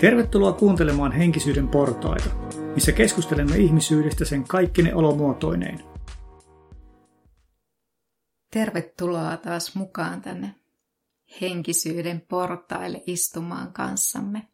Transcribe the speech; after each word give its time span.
Tervetuloa 0.00 0.52
kuuntelemaan 0.52 1.12
Henkisyyden 1.12 1.68
portaita, 1.68 2.30
missä 2.74 2.92
keskustelemme 2.92 3.56
ihmisyydestä 3.56 4.24
sen 4.24 4.44
kaikkine 4.44 4.94
olomuotoineen. 4.94 5.78
Tervetuloa 8.50 9.36
taas 9.36 9.74
mukaan 9.74 10.22
tänne 10.22 10.54
Henkisyyden 11.40 12.20
portaille 12.20 13.02
istumaan 13.06 13.72
kanssamme. 13.72 14.48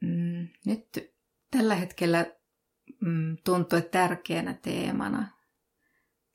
Mm, 0.00 0.48
nyt 0.66 1.14
tällä 1.50 1.74
hetkellä 1.74 2.26
mm, 3.00 3.36
tuntuu, 3.44 3.80
tärkeänä 3.80 4.54
teemana 4.54 5.28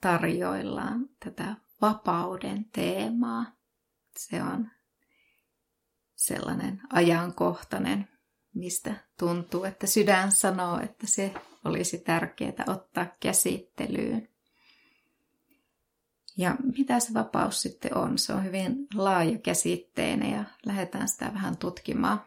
tarjoillaan 0.02 1.10
tätä 1.26 1.56
vapauden 1.82 2.66
teemaa. 2.66 3.46
Se 4.18 4.44
on 4.44 4.75
sellainen 6.16 6.82
ajankohtainen, 6.94 8.08
mistä 8.54 8.96
tuntuu, 9.20 9.64
että 9.64 9.88
sydän 9.88 10.32
sanoo, 10.32 10.80
että 10.80 11.08
se 11.08 11.34
olisi 11.66 11.98
tärkeää 11.98 12.64
ottaa 12.68 13.06
käsittelyyn. 13.20 14.30
Ja 16.38 16.56
mitä 16.78 17.00
se 17.00 17.14
vapaus 17.14 17.62
sitten 17.62 17.98
on? 17.98 18.18
Se 18.18 18.34
on 18.34 18.44
hyvin 18.44 18.88
laaja 18.94 19.38
käsitteinen 19.38 20.32
ja 20.32 20.44
lähdetään 20.66 21.08
sitä 21.08 21.32
vähän 21.34 21.58
tutkimaan. 21.58 22.26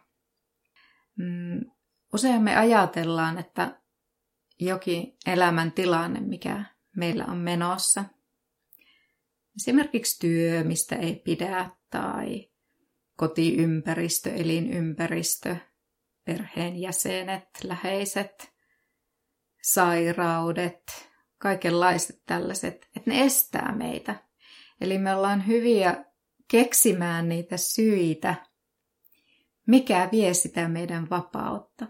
Mm, 1.17 1.71
usein 2.13 2.43
me 2.43 2.57
ajatellaan, 2.57 3.39
että 3.39 3.81
jokin 4.61 5.17
elämäntilanne, 5.27 6.21
mikä 6.21 6.65
meillä 6.97 7.25
on 7.25 7.37
menossa, 7.37 8.05
esimerkiksi 9.57 10.21
työ, 10.21 10.65
mistä 10.65 10.97
ei 10.97 11.17
pidä, 11.17 11.71
tai 11.91 12.48
kotiympäristö, 13.19 14.35
elinympäristö, 14.35 15.57
perheenjäsenet, 16.25 17.49
läheiset, 17.65 18.53
sairaudet, 19.63 21.11
kaikenlaiset 21.39 22.23
tällaiset, 22.27 22.89
että 22.97 23.11
ne 23.11 23.25
estää 23.25 23.75
meitä. 23.77 24.15
Eli 24.81 24.99
me 24.99 25.15
ollaan 25.15 25.47
hyviä 25.47 26.05
keksimään 26.51 27.29
niitä 27.29 27.57
syitä, 27.57 28.35
mikä 29.67 30.09
vie 30.13 30.35
sitä 30.35 30.69
meidän 30.69 31.11
vapautta. 31.11 31.87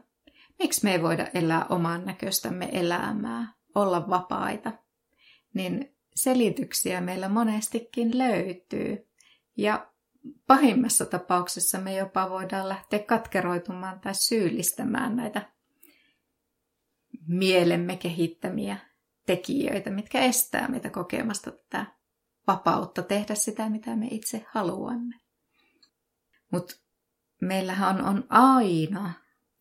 Miksi 0.58 0.84
me 0.84 0.92
ei 0.92 1.02
voida 1.02 1.26
elää 1.34 1.66
oman 1.68 2.06
näköistämme 2.06 2.68
elämää, 2.72 3.52
olla 3.74 4.10
vapaita? 4.10 4.72
Niin 5.54 5.96
selityksiä 6.14 7.00
meillä 7.00 7.28
monestikin 7.28 8.18
löytyy. 8.18 9.08
Ja 9.56 9.92
pahimmassa 10.46 11.06
tapauksessa 11.06 11.78
me 11.78 11.94
jopa 11.94 12.30
voidaan 12.30 12.68
lähteä 12.68 12.98
katkeroitumaan 12.98 14.00
tai 14.00 14.14
syyllistämään 14.14 15.16
näitä 15.16 15.52
mielemme 17.26 17.96
kehittämiä 17.96 18.76
tekijöitä, 19.26 19.90
mitkä 19.90 20.20
estää 20.20 20.68
meitä 20.68 20.90
kokemasta 20.90 21.50
tätä 21.50 21.86
vapautta 22.46 23.02
tehdä 23.02 23.34
sitä, 23.34 23.70
mitä 23.70 23.96
me 23.96 24.08
itse 24.10 24.46
haluamme. 24.48 25.14
Mutta 26.52 26.74
meillähän 27.40 28.04
on, 28.04 28.24
aina 28.28 29.12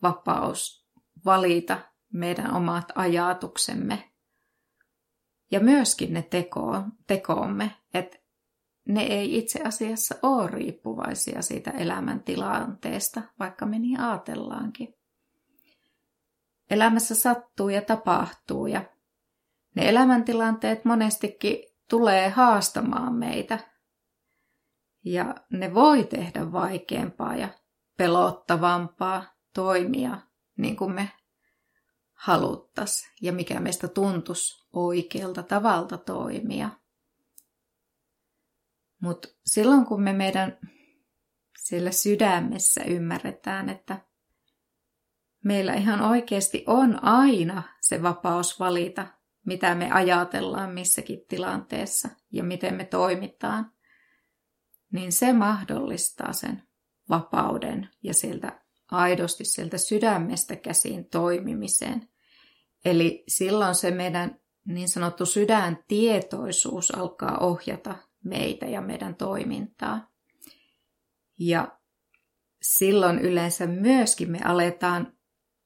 vapaus 0.01 0.87
valita 1.25 1.79
meidän 2.13 2.53
omat 2.53 2.91
ajatuksemme 2.95 4.11
ja 5.51 5.59
myöskin 5.59 6.13
ne 6.13 6.21
teko, 6.21 6.83
tekoomme, 7.07 7.71
että 7.93 8.17
ne 8.87 9.01
ei 9.01 9.37
itse 9.37 9.61
asiassa 9.63 10.15
ole 10.23 10.51
riippuvaisia 10.51 11.41
siitä 11.41 11.71
elämäntilanteesta, 11.71 13.21
vaikka 13.39 13.65
me 13.65 13.79
niin 13.79 13.99
ajatellaankin. 13.99 14.93
Elämässä 16.69 17.15
sattuu 17.15 17.69
ja 17.69 17.81
tapahtuu 17.81 18.67
ja 18.67 18.81
ne 19.75 19.89
elämäntilanteet 19.89 20.85
monestikin 20.85 21.57
tulee 21.89 22.29
haastamaan 22.29 23.13
meitä. 23.13 23.59
Ja 25.05 25.35
ne 25.49 25.73
voi 25.73 26.03
tehdä 26.03 26.51
vaikeampaa 26.51 27.35
ja 27.35 27.49
pelottavampaa 27.97 29.23
toimia 29.53 30.17
niin 30.57 30.75
kuin 30.75 30.91
me 30.91 31.11
haluttas 32.13 33.11
ja 33.21 33.33
mikä 33.33 33.59
meistä 33.59 33.87
tuntuisi 33.87 34.67
oikealta 34.73 35.43
tavalta 35.43 35.97
toimia. 35.97 36.69
Mutta 39.01 39.27
silloin 39.45 39.85
kun 39.85 40.01
me 40.01 40.13
meidän 40.13 40.57
siellä 41.59 41.91
sydämessä 41.91 42.83
ymmärretään, 42.83 43.69
että 43.69 44.01
meillä 45.43 45.73
ihan 45.73 46.01
oikeasti 46.01 46.63
on 46.67 47.03
aina 47.03 47.63
se 47.81 48.03
vapaus 48.03 48.59
valita, 48.59 49.07
mitä 49.45 49.75
me 49.75 49.91
ajatellaan 49.91 50.73
missäkin 50.73 51.19
tilanteessa 51.29 52.09
ja 52.31 52.43
miten 52.43 52.75
me 52.75 52.85
toimitaan, 52.85 53.71
niin 54.91 55.11
se 55.11 55.33
mahdollistaa 55.33 56.33
sen 56.33 56.63
vapauden 57.09 57.89
ja 58.03 58.13
sieltä 58.13 58.61
aidosti 58.91 59.45
sieltä 59.45 59.77
sydämestä 59.77 60.55
käsin 60.55 61.05
toimimiseen. 61.05 62.09
Eli 62.85 63.23
silloin 63.27 63.75
se 63.75 63.91
meidän 63.91 64.39
niin 64.65 64.89
sanottu 64.89 65.25
sydäntietoisuus 65.25 66.91
alkaa 66.91 67.37
ohjata 67.37 67.95
meitä 68.27 68.65
ja 68.65 68.81
meidän 68.81 69.15
toimintaa. 69.15 70.11
Ja 71.39 71.79
silloin 72.61 73.19
yleensä 73.19 73.67
myöskin 73.67 74.31
me 74.31 74.39
aletaan 74.43 75.17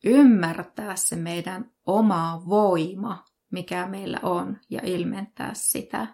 ymmärtää 0.04 0.96
se 0.96 1.16
meidän 1.16 1.72
oma 1.86 2.44
voima, 2.50 3.26
mikä 3.52 3.88
meillä 3.88 4.20
on, 4.24 4.58
ja 4.70 4.82
ilmentää 4.84 5.52
sitä. 5.54 6.08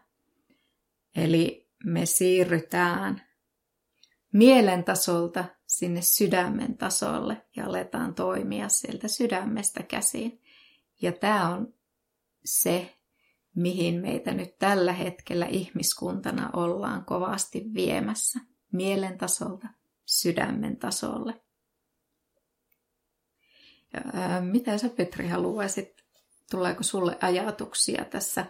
Eli 1.16 1.69
me 1.86 2.06
siirrytään 2.06 3.22
mielen 4.34 4.84
tasolta 4.84 5.46
sinne 5.68 6.02
sydämen 6.02 6.78
tasolle 6.78 7.46
ja 7.56 7.66
aletaan 7.66 8.16
toimia 8.16 8.69
sieltä 8.69 9.07
sydämestä 9.07 9.84
käsiin. 9.84 10.41
Ja 11.02 11.12
tämä 11.12 11.50
on 11.50 11.74
se, 12.46 12.97
mihin 13.57 14.01
meitä 14.01 14.34
nyt 14.34 14.57
tällä 14.59 14.94
hetkellä 14.94 15.45
ihmiskuntana 15.45 16.50
ollaan 16.53 17.06
kovasti 17.06 17.66
viemässä 17.73 18.40
mielen 18.72 19.18
tasolta 19.18 19.68
sydämen 20.06 20.78
tasolle. 20.78 21.41
Ää, 24.13 24.41
mitä 24.41 24.78
sä 24.78 24.90
Petri 24.90 25.28
haluaisit, 25.28 26.03
tuleeko 26.51 26.84
sulle 26.84 27.18
ajatuksia 27.22 28.06
tässä? 28.06 28.45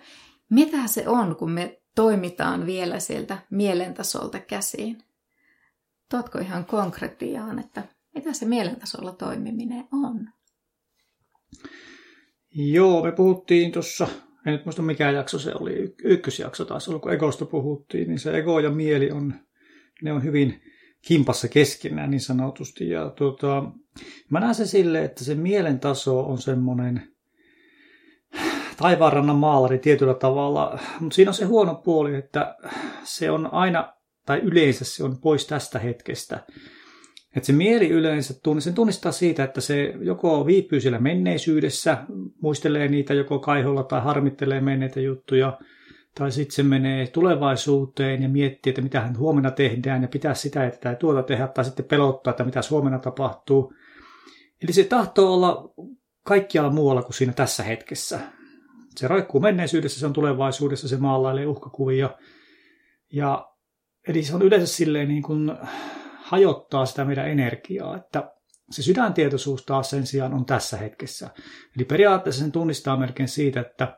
Mitä 0.50 0.88
se 0.88 1.08
on, 1.08 1.36
kun 1.36 1.52
me 1.52 1.82
toimitaan 1.96 2.66
vielä 2.66 3.00
sieltä 3.00 3.38
mielen 3.50 3.94
tasolta 3.94 4.40
käsiin? 4.40 5.04
Tuotko 6.10 6.40
ihan 6.40 6.66
konkretiaan, 6.66 7.60
että 7.60 7.84
mitä 8.16 8.34
se 8.34 8.46
mielentasolla 8.46 9.12
toimiminen 9.12 9.88
on? 9.92 10.30
Joo, 12.56 13.04
me 13.04 13.12
puhuttiin 13.12 13.72
tuossa 13.72 14.08
en 14.48 14.54
nyt 14.54 14.66
muista 14.66 14.82
mikä 14.82 15.12
jakso 15.12 15.40
se 15.40 15.52
oli, 15.56 15.96
ykkösjakso 16.04 16.66
taas 16.66 16.88
ollut, 16.88 17.02
kun 17.02 17.14
egosta 17.14 17.46
puhuttiin, 17.46 18.08
niin 18.08 18.20
se 18.20 18.38
ego 18.38 18.60
ja 18.60 18.70
mieli 18.70 19.12
on, 19.12 19.34
ne 20.02 20.14
on 20.14 20.24
hyvin 20.24 20.62
kimpassa 21.02 21.48
keskenään 21.48 22.12
niin 22.12 22.22
sanotusti. 22.22 22.90
Ja 22.90 23.10
tuota, 23.10 23.72
mä 24.30 24.40
näen 24.40 24.56
se 24.56 24.66
sille, 24.66 25.04
että 25.04 25.24
se 25.24 25.36
mielen 25.36 25.80
taso 25.80 26.20
on 26.20 26.38
semmoinen 26.38 27.08
taivaanrannan 28.78 29.36
maalari 29.36 29.80
tietyllä 29.80 30.14
tavalla, 30.14 30.80
mutta 31.00 31.16
siinä 31.16 31.30
on 31.30 31.36
se 31.36 31.46
huono 31.46 31.76
puoli, 31.76 32.16
että 32.16 32.56
se 33.04 33.32
on 33.32 33.54
aina, 33.54 33.94
tai 34.26 34.40
yleensä 34.40 34.86
se 34.86 35.04
on 35.04 35.18
pois 35.22 35.48
tästä 35.48 35.80
hetkestä. 35.80 36.46
Että 37.38 37.48
se 37.48 37.54
mieli 37.54 37.90
yleensä 37.90 38.34
sen 38.60 38.74
tunnistaa 38.74 39.12
siitä, 39.12 39.44
että 39.44 39.62
se 39.62 39.94
joko 40.02 40.46
viipyy 40.46 40.82
siellä 40.82 41.00
menneisyydessä, 41.00 41.98
muistelee 42.42 42.88
niitä 42.88 43.14
joko 43.14 43.40
kaiholla 43.40 43.84
tai 43.84 44.02
harmittelee 44.02 44.62
menneitä 44.62 45.00
juttuja, 45.00 45.60
tai 46.16 46.32
sitten 46.32 46.56
se 46.56 46.64
menee 46.64 47.08
tulevaisuuteen 47.08 48.24
ja 48.24 48.30
miettii, 48.30 48.70
että 48.72 48.82
mitä 48.82 49.02
hän 49.02 49.18
huomenna 49.18 49.52
tehdään 49.52 50.02
ja 50.02 50.08
pitää 50.08 50.34
sitä 50.34 50.66
että 50.66 50.80
tai 50.80 50.96
tuota 50.96 51.24
tehdä, 51.24 51.48
tai 51.48 51.66
sitten 51.66 51.86
pelottaa, 51.86 52.32
että 52.32 52.44
mitä 52.44 52.62
huomenna 52.70 53.00
tapahtuu. 53.00 53.74
Eli 54.64 54.74
se 54.74 54.84
tahtoo 54.84 55.34
olla 55.34 55.74
kaikkialla 56.24 56.72
muualla 56.72 57.02
kuin 57.02 57.14
siinä 57.14 57.34
tässä 57.34 57.64
hetkessä. 57.64 58.20
Se 58.96 59.08
roikkuu 59.08 59.42
menneisyydessä, 59.42 60.00
se 60.00 60.06
on 60.06 60.14
tulevaisuudessa, 60.14 60.88
se 60.88 60.98
maalailee 60.98 61.48
uhkakuvia. 61.48 62.10
Ja, 63.14 63.52
eli 64.08 64.24
se 64.24 64.36
on 64.36 64.42
yleensä 64.42 64.68
silleen 64.68 65.08
niin 65.08 65.24
kuin 65.24 65.52
hajottaa 66.28 66.86
sitä 66.86 67.06
meidän 67.06 67.30
energiaa, 67.30 67.98
että 67.98 68.32
se 68.72 68.84
sydäntietoisuus 68.84 69.66
taas 69.66 69.90
sen 69.90 70.08
sijaan 70.08 70.34
on 70.34 70.46
tässä 70.46 70.78
hetkessä. 70.78 71.30
Eli 71.76 71.86
periaatteessa 71.86 72.42
sen 72.42 72.52
tunnistaa 72.52 72.98
melkein 72.98 73.30
siitä, 73.30 73.62
että 73.62 73.98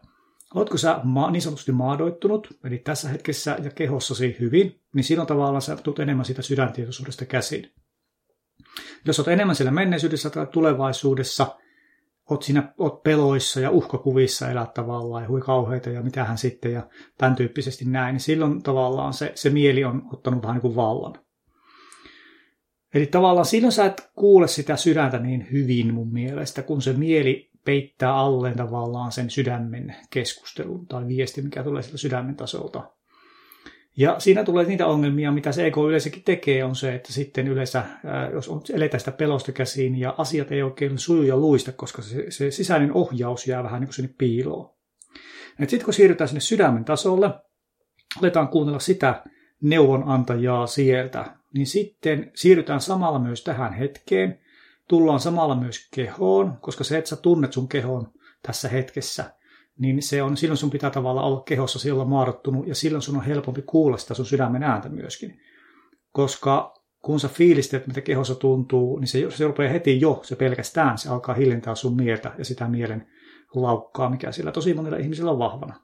oletko 0.56 0.78
sä 0.78 1.02
niin 1.32 1.42
sanotusti 1.42 1.72
maadoittunut, 1.72 2.48
eli 2.64 2.78
tässä 2.78 3.10
hetkessä 3.10 3.58
ja 3.64 3.70
kehossasi 3.70 4.38
hyvin, 4.40 4.82
niin 4.94 5.04
silloin 5.04 5.28
tavallaan 5.28 5.62
sä 5.62 5.76
tulet 5.76 6.00
enemmän 6.00 6.26
siitä 6.26 6.42
sydäntietoisuudesta 6.42 7.26
käsin. 7.26 7.72
Jos 9.06 9.20
olet 9.20 9.28
enemmän 9.28 9.56
siellä 9.56 9.72
menneisyydessä 9.72 10.30
tai 10.30 10.48
tulevaisuudessa, 10.48 11.56
oot 12.30 12.44
siinä 12.44 12.74
oot 12.78 13.04
peloissa 13.04 13.60
ja 13.60 13.72
uhkakuvissa 13.72 14.50
elää 14.52 14.72
tavallaan 14.76 15.24
ja 15.24 15.30
hui 15.30 15.42
kauheita 15.42 15.90
ja 15.90 16.02
mitähän 16.02 16.38
sitten 16.38 16.74
ja 16.74 16.88
tämän 17.18 17.36
tyyppisesti 17.36 17.86
näin, 17.86 18.14
niin 18.14 18.20
silloin 18.22 18.64
tavallaan 18.64 19.14
se, 19.14 19.32
se 19.36 19.50
mieli 19.50 19.84
on 19.84 20.02
ottanut 20.14 20.44
vähän 20.44 20.56
niin 20.56 20.62
kuin 20.62 20.76
vallan. 20.76 21.16
Eli 22.94 23.06
tavallaan 23.06 23.46
silloin 23.46 23.72
sä 23.72 23.86
et 23.86 24.10
kuule 24.16 24.48
sitä 24.48 24.76
sydäntä 24.76 25.20
niin 25.20 25.48
hyvin 25.52 25.94
mun 25.94 26.14
mielestä, 26.14 26.62
kun 26.62 26.82
se 26.82 26.94
mieli 26.94 27.50
peittää 27.66 28.16
alleen 28.16 28.58
tavallaan 28.58 29.12
sen 29.12 29.30
sydämen 29.30 29.96
keskustelun 30.10 30.88
tai 30.88 31.08
viesti, 31.08 31.42
mikä 31.42 31.64
tulee 31.64 31.82
sieltä 31.82 31.98
sydämen 31.98 32.36
tasolta. 32.36 32.92
Ja 33.98 34.20
siinä 34.20 34.44
tulee 34.44 34.66
niitä 34.66 34.88
ongelmia, 34.88 35.32
mitä 35.32 35.52
se 35.52 35.66
ego 35.66 35.88
yleensäkin 35.88 36.24
tekee, 36.24 36.64
on 36.64 36.76
se, 36.76 36.96
että 36.96 37.14
sitten 37.14 37.48
yleensä, 37.48 37.84
jos 38.34 38.50
eletään 38.74 39.00
sitä 39.00 39.12
pelosta 39.12 39.52
käsiin 39.52 40.00
ja 40.00 40.16
asiat 40.18 40.52
ei 40.52 40.64
oikein 40.64 40.98
suju 40.98 41.22
ja 41.22 41.38
luista, 41.38 41.72
koska 41.72 42.02
se, 42.02 42.26
se 42.32 42.52
sisäinen 42.52 42.94
ohjaus 42.94 43.48
jää 43.48 43.64
vähän 43.64 43.82
niin 43.82 43.88
kuin 43.88 43.96
sinne 43.96 44.14
piiloon. 44.18 44.76
Sitten 45.60 45.86
kun 45.86 45.94
siirrytään 45.94 46.28
sinne 46.28 46.40
sydämen 46.40 46.86
tasolle, 46.86 47.30
aletaan 48.22 48.48
kuunnella 48.48 48.80
sitä 48.80 49.24
neuvonantajaa 49.62 50.68
sieltä, 50.68 51.39
niin 51.54 51.68
sitten 51.68 52.32
siirrytään 52.36 52.82
samalla 52.82 53.20
myös 53.20 53.44
tähän 53.44 53.74
hetkeen, 53.74 54.40
tullaan 54.88 55.20
samalla 55.20 55.56
myös 55.56 55.88
kehoon, 55.92 56.58
koska 56.62 56.84
se, 56.84 56.98
että 56.98 57.10
sä 57.10 57.16
tunnet 57.16 57.54
sun 57.54 57.68
kehon 57.68 58.14
tässä 58.44 58.70
hetkessä, 58.70 59.34
niin 59.80 60.02
se 60.02 60.24
on, 60.24 60.38
silloin 60.38 60.58
sun 60.58 60.70
pitää 60.70 60.90
tavallaan 60.90 61.28
olla 61.28 61.42
kehossa 61.42 61.80
silloin 61.80 62.10
maadottunut 62.10 62.68
ja 62.68 62.76
silloin 62.76 63.02
sun 63.02 63.18
on 63.18 63.26
helpompi 63.26 63.62
kuulla 63.62 63.98
sitä 63.98 64.14
sun 64.14 64.26
sydämen 64.26 64.64
ääntä 64.64 64.90
myöskin. 64.90 65.42
Koska 66.12 66.80
kun 67.00 67.20
sä 67.20 67.28
fiilistelet, 67.28 67.88
mitä 67.88 68.02
kehossa 68.02 68.36
tuntuu, 68.36 69.00
niin 69.00 69.08
se, 69.08 69.32
se 69.32 69.48
rupeaa 69.48 69.72
heti 69.72 70.02
jo, 70.02 70.20
se 70.24 70.36
pelkästään, 70.36 70.98
se 70.98 71.10
alkaa 71.10 71.36
hiljentää 71.36 71.76
sun 71.76 71.96
mieltä 71.96 72.32
ja 72.38 72.46
sitä 72.46 72.68
mielen 72.68 73.08
laukkaa, 73.56 74.10
mikä 74.10 74.32
sillä 74.32 74.52
tosi 74.52 74.74
monilla 74.74 74.98
ihmisillä 74.98 75.32
on 75.32 75.40
vahvana. 75.40 75.80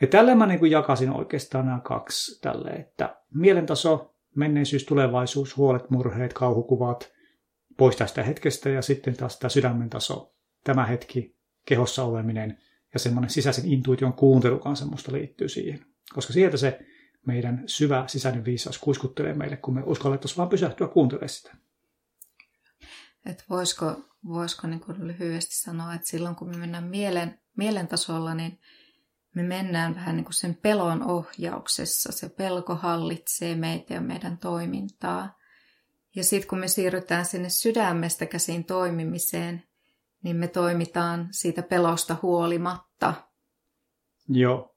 Ja 0.00 0.06
tällä 0.06 0.34
mä 0.34 0.46
niin 0.46 0.58
kuin 0.58 0.70
jakasin 0.70 1.10
oikeastaan 1.10 1.66
nämä 1.66 1.80
kaksi 1.80 2.40
tälle, 2.40 2.70
että 2.70 3.16
mielentaso, 3.34 4.14
menneisyys, 4.38 4.84
tulevaisuus, 4.84 5.56
huolet, 5.56 5.90
murheet, 5.90 6.32
kauhukuvat, 6.32 7.12
pois 7.76 7.96
tästä 7.96 8.22
hetkestä 8.22 8.68
ja 8.68 8.82
sitten 8.82 9.16
taas 9.16 9.38
tämä 9.38 9.48
sydämen 9.48 9.90
taso, 9.90 10.34
tämä 10.64 10.86
hetki, 10.86 11.36
kehossa 11.64 12.04
oleminen 12.04 12.58
ja 12.94 12.98
semmoinen 12.98 13.30
sisäisen 13.30 13.72
intuition 13.72 14.12
kuuntelu 14.12 14.58
kanssa 14.58 14.86
musta 14.86 15.12
liittyy 15.12 15.48
siihen. 15.48 15.86
Koska 16.14 16.32
sieltä 16.32 16.56
se 16.56 16.78
meidän 17.26 17.62
syvä 17.66 18.04
sisäinen 18.06 18.44
viisaus 18.44 18.78
kuiskuttelee 18.78 19.34
meille, 19.34 19.56
kun 19.56 19.74
me 19.74 19.82
uskallettaisiin 19.86 20.36
vaan 20.36 20.48
pysähtyä 20.48 20.88
kuuntelemaan 20.88 21.28
sitä. 21.28 21.56
Et 23.26 23.44
voisiko, 23.50 23.96
voisiko 24.28 24.66
niin 24.66 24.80
lyhyesti 24.98 25.56
sanoa, 25.56 25.94
että 25.94 26.08
silloin 26.08 26.36
kun 26.36 26.48
me 26.48 26.56
mennään 26.56 26.84
mielen, 26.84 27.40
mielen 27.56 27.88
tasolla, 27.88 28.34
niin 28.34 28.58
me 29.38 29.42
mennään 29.42 29.94
vähän 29.94 30.16
niin 30.16 30.24
kuin 30.24 30.34
sen 30.34 30.54
pelon 30.54 31.02
ohjauksessa. 31.02 32.12
Se 32.12 32.28
pelko 32.28 32.74
hallitsee 32.74 33.54
meitä 33.54 33.94
ja 33.94 34.00
meidän 34.00 34.38
toimintaa. 34.38 35.38
Ja 36.16 36.24
sitten 36.24 36.48
kun 36.48 36.58
me 36.58 36.68
siirrytään 36.68 37.24
sinne 37.24 37.48
sydämestä 37.48 38.26
käsin 38.26 38.64
toimimiseen, 38.64 39.62
niin 40.22 40.36
me 40.36 40.48
toimitaan 40.48 41.28
siitä 41.30 41.62
pelosta 41.62 42.16
huolimatta. 42.22 43.14
Joo, 44.28 44.76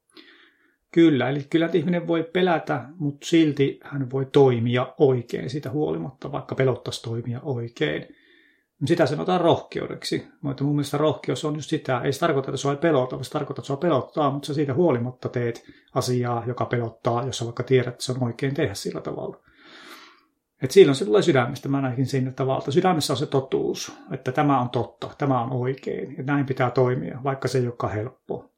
kyllä. 0.92 1.30
Eli 1.30 1.44
kyllä 1.50 1.70
ihminen 1.74 2.08
voi 2.08 2.24
pelätä, 2.24 2.86
mutta 2.98 3.28
silti 3.28 3.80
hän 3.84 4.12
voi 4.12 4.26
toimia 4.26 4.94
oikein 4.98 5.50
siitä 5.50 5.70
huolimatta, 5.70 6.32
vaikka 6.32 6.56
pelottaisi 6.56 7.02
toimia 7.02 7.40
oikein. 7.44 8.16
Sitä 8.86 9.06
sanotaan 9.06 9.42
rohkeudeksi. 9.42 10.28
Mutta 10.42 10.64
mun 10.64 10.76
mielestä 10.76 10.98
rohkeus 10.98 11.46
on 11.46 11.56
just 11.56 11.70
sitä, 11.70 12.02
ei 12.02 12.14
se 12.14 12.20
tarkoita, 12.20 12.50
että 12.50 12.58
sua 12.58 12.72
ei 12.72 12.78
pelota, 12.78 13.16
vaan 13.16 13.26
se 13.26 13.32
tarkoittaa, 13.32 13.62
että 13.62 13.68
sua 13.68 13.78
pelottaa, 13.78 14.32
mutta 14.32 14.46
sä 14.46 14.54
siitä 14.54 14.74
huolimatta 14.74 15.30
teet 15.30 15.64
asiaa, 15.94 16.44
joka 16.48 16.66
pelottaa, 16.66 17.26
jos 17.26 17.38
sä 17.38 17.46
vaikka 17.46 17.64
tiedät, 17.64 17.88
että 17.88 18.04
se 18.04 18.12
on 18.12 18.24
oikein 18.24 18.54
tehdä 18.54 18.74
sillä 18.74 19.02
tavalla. 19.02 19.38
Et 20.62 20.72
silloin 20.72 20.96
se 20.96 21.06
tulee 21.06 21.22
sydämestä, 21.22 21.70
mä 21.70 21.82
näin 21.82 22.06
sinne 22.06 22.32
tavalla. 22.32 22.72
Sydämessä 22.72 23.14
on 23.14 23.18
se 23.18 23.26
totuus, 23.26 23.94
että 24.12 24.32
tämä 24.32 24.62
on 24.62 24.70
totta, 24.70 25.10
tämä 25.18 25.42
on 25.42 25.52
oikein, 25.52 26.18
ja 26.18 26.24
näin 26.24 26.46
pitää 26.46 26.72
toimia, 26.72 27.20
vaikka 27.24 27.48
se 27.48 27.58
ei 27.58 27.68
olekaan 27.68 27.94
helppoa. 27.94 28.50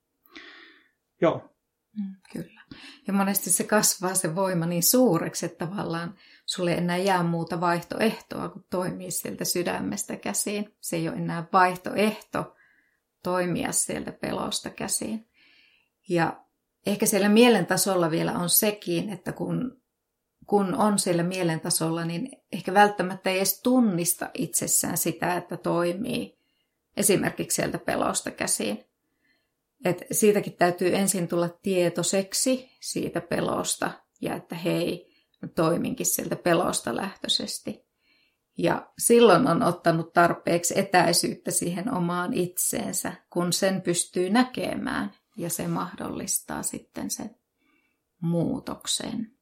Joo. 1.21 1.49
Mm, 1.97 2.15
kyllä. 2.33 2.61
Ja 3.07 3.13
monesti 3.13 3.49
se 3.49 3.63
kasvaa 3.63 4.13
se 4.13 4.35
voima 4.35 4.65
niin 4.65 4.83
suureksi, 4.83 5.45
että 5.45 5.67
tavallaan 5.67 6.15
sulle 6.45 6.73
enää 6.73 6.97
jää 6.97 7.23
muuta 7.23 7.61
vaihtoehtoa 7.61 8.49
kuin 8.49 8.65
toimia 8.69 9.11
sieltä 9.11 9.45
sydämestä 9.45 10.15
käsiin. 10.15 10.75
Se 10.81 10.95
ei 10.95 11.09
ole 11.09 11.17
enää 11.17 11.45
vaihtoehto 11.53 12.55
toimia 13.23 13.71
sieltä 13.71 14.11
pelosta 14.11 14.69
käsiin. 14.69 15.27
Ja 16.09 16.43
ehkä 16.85 17.05
siellä 17.05 17.29
mielen 17.29 17.65
tasolla 17.65 18.11
vielä 18.11 18.31
on 18.31 18.49
sekin, 18.49 19.09
että 19.09 19.31
kun 19.31 19.83
kun 20.45 20.75
on 20.75 20.99
siellä 20.99 21.23
mielen 21.23 21.59
tasolla, 21.59 22.05
niin 22.05 22.31
ehkä 22.51 22.73
välttämättä 22.73 23.29
ei 23.29 23.37
edes 23.37 23.61
tunnista 23.61 24.29
itsessään 24.33 24.97
sitä, 24.97 25.37
että 25.37 25.57
toimii 25.57 26.37
esimerkiksi 26.97 27.55
sieltä 27.55 27.77
pelosta 27.77 28.31
käsiin. 28.31 28.85
Et 29.85 30.03
siitäkin 30.11 30.53
täytyy 30.53 30.95
ensin 30.95 31.27
tulla 31.27 31.49
tietoiseksi 31.49 32.69
siitä 32.79 33.21
pelosta 33.21 33.91
ja 34.21 34.35
että 34.35 34.55
hei, 34.55 35.12
toiminkin 35.49 36.05
sieltä 36.05 36.35
pelosta 36.35 36.95
lähtöisesti. 36.95 37.83
Ja 38.57 38.91
silloin 38.97 39.47
on 39.47 39.63
ottanut 39.63 40.13
tarpeeksi 40.13 40.79
etäisyyttä 40.79 41.51
siihen 41.51 41.93
omaan 41.93 42.33
itseensä, 42.33 43.13
kun 43.29 43.53
sen 43.53 43.81
pystyy 43.81 44.29
näkemään 44.29 45.11
ja 45.37 45.49
se 45.49 45.67
mahdollistaa 45.67 46.63
sitten 46.63 47.09
sen 47.09 47.35
muutoksen 48.21 49.33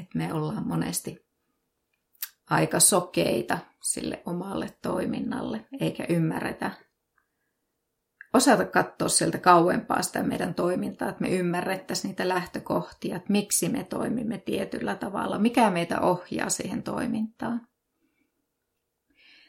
että 0.00 0.18
me 0.18 0.32
ollaan 0.32 0.68
monesti 0.68 1.26
aika 2.50 2.80
sokeita 2.80 3.58
sille 3.82 4.22
omalle 4.26 4.78
toiminnalle, 4.82 5.66
eikä 5.80 6.06
ymmärretä 6.08 6.70
osata 8.34 8.64
katsoa 8.64 9.08
sieltä 9.08 9.38
kauempaa 9.38 10.02
sitä 10.02 10.22
meidän 10.22 10.54
toimintaa, 10.54 11.08
että 11.08 11.22
me 11.22 11.28
ymmärrettäisiin 11.28 12.08
niitä 12.08 12.28
lähtökohtia, 12.28 13.16
että 13.16 13.32
miksi 13.32 13.68
me 13.68 13.84
toimimme 13.84 14.38
tietyllä 14.38 14.94
tavalla, 14.94 15.38
mikä 15.38 15.70
meitä 15.70 16.00
ohjaa 16.00 16.50
siihen 16.50 16.82
toimintaan. 16.82 17.66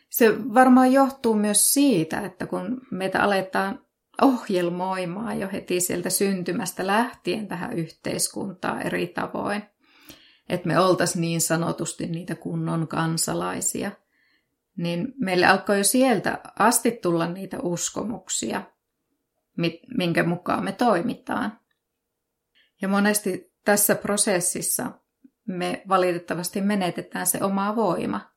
Se 0.09 0.53
varmaan 0.53 0.93
johtuu 0.93 1.35
myös 1.35 1.73
siitä, 1.73 2.19
että 2.19 2.45
kun 2.45 2.81
meitä 2.91 3.23
aletaan 3.23 3.85
ohjelmoimaan 4.21 5.39
jo 5.39 5.49
heti 5.53 5.81
sieltä 5.81 6.09
syntymästä 6.09 6.87
lähtien 6.87 7.47
tähän 7.47 7.73
yhteiskuntaan 7.73 8.81
eri 8.81 9.07
tavoin, 9.07 9.63
että 10.49 10.67
me 10.67 10.79
oltaisiin 10.79 11.21
niin 11.21 11.41
sanotusti 11.41 12.07
niitä 12.07 12.35
kunnon 12.35 12.87
kansalaisia, 12.87 13.91
niin 14.77 15.13
meille 15.19 15.45
alkoi 15.45 15.77
jo 15.77 15.83
sieltä 15.83 16.39
asti 16.59 16.91
tulla 16.91 17.27
niitä 17.27 17.59
uskomuksia, 17.59 18.61
minkä 19.97 20.23
mukaan 20.23 20.63
me 20.63 20.71
toimitaan. 20.71 21.59
Ja 22.81 22.87
monesti 22.87 23.53
tässä 23.65 23.95
prosessissa 23.95 24.91
me 25.47 25.83
valitettavasti 25.87 26.61
menetetään 26.61 27.27
se 27.27 27.43
oma 27.43 27.75
voima. 27.75 28.31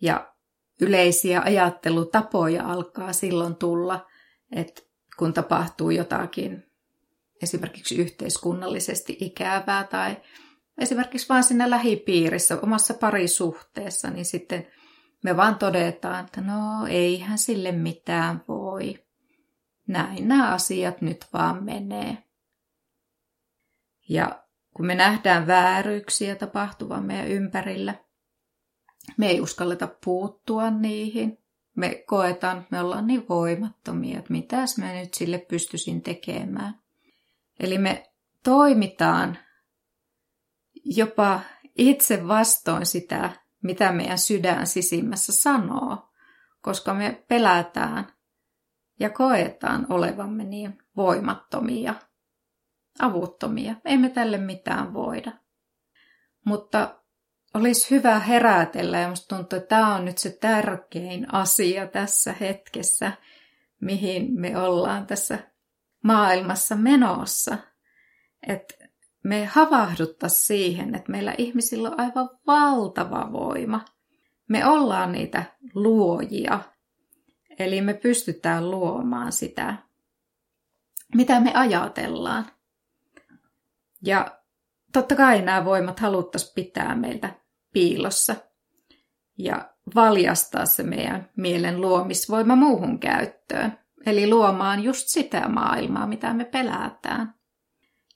Ja 0.00 0.34
yleisiä 0.80 1.42
ajattelutapoja 1.44 2.64
alkaa 2.66 3.12
silloin 3.12 3.56
tulla, 3.56 4.06
että 4.52 4.82
kun 5.18 5.32
tapahtuu 5.32 5.90
jotakin 5.90 6.72
esimerkiksi 7.42 7.96
yhteiskunnallisesti 7.96 9.16
ikävää 9.20 9.84
tai 9.84 10.16
esimerkiksi 10.78 11.28
vain 11.28 11.44
siinä 11.44 11.70
lähipiirissä, 11.70 12.58
omassa 12.62 12.94
parisuhteessa, 12.94 14.10
niin 14.10 14.24
sitten 14.24 14.66
me 15.24 15.36
vaan 15.36 15.58
todetaan, 15.58 16.24
että 16.24 16.40
no 16.40 16.86
eihän 16.88 17.38
sille 17.38 17.72
mitään 17.72 18.44
voi. 18.48 19.01
Näin 19.92 20.28
nämä 20.28 20.52
asiat 20.52 21.00
nyt 21.00 21.26
vaan 21.32 21.64
menee. 21.64 22.18
Ja 24.08 24.44
kun 24.76 24.86
me 24.86 24.94
nähdään 24.94 25.46
vääryyksiä 25.46 26.34
tapahtuvan 26.34 27.04
meidän 27.04 27.28
ympärillä, 27.28 27.94
me 29.16 29.26
ei 29.26 29.40
uskalleta 29.40 29.88
puuttua 30.04 30.70
niihin. 30.70 31.38
Me 31.76 32.04
koetaan, 32.06 32.66
me 32.70 32.80
ollaan 32.80 33.06
niin 33.06 33.28
voimattomia, 33.28 34.18
että 34.18 34.32
mitäs 34.32 34.78
mä 34.78 34.92
nyt 34.92 35.14
sille 35.14 35.38
pystyisin 35.38 36.02
tekemään. 36.02 36.80
Eli 37.60 37.78
me 37.78 38.12
toimitaan 38.44 39.38
jopa 40.84 41.40
itse 41.78 42.28
vastoin 42.28 42.86
sitä, 42.86 43.30
mitä 43.62 43.92
meidän 43.92 44.18
sydän 44.18 44.66
sisimmässä 44.66 45.32
sanoo, 45.32 46.10
koska 46.60 46.94
me 46.94 47.24
pelätään 47.28 48.12
ja 49.00 49.10
koetaan 49.10 49.86
olevamme 49.88 50.44
niin 50.44 50.78
voimattomia, 50.96 51.94
avuttomia. 52.98 53.74
Emme 53.84 54.08
tälle 54.08 54.38
mitään 54.38 54.94
voida. 54.94 55.32
Mutta 56.44 57.02
olisi 57.54 57.90
hyvä 57.90 58.18
herätellä 58.18 58.98
ja 58.98 59.08
musta 59.08 59.36
tuntuu, 59.36 59.56
että 59.56 59.68
tämä 59.68 59.94
on 59.94 60.04
nyt 60.04 60.18
se 60.18 60.30
tärkein 60.30 61.34
asia 61.34 61.86
tässä 61.86 62.34
hetkessä, 62.40 63.12
mihin 63.80 64.40
me 64.40 64.58
ollaan 64.58 65.06
tässä 65.06 65.38
maailmassa 66.02 66.76
menossa. 66.76 67.58
Että 68.46 68.74
me 69.24 69.44
havahduttaisiin 69.44 70.46
siihen, 70.46 70.94
että 70.94 71.12
meillä 71.12 71.34
ihmisillä 71.38 71.90
on 71.90 72.00
aivan 72.00 72.30
valtava 72.46 73.32
voima. 73.32 73.84
Me 74.48 74.66
ollaan 74.66 75.12
niitä 75.12 75.44
luojia, 75.74 76.60
eli 77.58 77.80
me 77.80 77.94
pystytään 77.94 78.70
luomaan 78.70 79.32
sitä, 79.32 79.74
mitä 81.14 81.40
me 81.40 81.52
ajatellaan. 81.54 82.46
Ja 84.02 84.40
totta 84.92 85.16
kai 85.16 85.42
nämä 85.42 85.64
voimat 85.64 86.00
haluttaisiin 86.00 86.54
pitää 86.54 86.94
meiltä 86.94 87.34
piilossa 87.72 88.36
ja 89.38 89.72
valjastaa 89.94 90.66
se 90.66 90.82
meidän 90.82 91.30
mielen 91.36 91.80
luomisvoima 91.80 92.56
muuhun 92.56 92.98
käyttöön. 92.98 93.78
Eli 94.06 94.30
luomaan 94.30 94.82
just 94.82 95.08
sitä 95.08 95.48
maailmaa, 95.48 96.06
mitä 96.06 96.34
me 96.34 96.44
pelätään. 96.44 97.34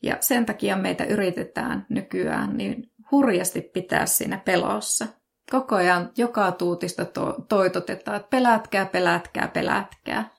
Ja 0.02 0.16
sen 0.20 0.46
takia 0.46 0.76
meitä 0.76 1.04
yritetään 1.04 1.86
nykyään 1.88 2.56
niin 2.56 2.90
hurjasti 3.10 3.60
pitää 3.60 4.06
siinä 4.06 4.38
pelossa. 4.38 5.06
Koko 5.50 5.74
ajan 5.76 6.10
joka 6.16 6.52
tuutista 6.52 7.04
to- 7.04 7.36
toitotetaan, 7.48 8.16
että 8.16 8.28
pelätkää, 8.28 8.86
pelätkää, 8.86 9.48
pelätkää. 9.48 10.30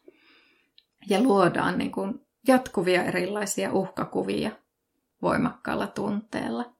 Ja 1.10 1.22
luodaan 1.22 1.78
niin 1.78 1.92
kuin 1.92 2.28
jatkuvia 2.48 3.04
erilaisia 3.04 3.72
uhkakuvia 3.74 4.52
voimakkaalla 5.22 5.88
tunteella. 5.88 6.74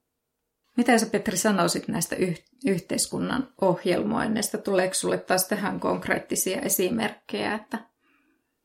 Mitä 0.78 0.98
sä 0.98 1.06
Petri 1.06 1.38
sanoisit 1.38 1.88
näistä 1.88 2.16
yh- 2.16 2.44
yhteiskunnan 2.66 3.54
ohjelmoinneista? 3.62 4.58
Tuleeko 4.58 4.94
sulle 4.94 5.18
taas 5.18 5.48
tähän 5.48 5.80
konkreettisia 5.80 6.62
esimerkkejä, 6.62 7.56
että 7.56 7.78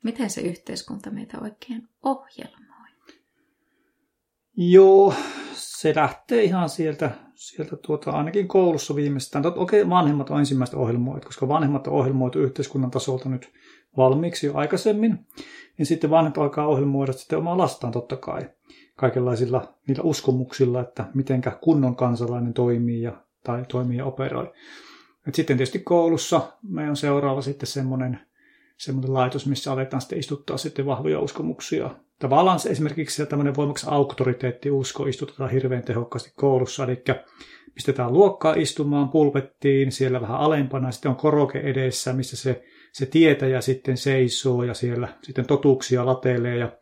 miten 0.04 0.30
se 0.30 0.40
yhteiskunta 0.40 1.10
meitä 1.10 1.38
oikein 1.40 1.88
ohjelmoi? 2.02 2.61
Joo, 4.56 5.14
se 5.52 5.92
lähtee 5.96 6.42
ihan 6.42 6.68
sieltä, 6.68 7.10
sieltä 7.34 7.76
tuota, 7.76 8.10
ainakin 8.10 8.48
koulussa 8.48 8.96
viimeistään. 8.96 9.46
Okei, 9.46 9.82
okay, 9.82 9.90
vanhemmat 9.90 10.30
on 10.30 10.38
ensimmäistä 10.38 10.76
ohjelmoit, 10.76 11.24
koska 11.24 11.48
vanhemmat 11.48 11.86
on 11.86 11.92
ohjelmoitu 11.92 12.38
yhteiskunnan 12.38 12.90
tasolta 12.90 13.28
nyt 13.28 13.52
valmiiksi 13.96 14.46
jo 14.46 14.54
aikaisemmin. 14.54 15.18
Niin 15.78 15.86
sitten 15.86 16.10
vanhemmat 16.10 16.38
alkaa 16.38 16.66
ohjelmoida 16.66 17.12
sitten 17.12 17.38
omaa 17.38 17.58
lastaan 17.58 17.92
totta 17.92 18.16
kai 18.16 18.50
kaikenlaisilla 18.96 19.74
niillä 19.88 20.02
uskomuksilla, 20.02 20.80
että 20.80 21.04
mitenkä 21.14 21.50
kunnon 21.50 21.96
kansalainen 21.96 22.54
toimii 22.54 23.02
ja, 23.02 23.24
tai 23.44 23.64
toimii 23.68 23.98
ja 23.98 24.04
operoi. 24.04 24.52
Et 25.28 25.34
sitten 25.34 25.56
tietysti 25.56 25.78
koulussa 25.78 26.52
meillä 26.62 26.90
on 26.90 26.96
seuraava 26.96 27.42
sitten 27.42 27.66
semmoinen, 27.66 28.20
semmoinen 28.76 29.14
laitos, 29.14 29.46
missä 29.46 29.72
aletaan 29.72 30.00
sitten 30.00 30.18
istuttaa 30.18 30.56
sitten 30.56 30.86
vahvoja 30.86 31.20
uskomuksia. 31.20 31.90
Tavallaan 32.22 32.58
se 32.58 32.70
esimerkiksi 32.70 33.16
se 33.16 33.26
tämmöinen 33.26 33.56
voimakas 33.56 33.88
auktoriteettiusko 33.88 35.06
istutetaan 35.06 35.50
hirveän 35.50 35.82
tehokkaasti 35.82 36.32
koulussa, 36.36 36.84
eli 36.84 37.02
pistetään 37.74 38.12
luokkaa 38.12 38.54
istumaan 38.54 39.08
pulpettiin, 39.08 39.92
siellä 39.92 40.20
vähän 40.20 40.36
alempana, 40.36 40.90
sitten 40.90 41.10
on 41.10 41.16
koroke 41.16 41.58
edessä, 41.58 42.12
missä 42.12 42.36
se, 42.36 42.64
se 42.92 43.06
tietäjä 43.06 43.60
sitten 43.60 43.96
seisoo 43.96 44.62
ja 44.62 44.74
siellä 44.74 45.08
sitten 45.22 45.46
totuuksia 45.46 46.06
latelee. 46.06 46.56
Ja 46.56 46.72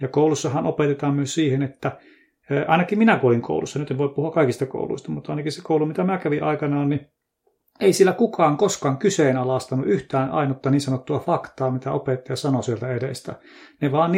ja 0.00 0.08
koulussahan 0.08 0.66
opetetaan 0.66 1.14
myös 1.14 1.34
siihen, 1.34 1.62
että 1.62 1.98
ainakin 2.66 2.98
minä 2.98 3.18
koin 3.18 3.42
koulussa, 3.42 3.78
nyt 3.78 3.90
en 3.90 3.98
voi 3.98 4.08
puhua 4.08 4.30
kaikista 4.30 4.66
kouluista, 4.66 5.10
mutta 5.10 5.32
ainakin 5.32 5.52
se 5.52 5.62
koulu, 5.62 5.86
mitä 5.86 6.04
mä 6.04 6.18
kävin 6.18 6.42
aikanaan, 6.44 6.88
niin 6.88 7.06
ei 7.80 7.92
sillä 7.92 8.12
kukaan 8.12 8.56
koskaan 8.56 8.98
kyseenalaistanut 8.98 9.86
yhtään 9.86 10.30
ainutta 10.30 10.70
niin 10.70 10.80
sanottua 10.80 11.18
faktaa, 11.18 11.70
mitä 11.70 11.92
opettaja 11.92 12.36
sanoi 12.36 12.62
sieltä 12.62 12.88
edestä. 12.88 13.34
Ne 13.80 13.92
vaan 13.92 14.12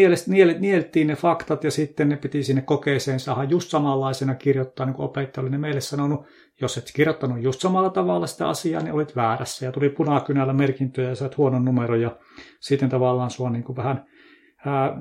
nieltiin 0.58 1.06
ne 1.06 1.16
faktat 1.16 1.64
ja 1.64 1.70
sitten 1.70 2.08
ne 2.08 2.16
piti 2.16 2.42
sinne 2.42 2.62
kokeeseen 2.62 3.20
saada 3.20 3.44
just 3.44 3.70
samanlaisena 3.70 4.34
kirjoittaa, 4.34 4.86
niin 4.86 4.94
kuin 4.94 5.06
opettaja 5.06 5.42
oli 5.42 5.50
ne 5.50 5.58
meille 5.58 5.80
sanonut. 5.80 6.26
Jos 6.60 6.78
et 6.78 6.90
kirjoittanut 6.94 7.42
just 7.42 7.60
samalla 7.60 7.90
tavalla 7.90 8.26
sitä 8.26 8.48
asiaa, 8.48 8.82
niin 8.82 8.94
olit 8.94 9.16
väärässä 9.16 9.66
ja 9.66 9.72
tuli 9.72 9.88
punakynällä 9.88 10.52
merkintöjä 10.52 11.08
ja 11.08 11.14
sait 11.14 11.36
huonon 11.36 11.64
numero 11.64 11.94
ja 11.94 12.16
sitten 12.60 12.88
tavallaan 12.88 13.30
sua 13.30 13.50
niin 13.50 13.64
kuin 13.64 13.76
vähän 13.76 14.04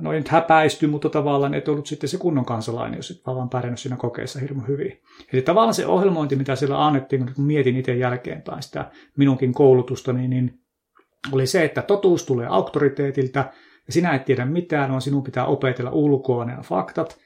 no 0.01 0.13
ei 0.13 0.19
nyt 0.19 0.27
häpäisty, 0.27 0.87
mutta 0.87 1.09
tavallaan 1.09 1.53
et 1.53 1.67
ollut 1.67 1.87
sitten 1.87 2.09
se 2.09 2.17
kunnon 2.17 2.45
kansalainen, 2.45 2.97
jos 2.97 3.11
et 3.11 3.21
vaan 3.25 3.49
pärjännyt 3.49 3.79
siinä 3.79 3.97
kokeessa 3.97 4.39
hirveän 4.39 4.67
hyvin. 4.67 5.01
Eli 5.33 5.41
tavallaan 5.41 5.73
se 5.73 5.87
ohjelmointi, 5.87 6.35
mitä 6.35 6.55
siellä 6.55 6.85
annettiin, 6.85 7.33
kun 7.35 7.45
mietin 7.45 7.77
itse 7.77 7.95
jälkeenpäin 7.95 8.63
sitä 8.63 8.91
minunkin 9.17 9.53
koulutusta, 9.53 10.13
niin, 10.13 10.29
niin 10.29 10.59
oli 11.31 11.47
se, 11.47 11.63
että 11.63 11.81
totuus 11.81 12.25
tulee 12.25 12.47
auktoriteetilta, 12.47 13.39
ja 13.87 13.93
sinä 13.93 14.13
et 14.13 14.25
tiedä 14.25 14.45
mitään, 14.45 14.89
vaan 14.89 15.01
sinun 15.01 15.23
pitää 15.23 15.45
opetella 15.45 15.91
ulkoa 15.91 16.45
ne 16.45 16.57
faktat, 16.63 17.17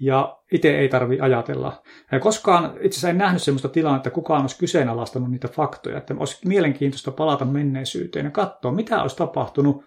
ja 0.00 0.38
itse 0.52 0.78
ei 0.78 0.88
tarvi 0.88 1.20
ajatella. 1.20 1.82
Ja 2.12 2.20
koskaan 2.20 2.64
itse 2.64 2.86
asiassa 2.88 3.08
en 3.08 3.18
nähnyt 3.18 3.42
sellaista 3.42 3.68
tilannetta, 3.68 4.08
että 4.08 4.14
kukaan 4.14 4.40
olisi 4.40 4.58
kyseenalaistanut 4.58 5.30
niitä 5.30 5.48
faktoja, 5.48 5.98
että 5.98 6.14
olisi 6.18 6.48
mielenkiintoista 6.48 7.10
palata 7.10 7.44
menneisyyteen 7.44 8.24
ja 8.24 8.30
katsoa, 8.30 8.72
mitä 8.72 9.02
olisi 9.02 9.16
tapahtunut, 9.16 9.84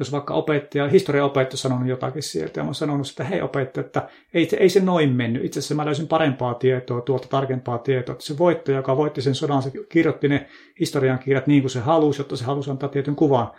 jos 0.00 0.12
vaikka 0.12 0.34
opettaja, 0.34 0.88
historiaopettaja 0.88 1.58
sanonut 1.58 1.88
jotakin 1.88 2.22
sieltä, 2.22 2.60
ja 2.60 2.64
mä 2.64 2.72
sanonut, 2.72 3.08
että 3.08 3.24
hei 3.24 3.42
opettaja, 3.42 3.86
että 3.86 4.08
ei, 4.34 4.48
ei 4.58 4.68
se 4.68 4.80
noin 4.80 5.10
mennyt. 5.10 5.44
Itse 5.44 5.58
asiassa 5.58 5.74
mä 5.74 5.86
löysin 5.86 6.08
parempaa 6.08 6.54
tietoa, 6.54 7.00
tuolta 7.00 7.28
tarkempaa 7.28 7.78
tietoa. 7.78 8.12
Että 8.12 8.24
se 8.24 8.38
voittaja, 8.38 8.76
joka 8.76 8.96
voitti 8.96 9.22
sen 9.22 9.34
sodan, 9.34 9.62
se 9.62 9.72
kirjoitti 9.88 10.28
ne 10.28 10.46
historian 10.80 11.18
kirjat 11.18 11.46
niin 11.46 11.62
kuin 11.62 11.70
se 11.70 11.80
halusi, 11.80 12.20
jotta 12.20 12.36
se 12.36 12.44
halusi 12.44 12.70
antaa 12.70 12.88
tietyn 12.88 13.16
kuvan. 13.16 13.50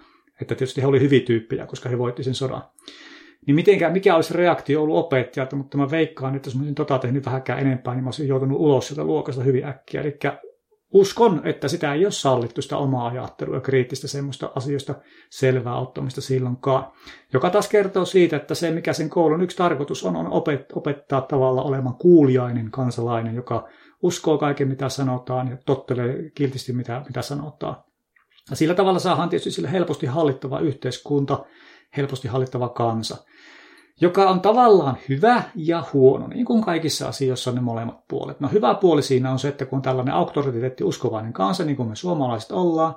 Että 0.41 0.55
tietysti 0.55 0.81
he 0.81 0.87
oli 0.87 0.99
hyviä 0.99 1.19
tyyppejä, 1.19 1.65
koska 1.65 1.89
he 1.89 1.97
voitti 1.97 2.23
sen 2.23 2.35
sodan. 2.35 2.63
Niin 3.45 3.55
mitenkään, 3.55 3.93
mikä 3.93 4.15
olisi 4.15 4.33
reaktio 4.33 4.83
ollut 4.83 4.97
opettajalta, 4.97 5.55
mutta 5.55 5.77
mä 5.77 5.91
veikkaan, 5.91 6.35
että 6.35 6.47
jos 6.47 6.55
mä 6.55 6.59
olisin 6.59 6.75
tota 6.75 6.99
tehnyt 6.99 7.25
vähänkään 7.25 7.59
enempää, 7.59 7.93
niin 7.93 8.03
mä 8.03 8.07
olisin 8.07 8.27
joutunut 8.27 8.59
ulos 8.59 8.87
sieltä 8.87 9.03
luokasta 9.03 9.43
hyvin 9.43 9.65
äkkiä. 9.65 10.01
Eli 10.01 10.17
uskon, 10.91 11.41
että 11.43 11.67
sitä 11.67 11.93
ei 11.93 12.05
ole 12.05 12.11
sallittu 12.11 12.61
sitä 12.61 12.77
omaa 12.77 13.07
ajattelua 13.07 13.55
ja 13.55 13.61
kriittistä 13.61 14.07
semmoista 14.07 14.51
asioista 14.55 14.95
selvää 15.29 15.75
ottamista 15.75 16.21
silloinkaan. 16.21 16.91
Joka 17.33 17.49
taas 17.49 17.67
kertoo 17.67 18.05
siitä, 18.05 18.35
että 18.35 18.55
se 18.55 18.71
mikä 18.71 18.93
sen 18.93 19.09
koulun 19.09 19.41
yksi 19.41 19.57
tarkoitus 19.57 20.03
on, 20.03 20.15
on 20.15 20.27
opettaa 20.73 21.21
tavalla 21.21 21.61
olemaan 21.61 21.95
kuuliainen 21.95 22.71
kansalainen, 22.71 23.35
joka 23.35 23.67
uskoo 24.01 24.37
kaiken 24.37 24.67
mitä 24.67 24.89
sanotaan 24.89 25.47
ja 25.47 25.57
tottelee 25.65 26.29
kiltisti 26.35 26.73
mitä, 26.73 27.03
mitä 27.07 27.21
sanotaan. 27.21 27.75
Ja 28.49 28.55
sillä 28.55 28.73
tavalla 28.73 28.99
saadaan 28.99 29.29
tietysti 29.29 29.51
sille 29.51 29.71
helposti 29.71 30.05
hallittava 30.05 30.59
yhteiskunta, 30.59 31.45
helposti 31.97 32.27
hallittava 32.27 32.69
kansa 32.69 33.17
joka 34.01 34.29
on 34.29 34.41
tavallaan 34.41 34.97
hyvä 35.09 35.43
ja 35.55 35.83
huono, 35.93 36.27
niin 36.27 36.45
kuin 36.45 36.63
kaikissa 36.63 37.07
asioissa 37.07 37.51
ne 37.51 37.61
molemmat 37.61 38.07
puolet. 38.07 38.39
No 38.39 38.47
hyvä 38.47 38.73
puoli 38.73 39.01
siinä 39.01 39.31
on 39.31 39.39
se, 39.39 39.47
että 39.47 39.65
kun 39.65 39.77
on 39.77 39.81
tällainen 39.81 40.13
auktoriteetti 40.13 40.83
uskovainen 40.83 41.33
kansa, 41.33 41.63
niin 41.63 41.75
kuin 41.75 41.89
me 41.89 41.95
suomalaiset 41.95 42.51
ollaan, 42.51 42.95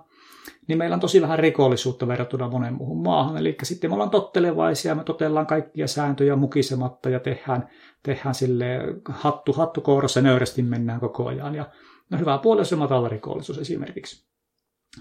niin 0.69 0.79
meillä 0.79 0.95
on 0.95 1.01
tosi 1.01 1.23
vähän 1.23 1.39
rikollisuutta 1.39 2.09
verrattuna 2.09 2.49
monen 2.49 2.75
muuhun 2.75 3.03
maahan. 3.03 3.37
Eli 3.37 3.57
sitten 3.63 3.91
me 3.91 3.95
ollaan 3.95 4.11
tottelevaisia, 4.11 4.95
me 4.95 5.05
totellaan 5.05 5.47
kaikkia 5.47 5.87
sääntöjä 5.87 6.37
mukisematta 6.37 7.11
ja 7.11 7.21
tehdään, 7.21 7.69
tehdään 8.03 8.35
sille 8.35 8.79
hattu, 9.09 9.53
hattu 9.53 9.81
kourassa 9.81 10.21
nöyrästi 10.21 10.63
mennään 10.63 11.01
koko 11.01 11.27
ajan. 11.27 11.55
Ja 11.55 11.67
no 12.11 12.19
hyvä 12.19 12.39
puoli 12.39 12.61
on 12.61 12.67
se 12.67 12.77
matala 12.77 13.09
rikollisuus 13.09 13.59
esimerkiksi. 13.59 14.25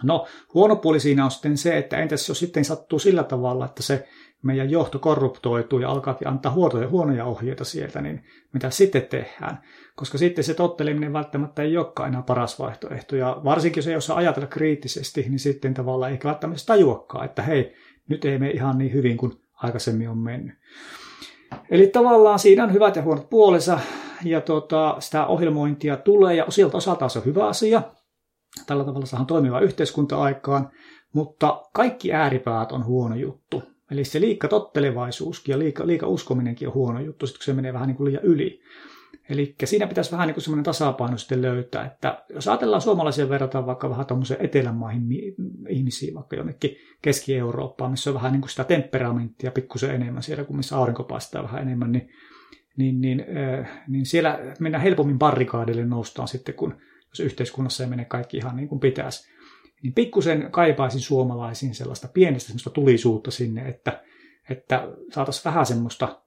No 0.04 0.26
huono 0.54 0.76
puoli 0.76 1.00
siinä 1.00 1.26
on 1.26 1.32
sitten 1.32 1.58
se, 1.58 1.78
että 1.78 1.98
entäs 1.98 2.30
jos 2.30 2.40
sitten 2.40 2.66
sattuu 2.66 3.00
sillä 3.00 3.24
tavalla, 3.24 3.66
että 3.66 3.84
se 3.84 4.08
meidän 4.44 4.72
johto 4.72 5.00
korruptoituu 5.00 5.80
ja 5.80 5.90
alkaa 5.90 6.18
antaa 6.26 6.52
huonoja, 6.52 6.90
huonoja 6.90 7.26
ohjeita 7.26 7.64
sieltä, 7.64 8.02
niin 8.02 8.24
mitä 8.54 8.70
sitten 8.70 9.02
tehdään? 9.02 9.62
Koska 9.96 10.18
sitten 10.18 10.44
se 10.44 10.54
totteleminen 10.54 11.14
välttämättä 11.14 11.62
ei 11.62 11.78
olekaan 11.78 12.10
enää 12.10 12.22
paras 12.22 12.60
vaihtoehto. 12.60 13.16
Ja 13.16 13.42
varsinkin 13.44 13.82
jos 13.82 13.88
ei 13.88 13.96
osaa 13.96 14.18
ajatella 14.18 14.48
kriittisesti, 14.48 15.22
niin 15.22 15.40
sitten 15.40 15.74
tavallaan 15.74 16.12
eikä 16.12 16.28
välttämättä 16.28 16.64
tajuakaan, 16.66 17.26
että 17.26 17.42
hei, 17.42 17.74
nyt 18.10 18.26
ei 18.26 18.38
mene 18.38 18.52
ihan 18.52 18.78
niin 18.78 18.94
hyvin 18.94 19.18
kuin 19.18 19.32
aikaisemmin 19.54 20.10
on 20.10 20.18
mennyt. 20.18 20.56
Eli 21.70 21.88
tavallaan 21.88 22.40
siinä 22.40 22.64
on 22.64 22.74
hyvät 22.74 22.96
ja 22.96 23.02
huonot 23.02 23.30
puolensa, 23.30 23.80
ja 24.24 24.42
tota, 24.42 24.96
sitä 25.00 25.26
ohjelmointia 25.26 25.98
tulee, 25.98 26.36
ja 26.36 26.46
sieltä 26.50 26.78
osaltaan 26.78 27.10
se 27.10 27.20
on 27.20 27.26
hyvä 27.26 27.48
asia. 27.48 27.82
Tällä 28.68 28.84
tavalla 28.84 29.06
saadaan 29.06 29.28
toimiva 29.28 29.60
yhteiskunta 29.60 30.22
aikaan, 30.22 30.70
mutta 31.14 31.62
kaikki 31.74 32.14
ääripäät 32.14 32.72
on 32.72 32.86
huono 32.86 33.16
juttu. 33.16 33.73
Eli 33.94 34.04
se 34.04 34.22
liikka 34.22 34.48
tottelevaisuuskin 34.48 35.54
ja 35.54 35.60
liika, 35.60 35.88
liika 35.88 36.08
uskominenkin 36.08 36.68
on 36.68 36.74
huono 36.74 37.00
juttu, 37.00 37.28
sit 37.28 37.38
kun 37.38 37.44
se 37.44 37.54
menee 37.54 37.74
vähän 37.74 37.88
niin 37.88 37.98
kuin 37.98 38.06
liian 38.06 38.24
yli. 38.24 38.62
Eli 39.30 39.56
siinä 39.64 39.88
pitäisi 39.88 40.12
vähän 40.12 40.28
niin 40.28 40.34
kuin 40.34 40.44
semmoinen 40.44 40.64
tasapaino 40.64 41.18
sitten 41.18 41.42
löytää, 41.42 41.86
että 41.86 42.24
jos 42.30 42.48
ajatellaan 42.48 42.82
suomalaisia 42.82 43.30
verrataan 43.30 43.66
vaikka 43.66 43.90
vähän 43.90 44.06
tuommoisen 44.06 44.38
etelämaihin 44.40 45.04
ihmisiin, 45.70 46.14
vaikka 46.14 46.36
jonnekin 46.36 46.76
Keski-Eurooppaan, 47.02 47.92
missä 47.92 48.10
on 48.10 48.14
vähän 48.14 48.32
niin 48.32 48.42
kuin 48.42 48.50
sitä 48.50 48.64
temperamenttia 48.64 49.52
pikkusen 49.52 49.96
enemmän 49.96 50.24
siellä, 50.24 50.44
kun 50.44 50.58
missä 50.58 50.78
aurinko 50.78 51.04
paistaa 51.04 51.44
vähän 51.44 51.62
enemmän, 51.62 51.92
niin, 51.92 52.10
niin, 52.78 53.02
niin, 53.02 53.26
äh, 53.60 53.84
niin 53.88 54.06
siellä 54.06 54.40
mennään 54.60 54.84
helpommin 54.84 55.20
barrikaadille 55.20 55.86
noustaan 55.86 56.28
sitten, 56.28 56.56
kun 56.56 56.76
jos 57.10 57.20
yhteiskunnassa 57.20 57.84
ei 57.84 57.90
mene 57.90 58.06
kaikki 58.06 58.38
ihan 58.38 58.56
niin 58.56 58.68
kuin 58.68 58.80
pitäisi. 58.80 59.33
Niin 59.84 59.94
pikkusen 59.94 60.52
kaipaisin 60.52 61.02
suomalaisiin 61.02 61.75
sellaista 61.75 62.08
pienestä 62.08 62.48
semmoista 62.48 62.70
tulisuutta 62.70 63.32
sinne, 63.32 63.70
että, 63.70 64.04
että 64.50 64.88
saataisiin 65.12 65.46
vähän 65.46 65.66
semmoista 65.66 66.20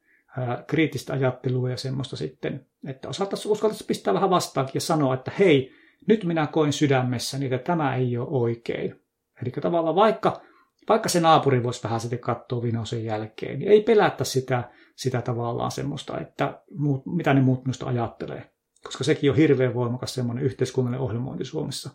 kriittistä 0.67 1.13
ajattelua 1.13 1.71
ja 1.71 1.77
semmoista 1.77 2.17
sitten, 2.17 2.67
että 2.87 3.09
osattaisiin 3.09 3.53
uskaltaisiin 3.53 3.89
pistää 3.89 4.15
vähän 4.15 4.31
vastaankin 4.31 4.75
ja 4.75 4.81
sanoa, 4.81 5.15
että 5.15 5.33
hei, 5.39 5.73
nyt 6.09 6.25
minä 6.25 6.47
koin 6.47 6.73
sydämessäni, 6.73 7.47
että 7.47 7.59
tämä 7.59 7.97
ei 7.97 8.19
ole 8.19 8.29
oikein. 8.31 9.01
Eli 9.43 9.51
tavallaan 9.51 9.95
vaikka, 9.95 10.41
vaikka 10.89 11.09
se 11.09 11.21
naapuri 11.21 11.63
voisi 11.63 11.83
vähän 11.83 12.01
sitten 12.01 12.19
katsoa 12.19 12.63
vinosen 12.63 13.05
jälkeen, 13.05 13.59
niin 13.59 13.71
ei 13.71 13.83
pelättä 13.83 14.25
sitä, 14.25 14.71
sitä 14.97 15.23
tavallaan 15.23 15.71
semmoista, 15.71 16.21
että 16.21 16.61
muut, 16.79 17.07
mitä 17.07 17.35
ne 17.35 17.41
muut 17.41 17.65
minusta 17.65 17.87
ajattelee. 17.87 18.51
Koska 18.85 19.05
sekin 19.05 19.31
on 19.31 19.37
hirveän 19.37 19.75
voimakas 19.75 20.15
semmoinen 20.15 20.45
yhteiskunnallinen 20.45 21.05
ohjelmointi 21.05 21.45
Suomessa. 21.45 21.91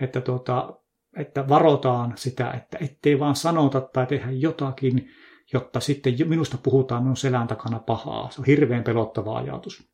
Että, 0.00 0.20
tuota, 0.20 0.78
että 1.16 1.48
varotaan 1.48 2.12
sitä, 2.16 2.50
että 2.50 2.78
ettei 2.80 3.18
vaan 3.18 3.36
sanota 3.36 3.80
tai 3.80 4.06
tehdä 4.06 4.30
jotakin, 4.30 5.08
jotta 5.52 5.80
sitten 5.80 6.14
minusta 6.24 6.58
puhutaan 6.62 7.02
minun 7.02 7.16
selän 7.16 7.48
takana 7.48 7.78
pahaa. 7.78 8.30
Se 8.30 8.40
on 8.40 8.44
hirveän 8.44 8.84
pelottava 8.84 9.36
ajatus. 9.36 9.88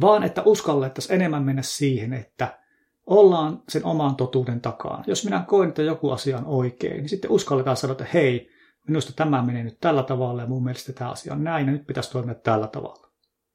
Vaan 0.00 0.22
että 0.22 0.42
uskallettaisiin 0.42 1.14
enemmän 1.14 1.42
mennä 1.42 1.62
siihen, 1.62 2.12
että 2.12 2.58
ollaan 3.06 3.62
sen 3.68 3.84
oman 3.84 4.16
totuuden 4.16 4.60
takana. 4.60 5.04
Jos 5.06 5.24
minä 5.24 5.44
koen, 5.46 5.68
että 5.68 5.82
joku 5.82 6.10
asia 6.10 6.38
on 6.38 6.46
oikein, 6.46 6.96
niin 6.96 7.08
sitten 7.08 7.30
uskalletaan 7.30 7.76
sanoa, 7.76 7.92
että 7.92 8.06
hei, 8.14 8.50
minusta 8.88 9.12
tämä 9.12 9.42
menee 9.42 9.64
nyt 9.64 9.80
tällä 9.80 10.02
tavalla 10.02 10.42
ja 10.42 10.48
mun 10.48 10.64
mielestä 10.64 10.92
tämä 10.92 11.10
asia 11.10 11.32
on 11.32 11.44
näin 11.44 11.66
ja 11.66 11.72
nyt 11.72 11.86
pitäisi 11.86 12.12
toimia 12.12 12.34
tällä 12.34 12.66
tavalla. 12.66 13.10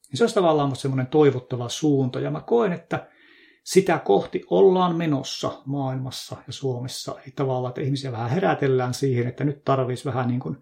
Niin 0.10 0.18
se 0.18 0.24
olisi 0.24 0.36
tavallaan 0.36 0.76
semmoinen 0.76 1.08
toivottava 1.08 1.70
suunta 1.70 2.20
ja 2.20 2.32
mä 2.32 2.42
koen, 2.42 2.74
että 2.74 3.08
sitä 3.66 4.00
kohti 4.00 4.44
ollaan 4.50 4.96
menossa 4.96 5.62
maailmassa 5.66 6.38
ja 6.48 6.54
Suomessa. 6.54 7.16
Eli 7.24 7.34
tavallaan, 7.36 7.70
että 7.70 7.82
ihmisiä 7.82 8.12
vähän 8.12 8.30
herätellään 8.30 8.94
siihen, 8.94 9.28
että 9.28 9.44
nyt 9.44 9.64
tarvitsisi 9.64 10.10
vähän 10.10 10.28
niin 10.28 10.40
kuin, 10.40 10.58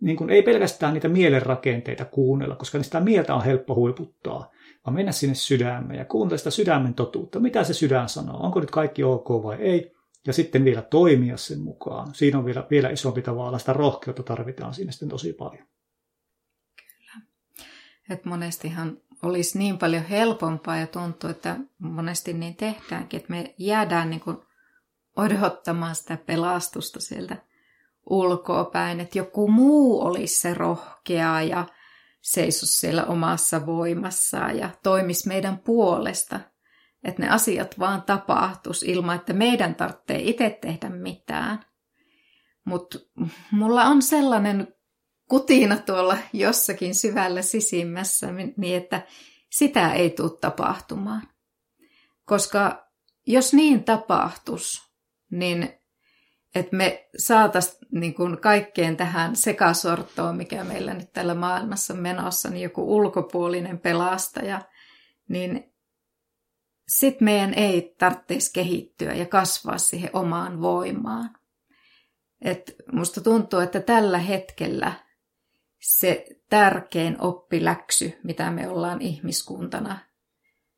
niin 0.00 0.16
kuin 0.16 0.30
ei 0.30 0.42
pelkästään 0.42 0.94
niitä 0.94 1.08
mielenrakenteita 1.08 2.04
kuunnella, 2.04 2.56
koska 2.56 2.82
sitä 2.82 3.00
mieltä 3.00 3.34
on 3.34 3.44
helppo 3.44 3.74
huiputtaa, 3.74 4.50
vaan 4.86 4.94
mennä 4.94 5.12
sinne 5.12 5.34
sydämeen 5.34 5.98
ja 5.98 6.04
kuuntella 6.04 6.38
sitä 6.38 6.50
sydämen 6.50 6.94
totuutta. 6.94 7.40
Mitä 7.40 7.64
se 7.64 7.74
sydän 7.74 8.08
sanoo? 8.08 8.42
Onko 8.42 8.60
nyt 8.60 8.70
kaikki 8.70 9.04
ok 9.04 9.28
vai 9.42 9.56
ei? 9.56 9.92
Ja 10.26 10.32
sitten 10.32 10.64
vielä 10.64 10.82
toimia 10.82 11.36
sen 11.36 11.60
mukaan. 11.60 12.14
Siinä 12.14 12.38
on 12.38 12.44
vielä, 12.44 12.66
vielä 12.70 12.88
isompi 12.88 13.22
tavalla. 13.22 13.58
Sitä 13.58 13.72
rohkeutta 13.72 14.22
tarvitaan 14.22 14.74
siinä 14.74 14.92
sitten 14.92 15.08
tosi 15.08 15.32
paljon. 15.32 15.66
Kyllä. 16.76 17.26
Et 18.10 18.24
monestihan 18.24 18.96
olisi 19.22 19.58
niin 19.58 19.78
paljon 19.78 20.04
helpompaa 20.04 20.76
ja 20.76 20.86
tuntuu, 20.86 21.30
että 21.30 21.56
monesti 21.78 22.32
niin 22.32 22.56
tehdäänkin, 22.56 23.20
että 23.20 23.30
me 23.30 23.54
jäädään 23.58 24.10
niin 24.10 24.20
kuin 24.20 24.36
odottamaan 25.16 25.94
sitä 25.94 26.18
pelastusta 26.26 27.00
sieltä 27.00 27.36
ulkoa 28.10 28.64
päin, 28.64 29.00
että 29.00 29.18
joku 29.18 29.48
muu 29.48 30.00
olisi 30.00 30.40
se 30.40 30.54
rohkea 30.54 31.42
ja 31.42 31.66
seisoisi 32.20 32.78
siellä 32.78 33.04
omassa 33.04 33.66
voimassaan 33.66 34.58
ja 34.58 34.70
toimisi 34.82 35.28
meidän 35.28 35.58
puolesta. 35.58 36.40
Että 37.04 37.22
ne 37.22 37.28
asiat 37.28 37.78
vaan 37.78 38.02
tapahtus 38.02 38.82
ilman, 38.82 39.16
että 39.16 39.32
meidän 39.32 39.74
tarvitsee 39.74 40.20
itse 40.20 40.58
tehdä 40.62 40.88
mitään. 40.88 41.64
Mutta 42.64 42.98
mulla 43.50 43.84
on 43.84 44.02
sellainen 44.02 44.74
kutina 45.30 45.76
tuolla 45.76 46.16
jossakin 46.32 46.94
syvällä 46.94 47.42
sisimmässä, 47.42 48.26
niin 48.56 48.76
että 48.76 49.02
sitä 49.50 49.92
ei 49.92 50.10
tule 50.10 50.38
tapahtumaan. 50.40 51.28
Koska 52.24 52.88
jos 53.26 53.54
niin 53.54 53.84
tapahtus, 53.84 54.90
niin 55.30 55.74
että 56.54 56.76
me 56.76 57.08
saataisiin 57.18 57.86
niin 57.90 58.14
kaikkeen 58.40 58.96
tähän 58.96 59.36
sekasortoon, 59.36 60.36
mikä 60.36 60.64
meillä 60.64 60.94
nyt 60.94 61.12
tällä 61.12 61.34
maailmassa 61.34 61.94
on 61.94 62.00
menossa, 62.00 62.50
niin 62.50 62.62
joku 62.62 62.96
ulkopuolinen 62.96 63.78
pelastaja, 63.78 64.60
niin 65.28 65.74
sitten 66.88 67.24
meidän 67.24 67.54
ei 67.54 67.94
tarvitsisi 67.98 68.52
kehittyä 68.52 69.14
ja 69.14 69.26
kasvaa 69.26 69.78
siihen 69.78 70.10
omaan 70.12 70.60
voimaan. 70.60 71.30
Et 72.42 72.74
musta 72.92 73.20
tuntuu, 73.20 73.60
että 73.60 73.80
tällä 73.80 74.18
hetkellä 74.18 75.09
se 75.80 76.26
tärkein 76.48 77.20
oppiläksy, 77.20 78.20
mitä 78.22 78.50
me 78.50 78.68
ollaan 78.68 79.00
ihmiskuntana 79.00 79.98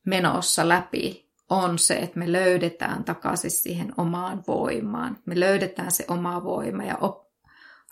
menossa 0.07 0.69
läpi, 0.69 1.33
on 1.51 1.79
se, 1.79 1.95
että 1.95 2.19
me 2.19 2.33
löydetään 2.33 3.05
takaisin 3.05 3.51
siihen 3.51 3.93
omaan 3.97 4.43
voimaan. 4.47 5.19
Me 5.27 5.41
löydetään 5.41 5.93
se 5.93 6.05
oma 6.09 6.45
voima 6.45 6.85
ja 6.85 6.97
op- 6.97 7.33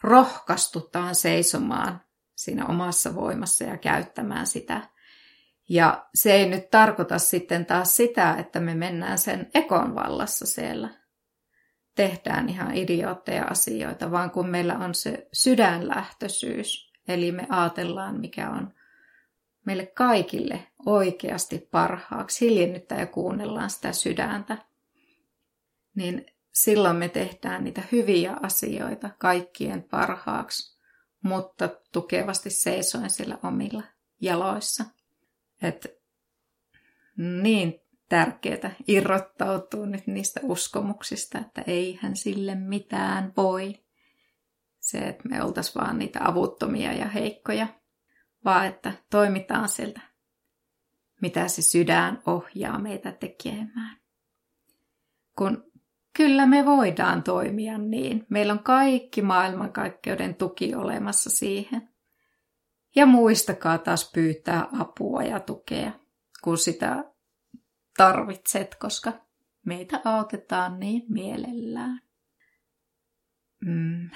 rohkastutaan 0.03 1.15
seisomaan 1.15 2.01
siinä 2.37 2.67
omassa 2.67 3.15
voimassa 3.15 3.65
ja 3.65 3.77
käyttämään 3.77 4.47
sitä. 4.47 4.81
Ja 5.69 6.07
se 6.15 6.33
ei 6.33 6.49
nyt 6.49 6.71
tarkoita 6.71 7.19
sitten 7.19 7.67
taas 7.67 7.97
sitä, 7.97 8.35
että 8.35 8.61
me 8.61 8.75
mennään 8.75 9.19
sen 9.19 9.51
ekon 9.55 9.95
vallassa 9.95 10.47
siellä. 10.47 10.89
Tehdään 11.95 12.49
ihan 12.49 12.75
idiootteja 12.75 13.45
asioita, 13.45 14.11
vaan 14.11 14.31
kun 14.31 14.49
meillä 14.49 14.79
on 14.79 14.95
se 14.95 15.29
sydänlähtöisyys, 15.33 16.90
eli 17.11 17.33
me 17.33 17.47
ajatellaan, 17.49 18.21
mikä 18.21 18.51
on 18.51 18.75
meille 19.67 19.87
kaikille 19.87 20.67
oikeasti 20.87 21.69
parhaaksi, 21.71 22.47
hiljennyttää 22.47 23.01
ja 23.01 23.07
kuunnellaan 23.07 23.71
sitä 23.71 23.93
sydäntä, 23.93 24.59
niin 25.95 26.27
silloin 26.53 26.97
me 26.97 27.09
tehdään 27.09 27.65
niitä 27.65 27.83
hyviä 27.93 28.37
asioita 28.43 29.11
kaikkien 29.19 29.83
parhaaksi, 29.83 30.81
mutta 31.23 31.69
tukevasti 31.93 32.51
seisoen 32.51 33.11
sillä 33.11 33.39
omilla 33.43 33.83
jaloissa. 34.21 34.85
Et 35.63 36.01
niin 37.17 37.81
tärkeää 38.09 38.75
irrottautua 38.89 39.87
nyt 39.87 40.07
niistä 40.07 40.41
uskomuksista, 40.43 41.39
että 41.39 41.63
eihän 41.67 42.17
sille 42.17 42.55
mitään 42.55 43.33
voi. 43.37 43.75
Se, 44.91 44.99
että 44.99 45.29
me 45.29 45.43
oltaisiin 45.43 45.75
vaan 45.75 45.99
niitä 45.99 46.19
avuttomia 46.23 46.93
ja 46.93 47.09
heikkoja 47.09 47.67
vaan 48.45 48.67
että 48.67 48.93
toimitaan 49.11 49.69
siltä, 49.69 50.01
mitä 51.23 51.49
se 51.49 51.63
sydän 51.63 52.23
ohjaa 52.27 52.79
meitä 52.79 53.13
tekemään. 53.13 54.01
Kun 55.39 55.73
kyllä 56.17 56.47
me 56.47 56.65
voidaan 56.67 57.23
toimia 57.23 57.79
niin, 57.79 58.27
meillä 58.29 58.53
on 58.53 58.65
kaikki 58.65 59.23
maailmankaikkeuden 59.23 60.35
tuki 60.35 60.75
olemassa 60.75 61.31
siihen. 61.31 61.89
Ja 62.97 63.07
muistakaa 63.07 63.79
taas 63.79 64.11
pyytää 64.13 64.69
apua 64.81 65.23
ja 65.23 65.41
tukea, 65.41 65.93
kun 66.45 66.59
sitä 66.59 67.05
tarvitset, 67.97 68.75
koska 68.75 69.13
meitä 69.67 70.01
autetaan 70.05 70.81
niin 70.81 71.03
mielellään. 71.09 72.01
Mm. 73.65 74.11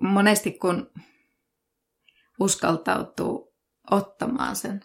Monesti 0.00 0.52
kun 0.52 0.90
uskaltautuu 2.40 3.54
ottamaan 3.90 4.56
sen 4.56 4.80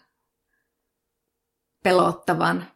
pelottavan, 1.82 2.66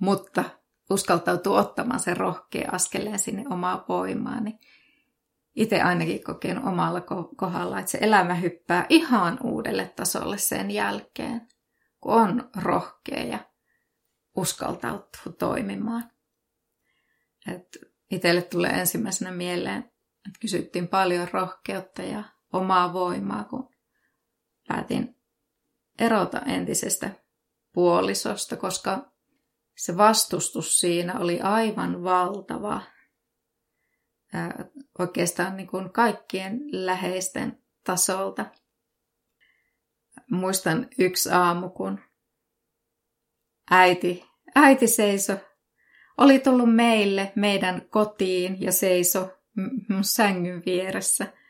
mutta 0.00 0.44
uskaltautuu 0.90 1.54
ottamaan 1.54 2.00
sen 2.00 2.16
rohkea 2.16 2.70
askeleen 2.72 3.18
sinne 3.18 3.44
omaa 3.50 3.84
voimaan, 3.88 4.44
niin 4.44 4.58
itse 5.54 5.82
ainakin 5.82 6.24
kokenut 6.24 6.64
omalla 6.64 7.00
kohdalla, 7.36 7.78
että 7.78 7.90
se 7.90 7.98
elämä 8.00 8.34
hyppää 8.34 8.86
ihan 8.88 9.38
uudelle 9.42 9.92
tasolle 9.96 10.38
sen 10.38 10.70
jälkeen, 10.70 11.48
kun 12.00 12.12
on 12.12 12.50
rohkea 12.56 13.24
ja 13.24 13.38
uskaltautuu 14.36 15.32
toimimaan. 15.38 16.10
Et 17.46 17.78
tulee 18.50 18.70
ensimmäisenä 18.70 19.30
mieleen, 19.30 19.91
että 20.26 20.38
kysyttiin 20.40 20.88
paljon 20.88 21.28
rohkeutta 21.32 22.02
ja 22.02 22.24
omaa 22.52 22.92
voimaa, 22.92 23.44
kun 23.44 23.68
päätin 24.68 25.16
erota 25.98 26.40
entisestä 26.40 27.10
puolisosta, 27.72 28.56
koska 28.56 29.12
se 29.76 29.96
vastustus 29.96 30.80
siinä 30.80 31.18
oli 31.18 31.40
aivan 31.40 32.02
valtava. 32.02 32.80
Ää, 34.32 34.64
oikeastaan 34.98 35.56
niin 35.56 35.66
kuin 35.66 35.92
kaikkien 35.92 36.60
läheisten 36.72 37.62
tasolta. 37.84 38.46
Muistan 40.30 40.88
yksi 40.98 41.30
aamu, 41.30 41.70
kun 41.70 42.00
äiti, 43.70 44.24
äiti 44.54 44.86
seiso, 44.86 45.36
oli 46.18 46.38
tullut 46.38 46.74
meille, 46.74 47.32
meidän 47.36 47.88
kotiin 47.88 48.62
ja 48.62 48.72
seiso 48.72 49.41
sängyn 50.02 50.62
vieressä– 50.66 51.26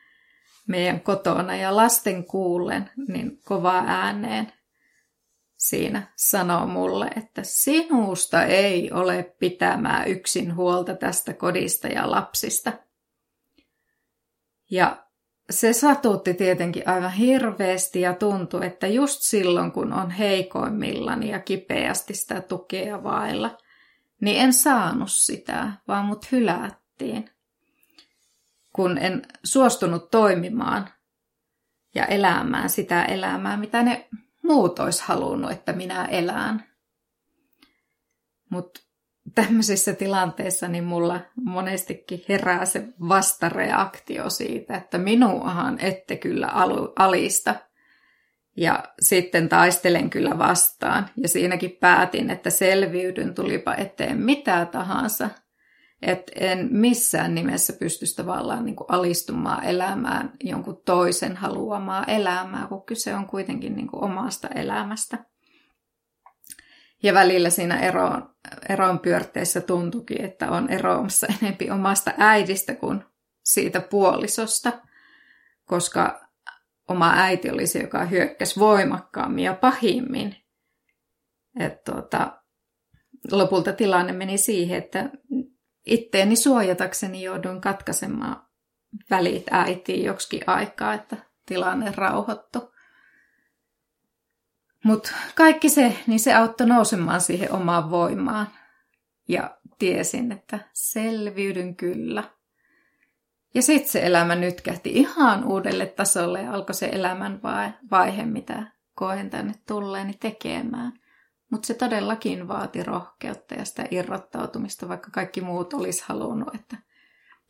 meidän 0.67 1.01
kotona 1.01 1.57
ja 1.57 1.77
lasten 1.77 2.25
kuullen 2.25 2.91
niin 3.09 3.41
kovaa 3.45 3.85
ääneen 3.87 4.53
siinä 5.57 6.13
sanoo 6.17 6.67
mulle, 6.67 7.11
että 7.17 7.43
sinusta 7.45 8.45
ei 8.45 8.93
ole 8.93 9.35
pitämää 9.39 10.05
yksin 10.05 10.57
huolta 10.57 10.95
tästä 10.95 11.33
kodista 11.33 11.89
ja 11.89 12.11
lapsista. 12.11 12.73
Ja 14.71 15.07
se 15.51 15.73
satutti 15.73 16.35
tietenkin 16.35 16.89
aivan 16.89 17.13
hirveästi 17.13 18.01
ja 18.01 18.15
tuntui, 18.15 18.67
että 18.67 18.87
just 18.87 19.21
silloin 19.21 19.73
kun 19.73 19.93
on 19.93 20.11
heikoimmillani 20.11 21.31
ja 21.31 21.41
kipeästi 21.41 22.15
sitä 22.15 22.41
tukea 22.41 23.03
vailla, 23.03 23.59
niin 24.21 24.41
en 24.41 24.53
saanut 24.53 25.13
sitä, 25.13 25.73
vaan 25.89 26.05
mut 26.05 26.33
hylättiin. 26.33 27.31
Kun 28.73 28.99
en 28.99 29.23
suostunut 29.45 30.11
toimimaan 30.11 30.89
ja 31.95 32.07
elämään 32.07 32.71
sitä 32.71 33.05
elämää, 33.05 33.57
mitä 33.57 33.83
ne 33.83 34.09
muut 34.43 34.79
olisi 34.79 35.03
halunnut, 35.07 35.51
että 35.51 35.73
minä 35.73 36.05
elän. 36.05 36.65
Mutta 38.51 38.81
tämmöisissä 39.35 39.93
tilanteissa 39.93 40.69
niin 40.69 40.85
mulla 40.85 41.21
monestikin 41.35 42.25
herää 42.29 42.65
se 42.65 42.89
vastareaktio 43.09 44.31
siitä, 44.31 44.77
että 44.77 44.99
minuahan 44.99 45.81
ette 45.81 46.17
kyllä 46.17 46.49
alista. 46.97 47.55
Ja 48.57 48.85
sitten 49.01 49.49
taistelen 49.49 50.11
kyllä 50.11 50.39
vastaan. 50.39 51.09
Ja 51.17 51.29
siinäkin 51.29 51.71
päätin, 51.71 52.31
että 52.31 52.51
selviydyn 52.51 53.35
tulipa 53.35 53.75
eteen 53.75 54.21
mitä 54.21 54.67
tahansa. 54.73 55.31
Että 56.03 56.33
en 56.35 56.69
missään 56.71 57.35
nimessä 57.35 57.73
pysty 57.73 58.07
tavallaan 58.17 58.65
niin 58.65 58.77
kuin 58.77 58.87
alistumaan 58.91 59.65
elämään 59.65 60.33
jonkun 60.45 60.83
toisen 60.85 61.37
haluamaa 61.37 62.05
elämää, 62.05 62.67
kun 62.67 62.87
kyse 62.87 63.15
on 63.15 63.27
kuitenkin 63.27 63.77
niin 63.77 63.89
kuin 63.89 64.05
omasta 64.05 64.49
elämästä. 64.49 65.19
Ja 67.03 67.15
välillä 67.15 67.51
siinä 67.51 67.81
eroon, 67.81 68.35
eroon 68.69 68.99
pyörteissä 68.99 69.61
tuntukin, 69.61 70.25
että 70.25 70.51
on 70.51 70.71
eroamassa 70.71 71.27
enempi 71.43 71.71
omasta 71.71 72.13
äidistä 72.19 72.75
kuin 72.75 73.05
siitä 73.45 73.81
puolisosta, 73.81 74.73
koska 75.65 76.29
oma 76.89 77.13
äiti 77.17 77.51
oli 77.51 77.67
se, 77.67 77.79
joka 77.79 78.05
hyökkäsi 78.05 78.61
voimakkaammin 78.61 79.45
ja 79.45 79.55
pahimmin. 79.55 80.37
Et 81.61 81.85
tuota, 81.85 82.43
lopulta 83.31 83.73
tilanne 83.73 84.13
meni 84.13 84.39
siihen, 84.39 84.79
että 84.79 85.11
itteeni 85.87 86.37
suojatakseni 86.37 87.23
jouduin 87.23 87.61
katkaisemaan 87.61 88.47
välit 89.11 89.47
äitiin 89.51 90.05
joksikin 90.05 90.43
aikaa, 90.47 90.95
että 90.95 91.17
tilanne 91.47 91.93
rauhoittui. 91.97 92.73
Mutta 94.85 95.13
kaikki 95.35 95.69
se, 95.69 95.97
niin 96.07 96.21
se 96.21 96.35
auttoi 96.35 96.67
nousemaan 96.67 97.21
siihen 97.21 97.53
omaan 97.53 97.91
voimaan. 97.91 98.47
Ja 99.29 99.59
tiesin, 99.79 100.33
että 100.33 100.59
selviydyn 100.73 101.77
kyllä. 101.77 102.25
Ja 103.55 103.63
sitten 103.63 103.93
se 103.93 104.07
elämä 104.07 104.35
nytkähti 104.35 104.91
ihan 104.91 105.45
uudelle 105.45 105.87
tasolle 105.87 106.43
ja 106.43 106.53
alkoi 106.53 106.75
se 106.75 106.89
elämän 106.93 107.41
vaihe, 107.91 108.25
mitä 108.25 108.63
koen 108.95 109.31
tänne 109.31 109.53
tulleeni 109.67 110.13
tekemään. 110.21 110.93
Mutta 111.53 111.67
se 111.67 111.75
todellakin 111.75 112.49
vaati 112.49 112.83
rohkeutta 112.83 113.55
ja 113.55 113.65
sitä 113.65 113.85
irrottautumista, 113.91 114.89
vaikka 114.89 115.11
kaikki 115.11 115.41
muut 115.41 115.75
olisi 115.75 116.05
halunnut, 116.07 116.55
että 116.55 116.77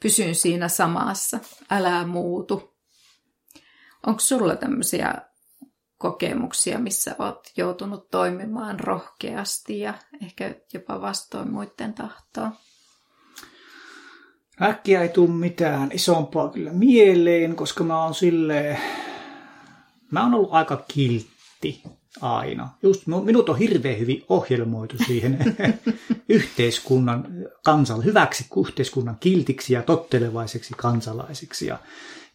pysyn 0.03 0.35
siinä 0.35 0.69
samassa, 0.69 1.39
älä 1.71 2.07
muutu. 2.07 2.75
Onko 4.07 4.21
sulla 4.21 4.57
tämmöisiä 4.57 5.15
kokemuksia, 5.99 6.79
missä 6.79 7.17
olet 7.19 7.53
joutunut 7.57 8.11
toimimaan 8.11 8.81
rohkeasti 8.81 9.79
ja 9.79 9.95
ehkä 10.23 10.55
jopa 10.75 11.01
vastoin 11.01 11.51
muiden 11.51 11.95
tahtoa? 11.95 12.53
Äkkiä 14.63 15.03
ei 15.03 15.09
tule 15.09 15.31
mitään 15.31 15.91
isompaa 15.93 16.49
kyllä 16.49 16.73
mieleen, 16.73 17.57
koska 17.57 17.85
mä 17.85 18.05
oon 18.05 18.15
silleen, 18.15 18.79
mä 20.11 20.23
oon 20.23 20.35
ollut 20.35 20.53
aika 20.53 20.85
kiltti 20.89 21.83
aina. 22.21 22.69
Just 22.83 23.03
minut 23.07 23.49
on 23.49 23.59
hirveän 23.59 23.99
hyvin 23.99 24.25
ohjelmoitu 24.29 24.97
siihen 25.07 25.39
yhteiskunnan 26.29 27.27
kansal, 27.65 28.03
hyväksi 28.03 28.47
yhteiskunnan 28.67 29.17
kiltiksi 29.21 29.75
ja 29.75 29.83
tottelevaiseksi 29.83 30.75
kansalaisiksi. 30.77 31.67
Ja 31.67 31.79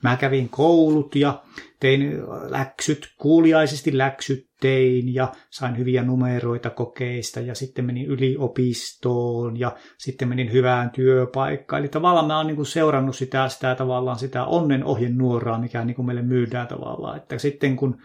Mä 0.04 0.16
kävin 0.16 0.50
koulut 0.50 1.16
ja 1.16 1.44
tein 1.80 2.14
läksyt, 2.50 3.14
kuuliaisesti 3.18 3.98
läksyt 3.98 4.47
tein 4.62 5.14
ja 5.14 5.32
sain 5.50 5.78
hyviä 5.78 6.04
numeroita 6.04 6.70
kokeista 6.70 7.40
ja 7.40 7.56
sitten 7.56 7.86
menin 7.86 8.06
yliopistoon 8.06 9.60
ja 9.60 9.76
sitten 9.98 10.28
menin 10.28 10.52
hyvään 10.52 10.90
työpaikkaan. 10.90 11.80
Eli 11.80 11.90
tavallaan 11.90 12.28
mä 12.28 12.38
oon 12.38 12.48
niin 12.48 12.66
seurannut 12.66 13.16
sitä, 13.16 13.50
sitä 13.50 13.76
tavallaan 13.76 14.20
sitä 14.20 14.46
onnen 14.46 14.84
ohjenuoraa, 14.84 15.60
mikä 15.60 15.86
niin 15.86 16.06
meille 16.06 16.22
myydään 16.22 16.68
tavallaan. 16.68 17.18
Että 17.18 17.38
sitten 17.38 17.76
kun 17.76 17.98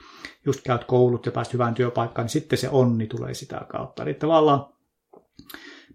just 0.46 0.60
käyt 0.62 0.84
koulut 0.84 1.26
ja 1.26 1.32
pääset 1.32 1.52
hyvään 1.52 1.74
työpaikkaan, 1.74 2.24
niin 2.24 2.32
sitten 2.32 2.58
se 2.58 2.68
onni 2.68 3.06
tulee 3.06 3.34
sitä 3.34 3.60
kautta. 3.68 4.02
Eli 4.02 4.14
tavallaan 4.14 4.66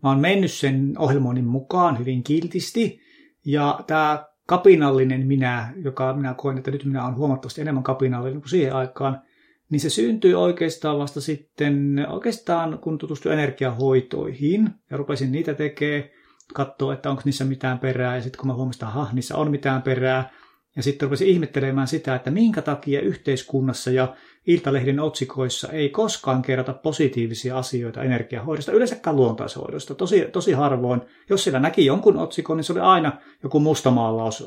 mä 0.03 0.09
oon 0.09 0.19
mennyt 0.19 0.51
sen 0.51 0.93
ohjelmoinnin 0.97 1.47
mukaan 1.47 1.99
hyvin 1.99 2.23
kiltisti 2.23 2.99
ja 3.45 3.79
tämä 3.87 4.25
kapinallinen 4.47 5.27
minä, 5.27 5.73
joka 5.83 6.13
minä 6.13 6.33
koen, 6.33 6.57
että 6.57 6.71
nyt 6.71 6.85
minä 6.85 7.05
olen 7.05 7.15
huomattavasti 7.15 7.61
enemmän 7.61 7.83
kapinallinen 7.83 8.41
kuin 8.41 8.49
siihen 8.49 8.75
aikaan, 8.75 9.21
niin 9.69 9.79
se 9.79 9.89
syntyi 9.89 10.33
oikeastaan 10.33 10.99
vasta 10.99 11.21
sitten, 11.21 12.05
oikeastaan 12.09 12.79
kun 12.79 12.97
tutustuin 12.97 13.33
energiahoitoihin 13.33 14.69
ja 14.91 14.97
rupesin 14.97 15.31
niitä 15.31 15.53
tekemään, 15.53 16.09
katsoa, 16.53 16.93
että 16.93 17.09
onko 17.09 17.21
niissä 17.25 17.45
mitään 17.45 17.79
perää, 17.79 18.15
ja 18.15 18.21
sitten 18.21 18.39
kun 18.39 18.47
mä 18.47 18.53
huomasin, 18.53 18.87
että 18.87 19.07
niissä 19.13 19.37
on 19.37 19.51
mitään 19.51 19.81
perää, 19.81 20.29
ja 20.75 20.83
sitten 20.83 21.05
rupesin 21.05 21.27
ihmettelemään 21.27 21.87
sitä, 21.87 22.15
että 22.15 22.31
minkä 22.31 22.61
takia 22.61 23.01
yhteiskunnassa 23.01 23.91
ja 23.91 24.15
Iltalehden 24.47 24.99
otsikoissa 24.99 25.69
ei 25.71 25.89
koskaan 25.89 26.41
kerrota 26.41 26.73
positiivisia 26.73 27.57
asioita 27.57 28.03
energiahoidosta, 28.03 28.71
yleensäkään 28.71 29.15
luontaishoidosta. 29.15 29.95
Tosi, 29.95 30.25
tosi 30.31 30.51
harvoin, 30.51 31.01
jos 31.29 31.43
siellä 31.43 31.59
näki 31.59 31.85
jonkun 31.85 32.17
otsikon, 32.17 32.57
niin 32.57 32.63
se 32.63 32.73
oli 32.73 32.79
aina 32.79 33.11
joku 33.43 33.59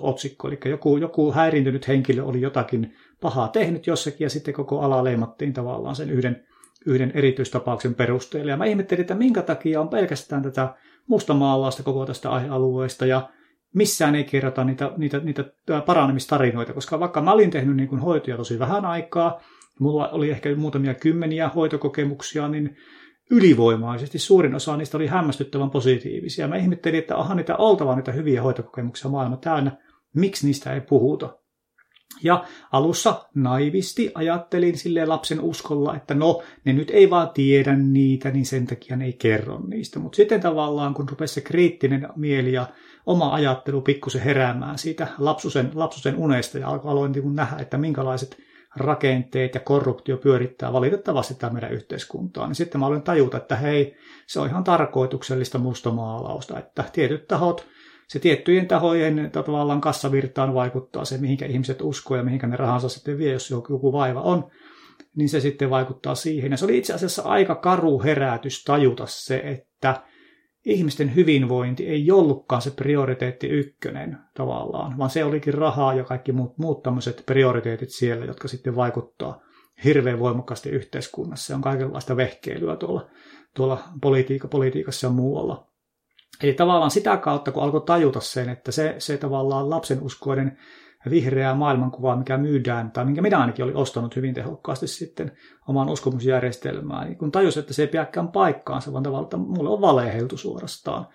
otsikko, 0.01 0.49
eli 0.49 0.59
joku, 0.65 0.97
joku 0.97 1.33
häirintynyt 1.33 1.89
henkilö 1.89 2.25
oli 2.25 2.41
jotakin 2.41 2.95
pahaa 3.21 3.49
tehnyt 3.49 3.87
jossakin, 3.87 4.25
ja 4.25 4.31
sitten 4.31 4.55
koko 4.55 4.81
ala 4.81 5.05
leimattiin 5.05 5.53
tavallaan 5.53 5.97
sen 5.97 6.11
yhden, 6.11 6.47
yhden 6.87 7.13
erityistapauksen 7.15 7.95
perusteella. 7.95 8.51
Ja 8.51 8.57
mä 8.57 8.65
ihmettelin, 8.65 9.01
että 9.01 9.15
minkä 9.15 9.43
takia 9.43 9.81
on 9.81 9.89
pelkästään 9.89 10.43
tätä 10.43 10.75
mustamaalausta 11.07 11.83
koko 11.83 12.07
tästä 12.07 12.31
aihealueesta, 12.31 13.07
ja 13.07 13.29
missään 13.75 14.15
ei 14.15 14.25
kerrota 14.25 14.65
niitä, 14.65 14.93
niitä, 14.97 15.19
niitä 15.19 15.45
paranemistarinoita, 15.87 16.73
koska 16.73 17.01
vaikka 17.01 17.23
mä 17.23 17.33
olin 17.33 17.51
tehnyt 17.51 17.77
niin 17.77 17.99
hoitoja 17.99 18.37
tosi 18.37 18.59
vähän 18.59 18.85
aikaa, 18.85 19.41
mulla 19.81 20.09
oli 20.09 20.31
ehkä 20.31 20.57
muutamia 20.57 20.95
kymmeniä 20.95 21.49
hoitokokemuksia, 21.49 22.49
niin 22.49 22.77
ylivoimaisesti 23.31 24.19
suurin 24.19 24.55
osa 24.55 24.77
niistä 24.77 24.97
oli 24.97 25.07
hämmästyttävän 25.07 25.71
positiivisia. 25.71 26.49
Mä 26.49 26.57
ihmettelin, 26.57 26.99
että 26.99 27.17
aha, 27.17 27.35
niitä 27.35 27.57
oltava 27.57 27.97
niitä 27.97 28.13
hyviä 28.13 28.43
hoitokokemuksia 28.43 29.11
maailma 29.11 29.37
täynnä, 29.37 29.73
miksi 30.15 30.47
niistä 30.47 30.75
ei 30.75 30.81
puhuta. 30.81 31.40
Ja 32.23 32.45
alussa 32.73 33.25
naivisti 33.35 34.13
ajattelin 34.15 34.79
sille 34.79 35.07
lapsen 35.07 35.41
uskolla, 35.41 35.97
että 35.97 36.15
no, 36.15 36.43
ne 36.65 36.73
nyt 36.73 36.91
ei 36.91 37.11
vaan 37.11 37.31
tiedä 37.31 37.77
niitä, 37.77 38.31
niin 38.31 38.47
sen 38.47 38.67
takia 38.67 38.97
ne 38.97 39.05
ei 39.05 39.13
kerro 39.13 39.61
niistä. 39.69 39.99
Mutta 39.99 40.17
sitten 40.17 40.41
tavallaan, 40.41 40.95
kun 40.95 41.09
rupesi 41.09 41.35
se 41.35 41.41
kriittinen 41.41 42.09
mieli 42.17 42.53
ja 42.53 42.67
oma 43.07 43.35
ajattelu 43.35 43.81
pikkusen 43.81 44.23
heräämään 44.23 44.79
siitä 44.79 45.07
lapsusen, 45.19 45.71
lapsusen 45.75 46.17
unesta 46.17 46.59
ja 46.59 46.69
aloin 46.69 47.13
niin 47.13 47.35
nähdä, 47.35 47.57
että 47.63 47.79
minkälaiset 47.79 48.37
rakenteet 48.77 49.55
ja 49.55 49.61
korruptio 49.61 50.17
pyörittää 50.17 50.73
valitettavasti 50.73 51.35
tämä 51.35 51.53
meidän 51.53 51.73
yhteiskuntaa, 51.73 52.47
niin 52.47 52.55
sitten 52.55 52.81
mä 52.81 52.87
olen 52.87 53.03
tajuta, 53.03 53.37
että 53.37 53.57
hei, 53.57 53.97
se 54.27 54.41
on 54.41 54.49
ihan 54.49 54.65
tarkoituksellista 54.65 55.59
mustamaalausta, 55.59 56.59
että 56.59 56.85
tietyt 56.93 57.29
tahot, 57.29 57.67
se 58.11 58.19
tiettyjen 58.19 58.69
tahojen 58.69 59.31
tavallaan 59.33 59.81
kassavirtaan 59.81 60.55
vaikuttaa 60.55 61.05
se, 61.05 61.19
mihinkä 61.19 61.47
ihmiset 61.47 61.83
uskoo 61.83 62.17
ja 62.17 62.23
mihinkä 62.23 62.47
ne 62.47 62.57
rahansa 62.57 62.89
sitten 62.89 63.19
vie, 63.19 63.33
jos 63.33 63.51
joku 63.51 63.93
vaiva 63.93 64.21
on, 64.21 64.51
niin 65.17 65.29
se 65.29 65.41
sitten 65.41 65.71
vaikuttaa 65.71 66.15
siihen. 66.15 66.51
Ja 66.51 66.57
se 66.57 66.65
oli 66.65 66.79
itse 66.79 66.95
asiassa 66.95 67.23
aika 67.23 67.55
karu 67.55 68.03
herätys 68.03 68.65
tajuta 68.65 69.05
se, 69.07 69.37
että 69.37 70.03
ihmisten 70.65 71.15
hyvinvointi 71.15 71.87
ei 71.87 72.11
ollutkaan 72.11 72.63
se 72.63 72.71
prioriteetti 72.71 73.47
ykkönen 73.47 74.19
tavallaan, 74.35 74.99
vaan 74.99 75.11
se 75.11 75.25
olikin 75.25 75.55
rahaa 75.55 75.95
ja 75.95 76.05
kaikki 76.05 76.33
muut, 76.33 76.59
muut 76.59 76.83
tämmöiset 76.83 77.23
prioriteetit 77.27 77.91
siellä, 77.91 78.25
jotka 78.25 78.49
sitten 78.49 78.77
vaikuttaa 78.77 79.41
hirveän 79.85 80.19
voimakkaasti 80.19 80.71
yhteiskunnassa. 80.71 81.47
Se 81.47 81.55
on 81.55 81.63
kaikenlaista 81.63 82.17
vehkeilyä 82.17 82.77
tuolla, 82.77 83.11
tuolla 83.55 83.83
politiika, 84.01 84.49
politiikassa 84.49 85.07
ja 85.07 85.11
muualla. 85.11 85.70
Eli 86.43 86.53
tavallaan 86.53 86.91
sitä 86.91 87.17
kautta, 87.17 87.53
kun 87.53 87.63
alkoi 87.63 87.83
tajuta 87.87 88.21
sen, 88.21 88.49
että 88.49 88.73
se, 88.73 88.95
se 88.99 89.17
tavallaan 89.17 89.71
lapsen 89.71 90.03
uskoinen 90.03 90.59
vihreää 91.11 91.55
maailmankuvaa, 91.55 92.17
mikä 92.17 92.39
myydään, 92.39 92.91
tai 92.91 93.05
minkä 93.05 93.23
minä 93.23 93.39
ainakin 93.39 93.65
olin 93.65 93.77
ostanut 93.77 94.17
hyvin 94.17 94.35
tehokkaasti 94.35 94.87
sitten 94.87 95.33
omaan 95.69 95.89
uskomusjärjestelmään, 95.89 97.07
niin 97.07 97.19
kun 97.19 97.33
tajus, 97.33 97.57
että 97.57 97.73
se 97.73 97.83
ei 97.83 97.89
pidäkään 97.89 98.29
paikkaansa, 98.29 98.93
vaan 98.93 99.03
tavallaan, 99.03 99.25
että 99.25 99.37
mulle 99.37 99.71
on 99.71 99.81
valeheltu 99.81 100.37
suorastaan. 100.37 101.07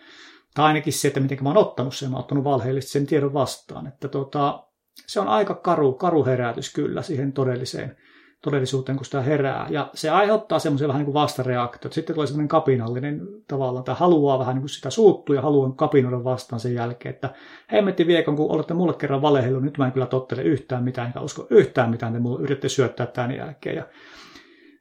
Tai 0.56 0.66
ainakin 0.66 0.94
se, 0.94 1.08
että 1.08 1.20
miten 1.20 1.44
mä 1.44 1.50
oon 1.50 1.58
ottanut 1.58 1.96
sen, 1.96 2.10
mä 2.10 2.16
oon 2.16 2.24
ottanut 2.24 2.44
valheellisesti 2.44 2.94
sen 2.94 3.06
tiedon 3.06 3.34
vastaan. 3.34 3.88
Että 3.88 4.08
tota, 4.08 4.64
se 5.08 5.20
on 5.20 5.28
aika 5.28 5.56
karu, 5.56 5.94
karu 5.94 6.26
herätys 6.26 6.74
kyllä 6.74 7.02
siihen 7.02 7.34
todelliseen 7.34 7.98
todellisuuteen, 8.46 8.96
kun 8.96 9.06
sitä 9.06 9.22
herää. 9.22 9.68
Ja 9.70 9.90
se 9.94 10.10
aiheuttaa 10.10 10.60
semmoisen 10.60 10.88
vähän 10.88 11.00
niin 11.00 11.06
kuin 11.06 11.14
vastareaktiot. 11.14 11.94
Sitten 11.94 12.16
tulee 12.16 12.28
semmoinen 12.28 12.48
kapinallinen 12.48 13.28
tavalla, 13.48 13.80
että 13.80 13.94
haluaa 13.94 14.40
vähän 14.40 14.56
niin 14.56 14.62
kuin 14.62 14.70
sitä 14.70 14.90
suuttua 14.90 15.36
ja 15.36 15.42
haluaa 15.42 15.72
kapinoida 15.76 16.24
vastaan 16.24 16.60
sen 16.60 16.74
jälkeen, 16.74 17.16
että 17.16 17.34
hemmetti 17.72 18.08
viekon, 18.08 18.36
kun 18.36 18.52
olette 18.52 18.74
mulle 18.74 18.94
kerran 18.94 19.22
valehellut, 19.22 19.64
nyt 19.64 19.78
mä 19.78 19.86
en 19.86 19.92
kyllä 19.92 20.06
tottele 20.06 20.42
yhtään 20.42 20.84
mitään, 20.84 21.08
enkä 21.08 21.20
usko 21.20 21.48
yhtään 21.50 21.90
mitään, 21.90 22.14
te 22.14 22.20
mulle 22.20 22.42
yritätte 22.42 22.70
syöttää 22.70 23.06
tämän 23.06 23.36
jälkeen. 23.36 23.76
Ja 23.76 23.86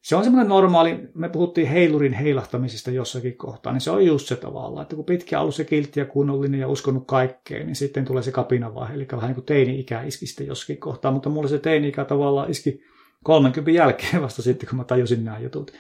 se 0.05 0.17
on 0.17 0.25
semmoinen 0.25 0.49
normaali, 0.49 1.09
me 1.15 1.29
puhuttiin 1.29 1.69
heilurin 1.69 2.13
heilahtamisesta 2.13 2.91
jossakin 2.91 3.37
kohtaa, 3.37 3.73
niin 3.73 3.81
se 3.81 3.91
on 3.91 4.07
just 4.07 4.29
se 4.29 4.37
tavalla, 4.37 4.83
että 4.83 4.97
kun 4.97 5.05
pitkä 5.05 5.41
ollut 5.41 5.55
se 5.55 5.65
kiltti 5.65 6.01
ja 6.01 6.07
kunnollinen 6.07 6.61
ja 6.61 6.69
uskonut 6.69 7.05
kaikkeen, 7.07 7.67
niin 7.67 7.77
sitten 7.77 8.05
tulee 8.05 8.23
se 8.23 8.33
kapinavaihe, 8.33 8.95
eli 8.95 9.07
vähän 9.13 9.29
niin 9.29 9.35
kuin 9.35 9.45
teini-ikä 9.45 10.03
iski 10.03 10.27
sitten 10.27 10.47
jossakin 10.47 10.79
kohtaa, 10.79 11.13
mutta 11.13 11.29
mulle 11.29 11.49
se 11.49 11.59
teini-ikä 11.59 12.05
tavallaan 12.05 12.51
iski 12.51 12.85
30 13.25 13.71
jälkeen 13.71 14.23
vasta 14.23 14.43
sitten, 14.43 14.69
kun 14.69 14.79
mä 14.79 14.85
tajusin 14.85 15.25
nämä 15.25 15.39
jutut. 15.39 15.73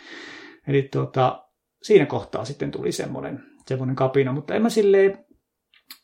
Eli 0.67 0.89
tuota, 0.93 1.45
siinä 1.83 2.07
kohtaa 2.07 2.45
sitten 2.45 2.71
tuli 2.71 2.93
semmoinen, 2.93 3.43
semmoinen 3.67 3.97
kapina, 3.97 4.33
mutta 4.33 4.55
en 4.55 4.63
mä 4.63 4.71
silleen, 4.71 5.25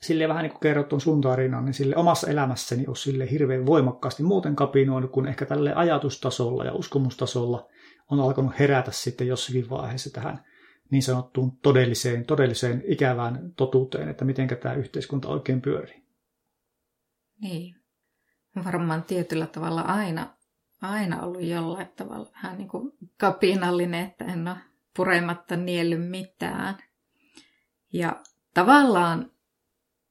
silleen 0.02 0.28
vähän 0.28 0.42
niin 0.42 0.50
kuin 0.50 0.60
kerrot 0.60 0.88
tuon 0.88 1.00
sun 1.00 1.20
tarinan, 1.20 1.64
niin 1.64 1.74
sille 1.74 1.96
omassa 1.96 2.30
elämässäni 2.30 2.86
ole 2.86 2.96
sille 2.96 3.30
hirveän 3.30 3.66
voimakkaasti 3.66 4.22
muuten 4.22 4.56
kapinoinut, 4.56 5.10
kun 5.10 5.28
ehkä 5.28 5.46
tälle 5.46 5.74
ajatustasolla 5.74 6.64
ja 6.64 6.74
uskomustasolla 6.74 7.68
on 8.10 8.20
alkanut 8.20 8.58
herätä 8.58 8.90
sitten 8.90 9.26
jossakin 9.26 9.70
vaiheessa 9.70 10.10
tähän 10.10 10.44
niin 10.90 11.02
sanottuun 11.02 11.56
todelliseen, 11.56 12.26
todelliseen 12.26 12.82
ikävään 12.86 13.52
totuuteen, 13.56 14.08
että 14.08 14.24
miten 14.24 14.48
tämä 14.62 14.74
yhteiskunta 14.74 15.28
oikein 15.28 15.62
pyörii. 15.62 16.02
Niin. 17.40 17.76
Varmaan 18.64 19.02
tietyllä 19.02 19.46
tavalla 19.46 19.80
aina 19.80 20.36
aina 20.82 21.22
ollut 21.22 21.42
jollain 21.42 21.88
tavalla 21.96 22.30
vähän 22.34 22.58
niin 22.58 22.68
kuin 22.68 22.92
kapinallinen, 23.16 24.06
että 24.06 24.24
en 24.24 24.48
ole 24.48 24.56
purematta 24.96 25.56
nielly 25.56 25.98
mitään. 25.98 26.78
Ja 27.92 28.22
tavallaan 28.54 29.30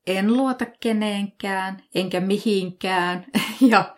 en 0.07 0.33
luota 0.33 0.65
keneenkään, 0.65 1.83
enkä 1.95 2.19
mihinkään. 2.19 3.25
Ja 3.61 3.95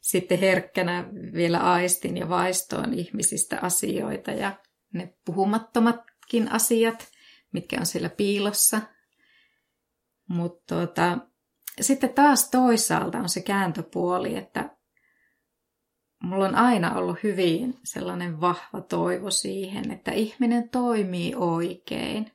sitten 0.00 0.38
herkkänä 0.38 1.08
vielä 1.32 1.58
aistin 1.58 2.16
ja 2.16 2.28
vaistoon 2.28 2.94
ihmisistä 2.94 3.58
asioita 3.62 4.30
ja 4.30 4.52
ne 4.92 5.14
puhumattomatkin 5.24 6.52
asiat, 6.52 7.08
mitkä 7.52 7.76
on 7.80 7.86
siellä 7.86 8.08
piilossa. 8.08 8.80
Mutta 10.28 10.74
tuota, 10.74 11.18
sitten 11.80 12.14
taas 12.14 12.50
toisaalta 12.50 13.18
on 13.18 13.28
se 13.28 13.42
kääntöpuoli, 13.42 14.36
että 14.36 14.73
mulla 16.22 16.44
on 16.44 16.54
aina 16.54 16.94
ollut 16.94 17.22
hyvin 17.22 17.78
sellainen 17.84 18.40
vahva 18.40 18.80
toivo 18.80 19.30
siihen, 19.30 19.90
että 19.90 20.10
ihminen 20.10 20.68
toimii 20.68 21.34
oikein. 21.34 22.32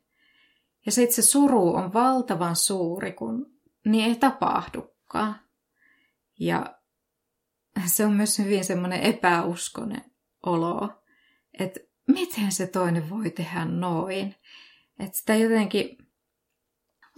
Ja 0.86 0.92
sitten 0.92 1.16
se 1.16 1.22
suru 1.22 1.76
on 1.76 1.94
valtavan 1.94 2.56
suuri, 2.56 3.12
kun 3.12 3.60
niin 3.86 4.06
ei 4.06 4.16
tapahdukaan. 4.16 5.36
Ja 6.40 6.76
se 7.86 8.06
on 8.06 8.14
myös 8.14 8.40
hyvin 8.40 8.66
semmoinen 8.66 9.02
epäuskonen 9.02 10.06
olo, 10.46 10.90
että 11.60 11.80
miten 12.08 12.52
se 12.52 12.68
toinen 12.68 13.10
voi 13.10 13.30
tehdä 13.30 13.66
noin. 13.66 14.36
Että 15.00 15.18
sitä 15.18 15.36
jotenkin 15.36 15.98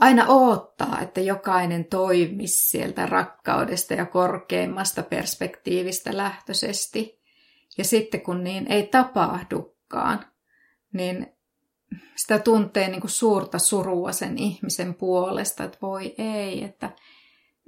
aina 0.02 0.28
odottaa, 0.28 1.00
että 1.02 1.22
jokainen 1.22 1.86
toimisi 1.86 2.70
sieltä 2.70 3.06
rakkaudesta 3.06 3.94
ja 3.94 4.06
korkeimmasta 4.06 5.04
perspektiivistä 5.04 6.18
lähtöisesti. 6.18 7.22
Ja 7.78 7.84
sitten 7.84 8.22
kun 8.22 8.44
niin 8.44 8.72
ei 8.72 8.88
tapahdukaan, 8.88 10.26
niin 10.94 11.34
sitä 12.16 12.40
tuntee 12.40 12.88
niin 12.88 13.02
kuin 13.02 13.12
suurta 13.12 13.60
surua 13.60 14.12
sen 14.12 14.38
ihmisen 14.38 14.94
puolesta, 14.94 15.64
että 15.64 15.78
voi 15.82 16.16
ei, 16.18 16.64
että 16.64 16.90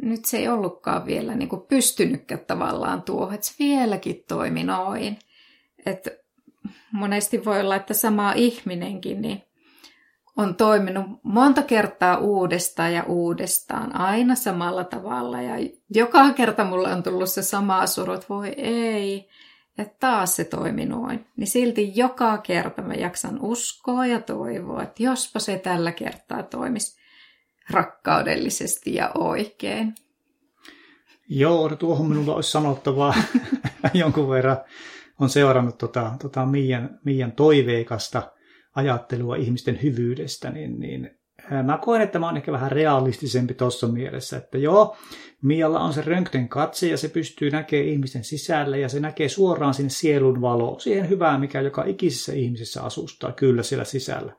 nyt 0.02 0.26
se 0.26 0.38
ei 0.38 0.48
ollutkaan 0.48 1.06
vielä 1.06 1.36
niin 1.36 1.50
kuin 1.50 1.62
pystynytkään 1.62 2.46
tavallaan 2.48 3.02
tuohon, 3.02 3.34
että 3.34 3.48
se 3.48 3.54
vieläkin 3.60 4.24
toimi 4.28 4.64
noin. 4.64 5.20
Että 5.86 6.12
monesti 6.92 7.46
voi 7.46 7.60
olla, 7.60 7.76
että 7.76 7.94
sama 7.94 8.34
ihminenkin, 8.34 9.22
niin 9.22 9.44
on 10.38 10.56
toiminut 10.56 11.06
monta 11.24 11.64
kertaa 11.64 12.18
uudestaan 12.18 12.94
ja 12.94 13.04
uudestaan, 13.04 13.96
aina 13.96 14.36
samalla 14.36 14.84
tavalla. 14.84 15.42
Ja 15.42 15.70
joka 15.90 16.34
kerta 16.34 16.64
mulle 16.64 16.94
on 16.94 17.04
tullut 17.04 17.30
se 17.30 17.42
sama 17.42 17.88
suru, 17.88 18.14
että 18.14 18.26
voi 18.30 18.48
ei, 18.58 19.30
että 19.78 19.96
taas 20.00 20.36
se 20.36 20.44
toimi 20.44 20.86
noin. 20.86 21.26
Niin 21.38 21.48
silti 21.48 21.92
joka 21.96 22.38
kerta 22.38 22.82
mä 22.82 22.94
jaksan 22.94 23.40
uskoa 23.42 24.06
ja 24.06 24.22
toivoa, 24.22 24.84
että 24.84 25.04
jospa 25.04 25.40
se 25.40 25.58
tällä 25.58 25.92
kertaa 25.92 26.44
toimisi 26.44 27.02
rakkaudellisesti 27.70 28.96
ja 28.96 29.12
oikein. 29.16 29.96
Joo, 31.30 31.76
tuohon 31.76 32.08
minulla 32.08 32.36
olisi 32.36 32.52
sanottavaa 32.52 33.14
jonkun 33.94 34.30
verran. 34.30 34.58
On 35.20 35.30
seurannut 35.30 35.78
tota, 35.78 36.12
tota 36.22 36.46
Miian, 36.46 37.00
Miian 37.06 37.32
toiveikasta 37.32 38.32
ajattelua 38.76 39.36
ihmisten 39.36 39.80
hyvyydestä, 39.84 40.50
niin, 40.50 40.80
niin 40.80 41.12
mä 41.64 41.80
koen, 41.82 42.02
että 42.02 42.20
mä 42.20 42.26
oon 42.26 42.38
ehkä 42.38 42.52
vähän 42.52 42.72
realistisempi 42.72 43.54
tuossa 43.54 43.88
mielessä, 43.88 44.38
että 44.38 44.58
joo, 44.58 44.98
Mialla 45.42 45.80
on 45.80 45.94
se 45.94 46.02
röntgen 46.02 46.50
katse 46.50 46.88
ja 46.88 46.98
se 46.98 47.10
pystyy 47.10 47.50
näkemään 47.50 47.88
ihmisten 47.88 48.24
sisälle 48.24 48.80
ja 48.80 48.90
se 48.90 49.00
näkee 49.00 49.30
suoraan 49.30 49.74
sinne 49.74 49.90
sielun 49.90 50.42
valoon, 50.42 50.80
siihen 50.80 51.10
hyvään, 51.10 51.40
mikä 51.40 51.62
joka 51.62 51.84
ikisessä 51.84 52.34
ihmisessä 52.34 52.84
asustaa, 52.84 53.32
kyllä 53.32 53.64
siellä 53.64 53.86
sisällä. 53.86 54.34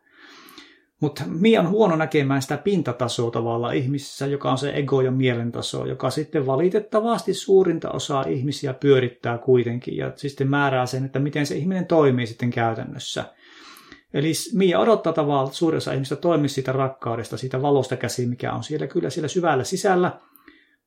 Mutta 1.01 1.25
Mia 1.27 1.61
on 1.61 1.70
huono 1.70 1.97
näkemään 1.97 2.42
sitä 2.42 2.57
pintatasoa 2.57 3.31
tavallaan 3.31 3.75
ihmisissä, 3.75 4.27
joka 4.27 4.51
on 4.51 4.59
se 4.59 4.73
ego- 4.73 5.03
ja 5.05 5.11
mielentaso, 5.11 5.87
joka 5.87 6.11
sitten 6.11 6.47
valitettavasti 6.47 7.35
suurinta 7.35 7.90
osaa 7.90 8.23
ihmisiä 8.23 8.75
pyörittää 8.75 9.38
kuitenkin 9.38 9.97
ja 9.97 10.12
sitten 10.16 10.51
määrää 10.51 10.87
sen, 10.87 11.05
että 11.05 11.18
miten 11.18 11.47
se 11.47 11.57
ihminen 11.57 11.87
toimii 11.87 12.27
sitten 12.27 12.51
käytännössä. 12.51 13.25
Eli 14.14 14.33
Mia 14.55 14.81
odottaa 14.81 15.12
tavallaan, 15.12 15.46
että 15.46 15.57
suurin 15.57 15.77
osa 15.77 15.92
ihmistä 15.92 16.16
toimii 16.16 16.48
siitä 16.48 16.72
rakkaudesta, 16.72 17.37
siitä 17.37 17.62
valosta 17.62 17.96
käsiin, 17.96 18.29
mikä 18.29 18.53
on 18.53 18.64
siellä 18.64 18.87
kyllä 18.87 19.11
siellä 19.11 19.29
syvällä 19.29 19.64
sisällä. 19.64 20.20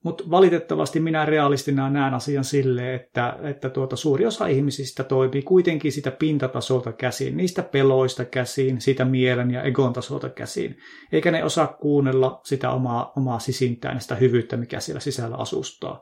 Mutta 0.04 0.24
valitettavasti 0.32 1.00
minä 1.00 1.26
realistina 1.26 1.90
näen 1.90 2.14
asian 2.14 2.44
silleen, 2.44 2.96
että, 2.96 3.40
että 3.44 3.70
tuota, 3.70 3.96
suuri 3.96 4.26
osa 4.26 4.48
ihmisistä 4.48 5.04
toimii 5.04 5.42
kuitenkin 5.42 5.92
sitä 5.92 6.12
pintatasolta 6.12 6.94
käsiin, 6.94 7.38
niistä 7.38 7.64
peloista 7.64 8.26
käsiin, 8.26 8.82
siitä 8.82 9.06
mielen 9.06 9.52
ja 9.52 9.64
egon 9.64 9.94
tasolta 9.94 10.30
käsiin. 10.30 10.78
Eikä 11.12 11.32
ne 11.32 11.44
osaa 11.44 11.68
kuunnella 11.68 12.42
sitä 12.44 12.70
omaa, 12.70 13.14
omaa 13.16 13.40
sisintään, 13.40 14.02
sitä 14.02 14.16
hyvyyttä, 14.16 14.58
mikä 14.58 14.80
siellä 14.80 15.00
sisällä 15.00 15.36
asustaa. 15.36 16.02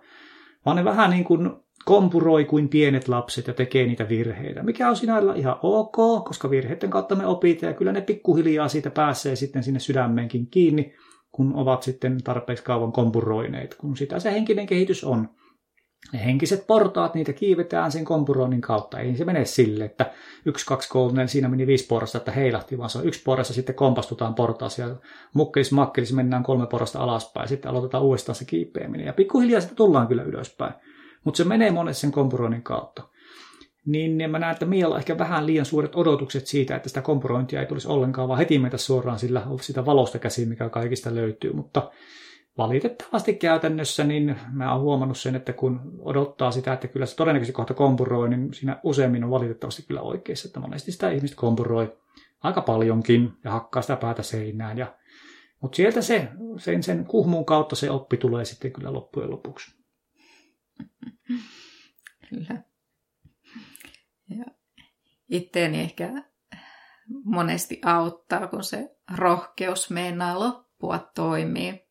Vaan 0.65 0.77
ne 0.77 0.83
vähän 0.83 1.09
niin 1.09 1.23
kuin 1.23 1.64
kompuroi 1.85 2.45
kuin 2.45 2.69
pienet 2.69 3.07
lapset 3.07 3.47
ja 3.47 3.53
tekee 3.53 3.85
niitä 3.85 4.09
virheitä, 4.09 4.63
mikä 4.63 4.89
on 4.89 4.95
sinällä 4.95 5.35
ihan 5.35 5.59
ok, 5.61 6.25
koska 6.25 6.49
virheiden 6.49 6.89
kautta 6.89 7.15
me 7.15 7.25
opitaan 7.25 7.71
ja 7.71 7.77
kyllä 7.77 7.91
ne 7.91 8.01
pikkuhiljaa 8.01 8.67
siitä 8.67 8.89
pääsee 8.89 9.35
sitten 9.35 9.63
sinne 9.63 9.79
sydämeenkin 9.79 10.47
kiinni, 10.47 10.93
kun 11.31 11.55
ovat 11.55 11.83
sitten 11.83 12.23
tarpeeksi 12.23 12.63
kauan 12.63 12.91
kompuroineet, 12.91 13.75
kun 13.75 13.97
sitä 13.97 14.19
se 14.19 14.31
henkinen 14.31 14.65
kehitys 14.65 15.03
on. 15.03 15.29
Ne 16.13 16.25
henkiset 16.25 16.67
portaat, 16.67 17.15
niitä 17.15 17.33
kiivetään 17.33 17.91
sen 17.91 18.05
kompuroinnin 18.05 18.61
kautta. 18.61 18.99
Ei 18.99 19.15
se 19.15 19.25
mene 19.25 19.45
sille, 19.45 19.85
että 19.85 20.11
yksi, 20.45 20.65
kaksi, 20.65 20.89
kolme, 20.89 21.27
siinä 21.27 21.49
meni 21.49 21.67
viisi 21.67 21.87
porrasta, 21.87 22.17
että 22.17 22.31
heilahti, 22.31 22.77
vaan 22.77 22.89
se 22.89 22.97
on 22.97 23.07
yksi 23.07 23.23
porrasta, 23.23 23.53
sitten 23.53 23.75
kompastutaan 23.75 24.35
portaas 24.35 24.79
ja 24.79 24.95
mukkelis 25.33 25.71
makkelis 25.71 26.13
mennään 26.13 26.43
kolme 26.43 26.67
porrasta 26.67 26.99
alaspäin 26.99 27.43
ja 27.43 27.47
sitten 27.47 27.71
aloitetaan 27.71 28.03
uudestaan 28.03 28.35
se 28.35 28.45
kiipeäminen. 28.45 29.05
Ja 29.05 29.13
pikkuhiljaa 29.13 29.61
sitten 29.61 29.77
tullaan 29.77 30.07
kyllä 30.07 30.23
ylöspäin. 30.23 30.73
Mutta 31.25 31.37
se 31.37 31.43
menee 31.43 31.71
monesti 31.71 32.01
sen 32.01 32.11
kompuroinnin 32.11 32.63
kautta. 32.63 33.03
Niin 33.85 34.31
mä 34.31 34.39
näen, 34.39 34.51
että 34.51 34.65
Mialla 34.65 34.97
ehkä 34.97 35.17
vähän 35.17 35.45
liian 35.45 35.65
suuret 35.65 35.95
odotukset 35.95 36.47
siitä, 36.47 36.75
että 36.75 36.89
sitä 36.89 37.01
kompurointia 37.01 37.59
ei 37.59 37.65
tulisi 37.65 37.87
ollenkaan, 37.87 38.27
vaan 38.27 38.39
heti 38.39 38.59
meitä 38.59 38.77
suoraan 38.77 39.19
sillä 39.19 39.43
sitä 39.61 39.85
valosta 39.85 40.19
käsiin, 40.19 40.49
mikä 40.49 40.69
kaikista 40.69 41.15
löytyy. 41.15 41.53
Mutta 41.53 41.91
valitettavasti 42.57 43.33
käytännössä 43.33 44.03
niin 44.03 44.35
mä 44.51 44.73
oon 44.73 44.81
huomannut 44.81 45.17
sen, 45.17 45.35
että 45.35 45.53
kun 45.53 45.81
odottaa 45.99 46.51
sitä, 46.51 46.73
että 46.73 46.87
kyllä 46.87 47.05
se 47.05 47.15
todennäköisesti 47.15 47.55
kohta 47.55 47.73
kompuroi, 47.73 48.29
niin 48.29 48.53
siinä 48.53 48.79
useimmin 48.83 49.23
on 49.23 49.31
valitettavasti 49.31 49.83
kyllä 49.87 50.01
oikeassa, 50.01 50.47
että 50.47 50.59
monesti 50.59 50.91
sitä 50.91 51.11
ihmistä 51.11 51.37
kompuroi 51.37 51.97
aika 52.43 52.61
paljonkin 52.61 53.33
ja 53.43 53.51
hakkaa 53.51 53.81
sitä 53.81 53.95
päätä 53.95 54.23
seinään. 54.23 54.77
Ja, 54.77 54.95
mutta 55.61 55.75
sieltä 55.75 56.01
se, 56.01 56.27
sen, 56.57 56.83
sen 56.83 57.05
kuhmuun 57.05 57.45
kautta 57.45 57.75
se 57.75 57.91
oppi 57.91 58.17
tulee 58.17 58.45
sitten 58.45 58.71
kyllä 58.71 58.93
loppujen 58.93 59.31
lopuksi. 59.31 59.84
Kyllä. 62.29 62.63
Ja 64.29 64.45
itteeni 65.29 65.81
ehkä 65.81 66.23
monesti 67.23 67.81
auttaa, 67.85 68.47
kun 68.47 68.63
se 68.63 68.97
rohkeus 69.15 69.89
meinaa 69.89 70.39
loppua 70.39 70.99
toimii, 71.15 71.87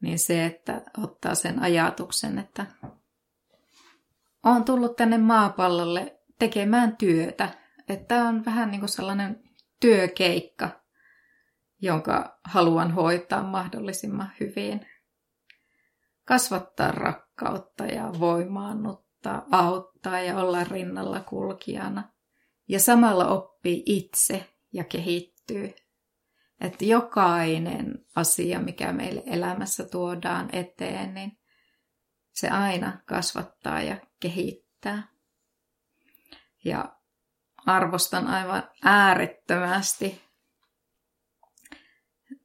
niin 0.00 0.18
se, 0.18 0.44
että 0.44 0.82
ottaa 0.98 1.34
sen 1.34 1.62
ajatuksen, 1.62 2.38
että 2.38 2.66
on 4.42 4.64
tullut 4.64 4.96
tänne 4.96 5.18
maapallolle 5.18 6.20
tekemään 6.38 6.96
työtä. 6.96 7.48
Että 7.88 8.24
on 8.24 8.44
vähän 8.44 8.70
niin 8.70 8.80
kuin 8.80 8.88
sellainen 8.88 9.44
työkeikka, 9.80 10.82
jonka 11.80 12.38
haluan 12.44 12.92
hoitaa 12.92 13.42
mahdollisimman 13.42 14.32
hyvin. 14.40 14.86
Kasvattaa 16.24 16.92
rakkautta 16.92 17.25
ja 17.92 18.12
voimaannuttaa, 18.20 19.46
auttaa 19.50 20.20
ja 20.20 20.38
olla 20.38 20.64
rinnalla 20.64 21.20
kulkijana. 21.20 22.12
Ja 22.68 22.80
samalla 22.80 23.26
oppii 23.28 23.82
itse 23.86 24.54
ja 24.72 24.84
kehittyy. 24.84 25.74
Että 26.60 26.84
jokainen 26.84 28.04
asia, 28.16 28.60
mikä 28.60 28.92
meille 28.92 29.22
elämässä 29.26 29.84
tuodaan 29.84 30.48
eteen, 30.52 31.14
niin 31.14 31.38
se 32.32 32.48
aina 32.48 33.00
kasvattaa 33.06 33.82
ja 33.82 33.96
kehittää. 34.20 35.08
Ja 36.64 36.96
arvostan 37.66 38.26
aivan 38.26 38.70
äärettömästi 38.84 40.22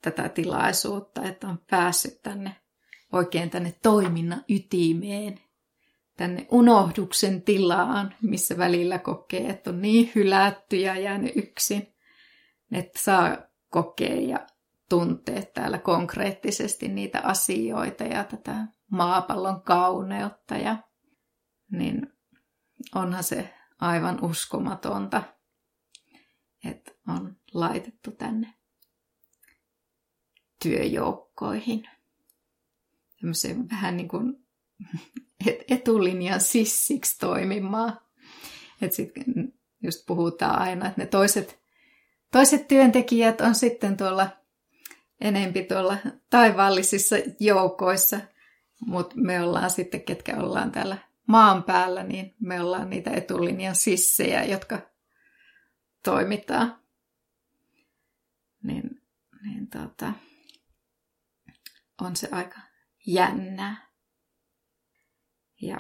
tätä 0.02 0.30
tilaisuutta, 0.30 1.24
että 1.24 1.48
on 1.48 1.60
päässyt 1.70 2.22
tänne 2.22 2.61
oikein 3.12 3.50
tänne 3.50 3.74
toiminnan 3.84 4.44
ytimeen, 4.50 5.40
tänne 6.18 6.48
unohduksen 6.52 7.42
tilaan, 7.42 8.16
missä 8.22 8.58
välillä 8.58 9.00
kokee, 9.00 9.50
että 9.50 9.70
on 9.70 9.82
niin 9.82 10.12
hylätty 10.16 10.76
ja 10.76 11.00
jäänyt 11.00 11.32
yksin, 11.36 11.96
että 12.72 13.00
saa 13.00 13.38
kokea 13.70 14.22
ja 14.22 14.48
tuntea 14.90 15.42
täällä 15.42 15.78
konkreettisesti 15.78 16.88
niitä 16.88 17.22
asioita 17.24 18.04
ja 18.04 18.24
tätä 18.24 18.68
maapallon 18.92 19.62
kauneutta. 19.62 20.56
Ja, 20.56 20.78
niin 21.72 22.14
onhan 22.96 23.24
se 23.24 23.54
aivan 23.80 24.24
uskomatonta, 24.24 25.24
että 26.66 26.92
on 27.08 27.36
laitettu 27.54 28.12
tänne 28.12 28.54
työjoukkoihin. 30.64 31.90
Tämmöisen 33.22 33.70
vähän 33.70 33.98
niin 33.98 34.08
kuin 34.08 34.46
etulinjan 35.70 36.42
sissiksi 36.42 37.20
toimimaan. 37.20 38.00
Että 38.82 38.96
sitten 38.96 39.54
just 39.84 40.06
puhutaan 40.06 40.60
aina, 40.60 40.88
että 40.88 41.02
ne 41.02 41.06
toiset, 41.06 41.60
toiset 42.32 42.68
työntekijät 42.68 43.42
on 43.42 43.56
sitten 43.56 43.98
tuolla 43.98 44.30
enempi 45.22 45.64
tuolla 45.64 45.98
taivaallisissa 46.30 47.16
joukoissa, 47.40 48.20
mutta 48.86 49.16
me 49.18 49.42
ollaan 49.42 49.70
sitten, 49.70 50.02
ketkä 50.02 50.38
ollaan 50.38 50.72
täällä 50.72 50.98
maan 51.28 51.64
päällä, 51.64 52.04
niin 52.04 52.36
me 52.40 52.62
ollaan 52.62 52.90
niitä 52.90 53.12
etulinjan 53.12 53.76
sissejä, 53.76 54.44
jotka 54.44 54.80
toimitaan. 56.04 56.80
Niin, 58.64 59.02
niin 59.44 59.68
tota, 59.68 60.14
on 62.02 62.16
se 62.16 62.30
aika 62.32 62.71
jännää. 63.08 63.92
Ja, 65.62 65.78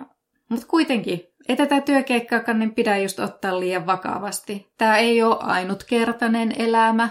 mutta 0.49 0.67
kuitenkin, 0.67 1.21
ei 1.49 1.55
tätä 1.55 1.81
työkeikkaakaan 1.81 2.59
niin 2.59 2.75
pidä 2.75 2.97
just 2.97 3.19
ottaa 3.19 3.59
liian 3.59 3.85
vakavasti. 3.85 4.73
Tämä 4.77 4.97
ei 4.97 5.23
ole 5.23 5.37
ainutkertainen 5.39 6.61
elämä. 6.61 7.09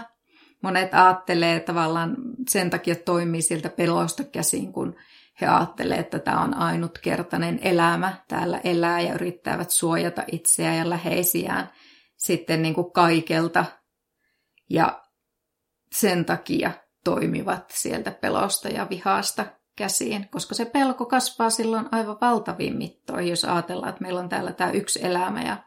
Monet 0.63 0.93
ajattelee 0.93 1.59
tavallaan 1.59 2.15
sen 2.49 2.69
takia 2.69 2.95
toimii 2.95 3.41
siltä 3.41 3.69
pelosta 3.69 4.23
käsin, 4.23 4.73
kun 4.73 4.95
he 5.41 5.47
ajattelee, 5.47 5.97
että 5.97 6.19
tämä 6.19 6.41
on 6.41 6.57
ainutkertainen 6.57 7.59
elämä. 7.61 8.13
Täällä 8.27 8.61
elää 8.63 9.01
ja 9.01 9.13
yrittävät 9.13 9.69
suojata 9.69 10.23
itseään 10.31 10.77
ja 10.77 10.89
läheisiään 10.89 11.69
sitten 12.17 12.61
niin 12.61 12.73
kuin 12.73 12.91
kaikelta. 12.91 13.65
Ja 14.69 15.03
sen 15.91 16.25
takia 16.25 16.71
toimivat 17.03 17.71
sieltä 17.71 18.11
pelosta 18.11 18.69
ja 18.69 18.89
vihaasta 18.89 19.45
käsiin, 19.75 20.27
koska 20.31 20.55
se 20.55 20.65
pelko 20.65 21.05
kasvaa 21.05 21.49
silloin 21.49 21.85
aivan 21.91 22.17
valtaviin 22.21 22.77
mittoihin, 22.77 23.29
jos 23.29 23.45
ajatellaan, 23.45 23.89
että 23.89 24.01
meillä 24.01 24.19
on 24.19 24.29
täällä 24.29 24.53
tämä 24.53 24.71
yksi 24.71 25.05
elämä 25.05 25.41
ja 25.41 25.57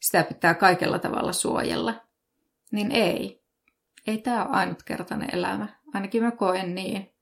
sitä 0.00 0.22
pitää 0.22 0.54
kaikella 0.54 0.98
tavalla 0.98 1.32
suojella. 1.32 1.94
Niin 2.72 2.92
ei. 2.92 3.44
Ei 4.06 4.18
tämä 4.18 4.44
ole 4.44 4.56
ainutkertainen 4.56 5.28
elämä. 5.32 5.68
Ainakin 5.94 6.22
mä 6.22 6.30
koen 6.30 6.74
niin. 6.74 7.14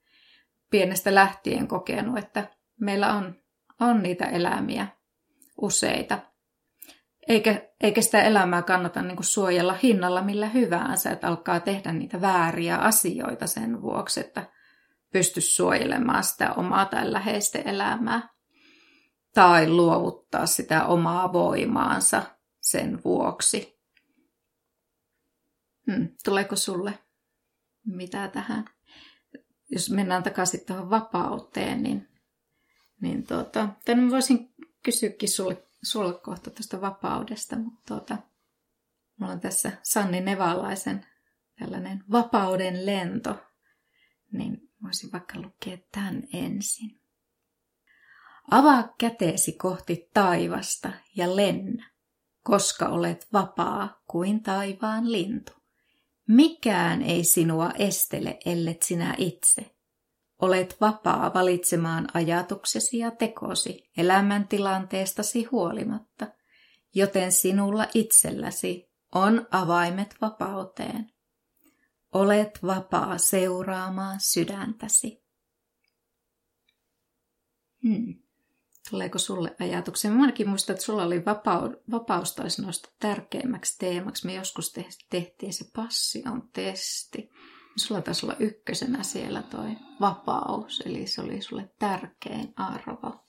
Pienestä 0.70 1.14
lähtien 1.14 1.68
kokenut, 1.68 2.18
että 2.18 2.48
meillä 2.80 3.12
on, 3.12 3.34
on 3.80 4.02
niitä 4.02 4.24
elämiä 4.24 4.86
useita. 5.60 6.18
Eikä, 7.28 7.62
eikä 7.80 8.02
sitä 8.02 8.22
elämää 8.22 8.62
kannata 8.62 9.02
niin 9.02 9.16
kuin 9.16 9.26
suojella 9.26 9.78
hinnalla 9.82 10.22
millä 10.22 10.48
hyvänsä, 10.48 11.10
että 11.10 11.28
alkaa 11.28 11.60
tehdä 11.60 11.92
niitä 11.92 12.20
vääriä 12.20 12.76
asioita 12.76 13.46
sen 13.46 13.82
vuoksi, 13.82 14.20
että 14.20 14.46
pysty 15.12 15.40
suojelemaan 15.40 16.24
sitä 16.24 16.52
omaa 16.52 16.84
tai 16.84 17.12
läheistä 17.12 17.58
elämää. 17.58 18.28
Tai 19.34 19.68
luovuttaa 19.68 20.46
sitä 20.46 20.86
omaa 20.86 21.32
voimaansa 21.32 22.22
sen 22.60 23.04
vuoksi. 23.04 23.80
Hmm, 25.90 26.08
tuleeko 26.24 26.56
sulle 26.56 26.98
mitä 27.86 28.28
tähän? 28.28 28.64
Jos 29.70 29.90
mennään 29.90 30.22
takaisin 30.22 30.66
tuohon 30.66 30.90
vapauteen, 30.90 31.82
niin, 31.82 32.08
niin 33.00 33.26
tuota, 33.26 33.68
tämän 33.84 34.10
voisin 34.10 34.54
kysyäkin 34.82 35.28
sulle, 35.28 35.66
sulle 35.82 36.14
kohta 36.14 36.50
tuosta 36.50 36.80
vapaudesta, 36.80 37.56
mutta 37.56 37.80
tuota, 37.86 38.16
mulla 39.16 39.32
on 39.32 39.40
tässä 39.40 39.72
Sanni 39.82 40.20
Nevalaisen 40.20 41.06
tällainen 41.58 42.04
vapauden 42.10 42.86
lento, 42.86 43.42
niin 44.32 44.71
Voisin 44.84 45.12
vaikka 45.12 45.40
lukea 45.40 45.78
tämän 45.92 46.22
ensin. 46.32 47.00
Avaa 48.50 48.94
käteesi 48.98 49.52
kohti 49.52 50.08
taivasta 50.14 50.92
ja 51.16 51.36
lennä, 51.36 51.90
koska 52.42 52.88
olet 52.88 53.28
vapaa 53.32 54.02
kuin 54.06 54.42
taivaan 54.42 55.12
lintu. 55.12 55.52
Mikään 56.28 57.02
ei 57.02 57.24
sinua 57.24 57.70
estele, 57.78 58.38
ellet 58.44 58.82
sinä 58.82 59.14
itse. 59.18 59.74
Olet 60.40 60.76
vapaa 60.80 61.34
valitsemaan 61.34 62.08
ajatuksesi 62.14 62.98
ja 62.98 63.10
tekosi 63.10 63.90
elämäntilanteestasi 63.96 65.44
huolimatta, 65.44 66.26
joten 66.94 67.32
sinulla 67.32 67.86
itselläsi 67.94 68.90
on 69.14 69.46
avaimet 69.50 70.16
vapauteen. 70.20 71.11
Olet 72.12 72.58
vapaa 72.62 73.18
seuraamaan 73.18 74.20
sydäntäsi. 74.20 75.22
Hmm. 77.82 78.14
Tuleeko 78.90 79.18
sulle 79.18 79.56
ajatuksia? 79.60 80.10
Mä 80.10 80.20
ainakin 80.20 80.48
muistan, 80.48 80.74
että 80.74 80.84
sulla 80.84 81.04
oli 81.04 81.18
vapau- 81.18 81.82
vapaus 81.90 82.34
taisi 82.34 82.62
tärkeimmäksi 83.00 83.78
teemaksi. 83.78 84.26
Me 84.26 84.34
joskus 84.34 84.72
tehtiin 85.10 85.52
se 85.52 85.64
passion 85.76 86.48
testi. 86.52 87.30
Sulla 87.76 88.02
taisi 88.02 88.26
olla 88.26 88.36
ykkösenä 88.38 89.02
siellä 89.02 89.42
toi 89.42 89.70
vapaus, 90.00 90.82
eli 90.86 91.06
se 91.06 91.20
oli 91.20 91.40
sulle 91.40 91.70
tärkein 91.78 92.54
arvo. 92.56 93.26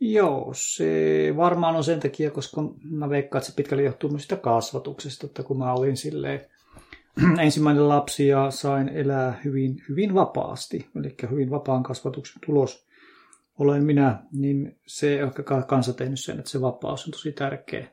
Joo, 0.00 0.52
se 0.56 0.84
varmaan 1.36 1.76
on 1.76 1.84
sen 1.84 2.00
takia, 2.00 2.30
koska 2.30 2.62
mä 2.82 3.08
veikkaan, 3.08 3.40
että 3.40 3.50
se 3.50 3.56
pitkälle 3.56 3.82
johtuu 3.82 4.10
myös 4.10 4.22
sitä 4.22 4.36
kasvatuksesta, 4.36 5.26
että 5.26 5.42
kun 5.42 5.58
mä 5.58 5.72
olin 5.72 5.96
silleen 5.96 6.50
ensimmäinen 7.40 7.88
lapsi 7.88 8.26
ja 8.26 8.50
sain 8.50 8.88
elää 8.88 9.40
hyvin, 9.44 9.82
hyvin 9.88 10.14
vapaasti, 10.14 10.90
eli 10.96 11.14
hyvin 11.30 11.50
vapaan 11.50 11.82
kasvatuksen 11.82 12.42
tulos 12.46 12.86
olen 13.58 13.84
minä, 13.84 14.22
niin 14.32 14.78
se 14.86 15.24
on 15.24 15.32
kanssa 15.66 15.92
tehnyt 15.92 16.20
sen, 16.20 16.38
että 16.38 16.50
se 16.50 16.60
vapaus 16.60 17.06
on 17.06 17.10
tosi 17.10 17.32
tärkeä. 17.32 17.88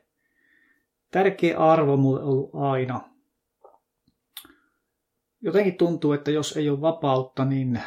Tärkeä 1.10 1.58
arvo 1.58 1.96
mulle 1.96 2.22
ollut 2.22 2.50
aina. 2.54 3.00
Jotenkin 5.40 5.78
tuntuu, 5.78 6.12
että 6.12 6.30
jos 6.30 6.56
ei 6.56 6.70
ole 6.70 6.80
vapautta, 6.80 7.44
niin 7.44 7.80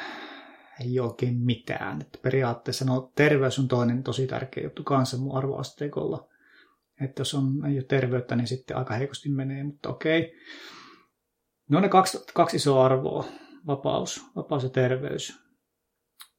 ei 0.81 0.99
oikein 0.99 1.37
mitään. 1.37 2.01
Että 2.01 2.19
periaatteessa 2.21 2.85
no, 2.85 3.11
terveys 3.15 3.59
on 3.59 3.67
toinen 3.67 4.03
tosi 4.03 4.27
tärkeä 4.27 4.63
juttu 4.63 4.83
kanssa 4.83 5.17
mun 5.17 5.37
arvoasteikolla. 5.37 6.27
Että 7.01 7.21
jos 7.21 7.33
on, 7.33 7.65
ei 7.65 7.77
ole 7.77 7.83
terveyttä, 7.83 8.35
niin 8.35 8.47
sitten 8.47 8.77
aika 8.77 8.93
heikosti 8.93 9.29
menee, 9.29 9.63
mutta 9.63 9.89
okei. 9.89 10.35
Ne 11.69 11.77
on 11.77 11.83
ne 11.83 11.89
kaksi, 11.89 12.25
kaksi 12.33 12.57
isoa 12.57 12.85
arvoa, 12.85 13.25
vapaus, 13.67 14.25
vapaus 14.35 14.63
ja 14.63 14.69
terveys. 14.69 15.39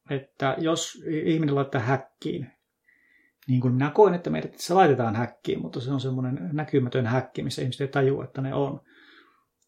Että 0.09 0.55
jos 0.57 1.03
ihminen 1.25 1.55
laittaa 1.55 1.81
häkkiin, 1.81 2.51
niin 3.47 3.61
kuin 3.61 3.73
minä 3.73 3.89
koen, 3.89 4.13
että 4.13 4.29
meidät 4.29 4.53
se 4.55 4.73
laitetaan 4.73 5.15
häkkiin, 5.15 5.61
mutta 5.61 5.81
se 5.81 5.91
on 5.91 5.99
semmoinen 5.99 6.49
näkymätön 6.53 7.05
häkki, 7.05 7.43
missä 7.43 7.61
ihmiset 7.61 7.81
ei 7.81 7.87
tajua, 7.87 8.23
että 8.23 8.41
ne 8.41 8.53
on, 8.53 8.81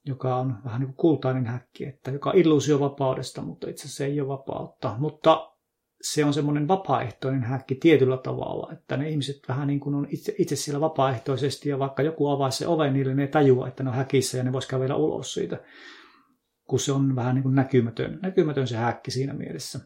joka 0.05 0.35
on 0.35 0.55
vähän 0.63 0.79
niin 0.79 0.87
kuin 0.87 0.97
kultainen 0.97 1.45
häkki, 1.45 1.85
että 1.85 2.11
joka 2.11 2.29
on 2.29 2.37
illuusio 2.37 2.79
vapaudesta, 2.79 3.41
mutta 3.41 3.69
itse 3.69 3.81
asiassa 3.81 3.97
se 3.97 4.05
ei 4.05 4.21
ole 4.21 4.27
vapautta. 4.27 4.95
Mutta 4.97 5.51
se 6.01 6.25
on 6.25 6.33
semmoinen 6.33 6.67
vapaaehtoinen 6.67 7.43
häkki 7.43 7.75
tietyllä 7.75 8.17
tavalla, 8.17 8.73
että 8.73 8.97
ne 8.97 9.09
ihmiset 9.09 9.39
vähän 9.47 9.67
niin 9.67 9.79
kuin 9.79 9.95
on 9.95 10.07
itse, 10.09 10.35
itse 10.37 10.55
siellä 10.55 10.81
vapaaehtoisesti 10.81 11.69
ja 11.69 11.79
vaikka 11.79 12.03
joku 12.03 12.27
avaa 12.27 12.51
se 12.51 12.67
oven, 12.67 12.93
niille 12.93 13.13
ne 13.13 13.27
tajua, 13.27 13.67
että 13.67 13.83
ne 13.83 13.89
on 13.89 13.95
häkissä 13.95 14.37
ja 14.37 14.43
ne 14.43 14.53
vois 14.53 14.67
kävellä 14.67 14.95
ulos 14.95 15.33
siitä, 15.33 15.59
kun 16.67 16.79
se 16.79 16.91
on 16.91 17.15
vähän 17.15 17.35
niin 17.35 17.43
kuin 17.43 17.55
näkymätön, 17.55 18.19
näkymätön 18.21 18.67
se 18.67 18.77
häkki 18.77 19.11
siinä 19.11 19.33
mielessä. 19.33 19.79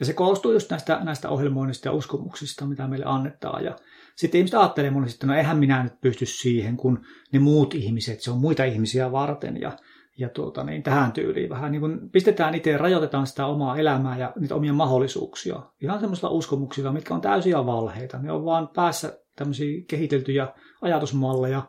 Ja 0.00 0.06
se 0.06 0.12
koostuu 0.12 0.52
just 0.52 0.70
näistä, 0.70 1.00
näistä 1.04 1.28
ohjelmoinnista 1.28 1.88
ja 1.88 1.92
uskomuksista, 1.92 2.66
mitä 2.66 2.88
meille 2.88 3.06
annetaan. 3.08 3.64
Ja 3.64 3.76
sitten 4.16 4.38
ihmiset 4.38 4.58
ajattelee 4.58 4.90
mulle 4.90 5.06
että 5.06 5.26
no 5.26 5.34
eihän 5.34 5.58
minä 5.58 5.82
nyt 5.82 6.00
pysty 6.00 6.26
siihen, 6.26 6.76
kun 6.76 7.04
ne 7.32 7.38
muut 7.38 7.74
ihmiset, 7.74 8.20
se 8.20 8.30
on 8.30 8.38
muita 8.38 8.64
ihmisiä 8.64 9.12
varten. 9.12 9.60
Ja, 9.60 9.76
ja 10.20 10.28
tuota, 10.28 10.64
niin 10.64 10.82
tähän 10.82 11.12
tyyliin 11.12 11.50
vähän 11.50 11.72
niin 11.72 11.80
kuin 11.80 12.10
pistetään 12.10 12.54
itse, 12.54 12.76
rajoitetaan 12.76 13.26
sitä 13.26 13.46
omaa 13.46 13.78
elämää 13.78 14.18
ja 14.18 14.32
niitä 14.40 14.54
omia 14.54 14.72
mahdollisuuksia. 14.72 15.62
Ihan 15.80 16.00
semmoisilla 16.00 16.30
uskomuksilla, 16.30 16.92
mitkä 16.92 17.14
on 17.14 17.20
täysiä 17.20 17.66
valheita. 17.66 18.18
Ne 18.18 18.32
on 18.32 18.44
vaan 18.44 18.68
päässä 18.68 19.18
tämmöisiä 19.36 19.82
kehiteltyjä 19.88 20.48
ajatusmalleja. 20.82 21.62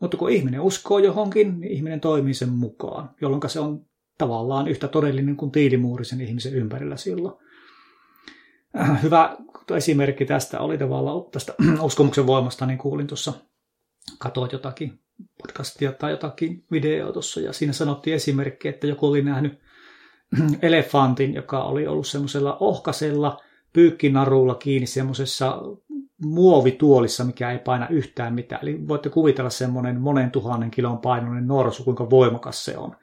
Mutta 0.00 0.16
kun 0.16 0.30
ihminen 0.30 0.60
uskoo 0.60 0.98
johonkin, 0.98 1.60
niin 1.60 1.72
ihminen 1.72 2.00
toimii 2.00 2.34
sen 2.34 2.52
mukaan, 2.52 3.10
jolloin 3.20 3.42
se 3.46 3.60
on 3.60 3.86
tavallaan 4.18 4.68
yhtä 4.68 4.88
todellinen 4.88 5.36
kuin 5.36 5.50
tiilimuurisen 5.50 6.20
ihmisen 6.20 6.54
ympärillä 6.54 6.96
silloin. 6.96 7.34
Äh, 8.80 9.02
hyvä 9.02 9.36
esimerkki 9.76 10.24
tästä 10.24 10.60
oli 10.60 10.78
tavallaan 10.78 11.30
tästä 11.30 11.54
uskomuksen 11.82 12.26
voimasta, 12.26 12.66
niin 12.66 12.78
kuulin 12.78 13.06
tuossa, 13.06 13.32
katoit 14.18 14.52
jotakin 14.52 15.00
podcastia 15.42 15.92
tai 15.92 16.10
jotakin 16.10 16.64
videoa 16.70 17.12
tuossa, 17.12 17.40
ja 17.40 17.52
siinä 17.52 17.72
sanottiin 17.72 18.16
esimerkki, 18.16 18.68
että 18.68 18.86
joku 18.86 19.06
oli 19.06 19.22
nähnyt 19.22 19.58
elefantin, 20.62 21.34
joka 21.34 21.62
oli 21.62 21.86
ollut 21.86 22.06
semmoisella 22.06 22.56
ohkasella 22.60 23.40
pyykkinarulla 23.72 24.54
kiinni 24.54 24.86
semmoisessa 24.86 25.62
muovituolissa, 26.22 27.24
mikä 27.24 27.50
ei 27.50 27.58
paina 27.58 27.88
yhtään 27.88 28.34
mitään. 28.34 28.62
Eli 28.62 28.88
voitte 28.88 29.08
kuvitella 29.08 29.50
semmoinen 29.50 30.00
monen 30.00 30.30
tuhannen 30.30 30.70
kilon 30.70 30.98
painoinen 30.98 31.46
norsu, 31.46 31.84
kuinka 31.84 32.10
voimakas 32.10 32.64
se 32.64 32.76
on 32.76 32.96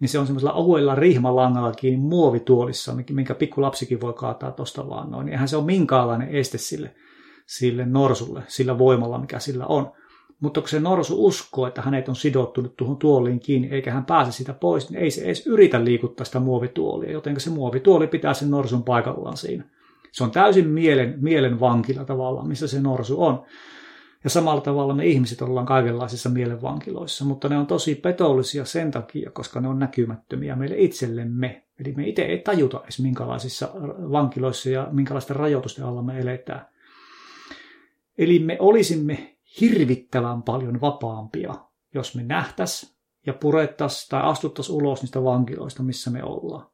niin 0.00 0.08
se 0.08 0.18
on 0.18 0.26
semmoisella 0.26 0.52
ohuella 0.52 0.94
rihmalangalla 0.94 1.72
kiinni 1.72 2.00
muovituolissa, 2.00 2.94
minkä 3.10 3.34
pikku 3.34 3.62
lapsikin 3.62 4.00
voi 4.00 4.12
kaataa 4.12 4.52
tosta 4.52 4.88
vaan 4.88 5.10
noin. 5.10 5.28
Eihän 5.28 5.48
se 5.48 5.56
ole 5.56 5.64
minkäänlainen 5.64 6.28
este 6.28 6.58
sille, 6.58 6.94
sille 7.46 7.84
norsulle, 7.84 8.42
sillä 8.48 8.78
voimalla, 8.78 9.18
mikä 9.18 9.38
sillä 9.38 9.66
on. 9.66 9.92
Mutta 10.40 10.60
kun 10.60 10.68
se 10.68 10.80
norsu 10.80 11.26
uskoo, 11.26 11.66
että 11.66 11.82
hänet 11.82 12.08
on 12.08 12.16
sidottunut 12.16 12.76
tuohon 12.76 12.96
tuoliin 12.96 13.40
kiinni, 13.40 13.68
eikä 13.68 13.92
hän 13.92 14.04
pääse 14.04 14.32
sitä 14.32 14.52
pois, 14.52 14.90
niin 14.90 15.00
ei 15.00 15.10
se 15.10 15.24
edes 15.24 15.46
yritä 15.46 15.84
liikuttaa 15.84 16.24
sitä 16.24 16.40
muovituolia, 16.40 17.12
joten 17.12 17.40
se 17.40 17.50
muovituoli 17.50 18.06
pitää 18.06 18.34
sen 18.34 18.50
norsun 18.50 18.82
paikallaan 18.82 19.36
siinä. 19.36 19.64
Se 20.12 20.24
on 20.24 20.30
täysin 20.30 20.68
mielen, 20.68 21.14
mielen 21.20 21.60
vankila 21.60 22.04
tavallaan, 22.04 22.48
missä 22.48 22.68
se 22.68 22.80
norsu 22.80 23.22
on. 23.22 23.44
Ja 24.24 24.30
samalla 24.30 24.60
tavalla 24.60 24.94
me 24.94 25.06
ihmiset 25.06 25.42
ollaan 25.42 25.66
kaikenlaisissa 25.66 26.28
mielenvankiloissa, 26.28 27.24
mutta 27.24 27.48
ne 27.48 27.58
on 27.58 27.66
tosi 27.66 27.94
petollisia 27.94 28.64
sen 28.64 28.90
takia, 28.90 29.30
koska 29.30 29.60
ne 29.60 29.68
on 29.68 29.78
näkymättömiä 29.78 30.56
meille 30.56 30.76
itsellemme. 30.78 31.64
Eli 31.84 31.92
me 31.92 32.08
itse 32.08 32.22
ei 32.22 32.38
tajuta 32.38 32.80
edes 32.82 33.00
minkälaisissa 33.00 33.68
vankiloissa 34.12 34.70
ja 34.70 34.88
minkälaisten 34.92 35.36
rajoitusten 35.36 35.84
alla 35.84 36.02
me 36.02 36.20
eletään. 36.20 36.66
Eli 38.18 38.38
me 38.38 38.56
olisimme 38.60 39.36
hirvittävän 39.60 40.42
paljon 40.42 40.80
vapaampia, 40.80 41.54
jos 41.94 42.16
me 42.16 42.22
nähtäs 42.22 42.96
ja 43.26 43.32
purettaisiin 43.32 44.10
tai 44.10 44.22
astuttaisiin 44.22 44.76
ulos 44.76 45.02
niistä 45.02 45.24
vankiloista, 45.24 45.82
missä 45.82 46.10
me 46.10 46.24
ollaan. 46.24 46.70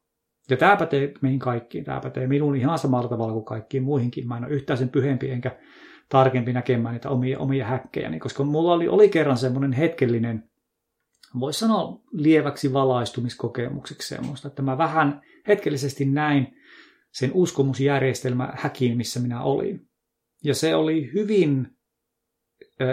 Ja 0.49 0.57
tämä 0.57 0.75
pätee 0.75 1.13
meihin 1.21 1.39
kaikkiin. 1.39 1.83
Tämä 1.83 1.99
pätee 1.99 2.27
minun 2.27 2.55
ihan 2.55 2.79
samalla 2.79 3.09
tavalla 3.09 3.33
kuin 3.33 3.45
kaikkiin 3.45 3.83
muihinkin. 3.83 4.27
Mä 4.27 4.37
en 4.37 4.45
ole 4.45 4.53
yhtään 4.53 4.77
sen 4.77 4.89
pyhempi 4.89 5.29
enkä 5.29 5.57
tarkempi 6.09 6.53
näkemään 6.53 6.93
niitä 6.93 7.09
omia, 7.09 7.39
omia 7.39 7.65
häkkejä, 7.65 8.09
niin 8.09 8.19
koska 8.19 8.43
mulla 8.43 8.73
oli, 8.73 8.87
oli 8.87 9.09
kerran 9.09 9.37
semmoinen 9.37 9.73
hetkellinen, 9.73 10.49
voisi 11.39 11.59
sanoa 11.59 12.01
lieväksi 12.11 12.73
valaistumiskokemukseksi 12.73 14.15
semmoista, 14.15 14.47
että 14.47 14.61
mä 14.61 14.77
vähän 14.77 15.21
hetkellisesti 15.47 16.05
näin 16.05 16.47
sen 17.11 17.31
uskomusjärjestelmä 17.33 18.53
häkiin, 18.55 18.97
missä 18.97 19.19
minä 19.19 19.41
olin. 19.41 19.87
Ja 20.43 20.55
se 20.55 20.75
oli 20.75 21.11
hyvin 21.13 21.76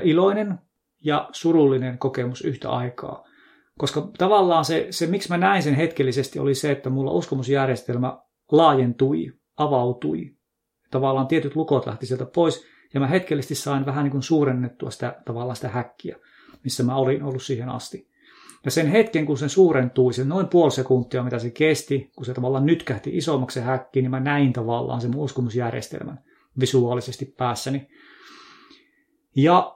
iloinen 0.03 0.59
ja 1.01 1.29
surullinen 1.33 1.99
kokemus 1.99 2.45
yhtä 2.45 2.71
aikaa. 2.71 3.25
Koska 3.79 4.11
tavallaan 4.19 4.65
se, 4.65 4.87
se, 4.91 5.07
miksi 5.07 5.29
mä 5.29 5.39
näin 5.39 5.63
sen 5.63 5.75
hetkellisesti, 5.75 6.39
oli 6.39 6.55
se, 6.55 6.71
että 6.71 6.91
mulla 6.91 7.13
uskomusjärjestelmä 7.13 8.19
laajentui, 8.53 9.33
avautui. 9.57 10.37
Tavallaan 10.91 11.27
tietyt 11.27 11.57
lukot 11.57 11.87
lähti 11.87 12.07
sieltä 12.07 12.27
pois, 12.27 12.67
ja 12.95 13.01
mä 13.01 13.07
hetkellisesti 13.07 13.55
sain 13.55 13.87
vähän 13.87 14.05
niin 14.05 14.13
kuin 14.13 14.23
suurennettua 14.23 14.91
sitä 14.91 15.23
tavallaan 15.25 15.57
sitä 15.57 15.69
häkkiä, 15.69 16.17
missä 16.65 16.83
mä 16.83 16.97
olin 16.97 17.23
ollut 17.23 17.43
siihen 17.43 17.69
asti. 17.69 18.15
Ja 18.65 18.71
sen 18.71 18.87
hetken, 18.87 19.27
kun 19.27 19.39
se 19.39 19.49
suurentui, 19.49 20.13
se 20.13 20.25
noin 20.25 20.49
puoli 20.49 20.71
sekuntia, 20.71 21.23
mitä 21.23 21.39
se 21.39 21.51
kesti, 21.51 22.11
kun 22.17 22.25
se 22.25 22.35
tavallaan 22.35 22.67
nytkähti 22.67 23.17
isommaksi 23.17 23.55
se 23.55 23.61
häkki, 23.61 24.03
niin 24.03 24.11
mä 24.11 24.21
näin 24.21 24.53
tavallaan 24.53 25.01
sen 25.01 25.17
uskomusjärjestelmän 25.17 26.25
visuaalisesti 26.61 27.25
päässäni. 27.25 27.89
Ja 29.37 29.74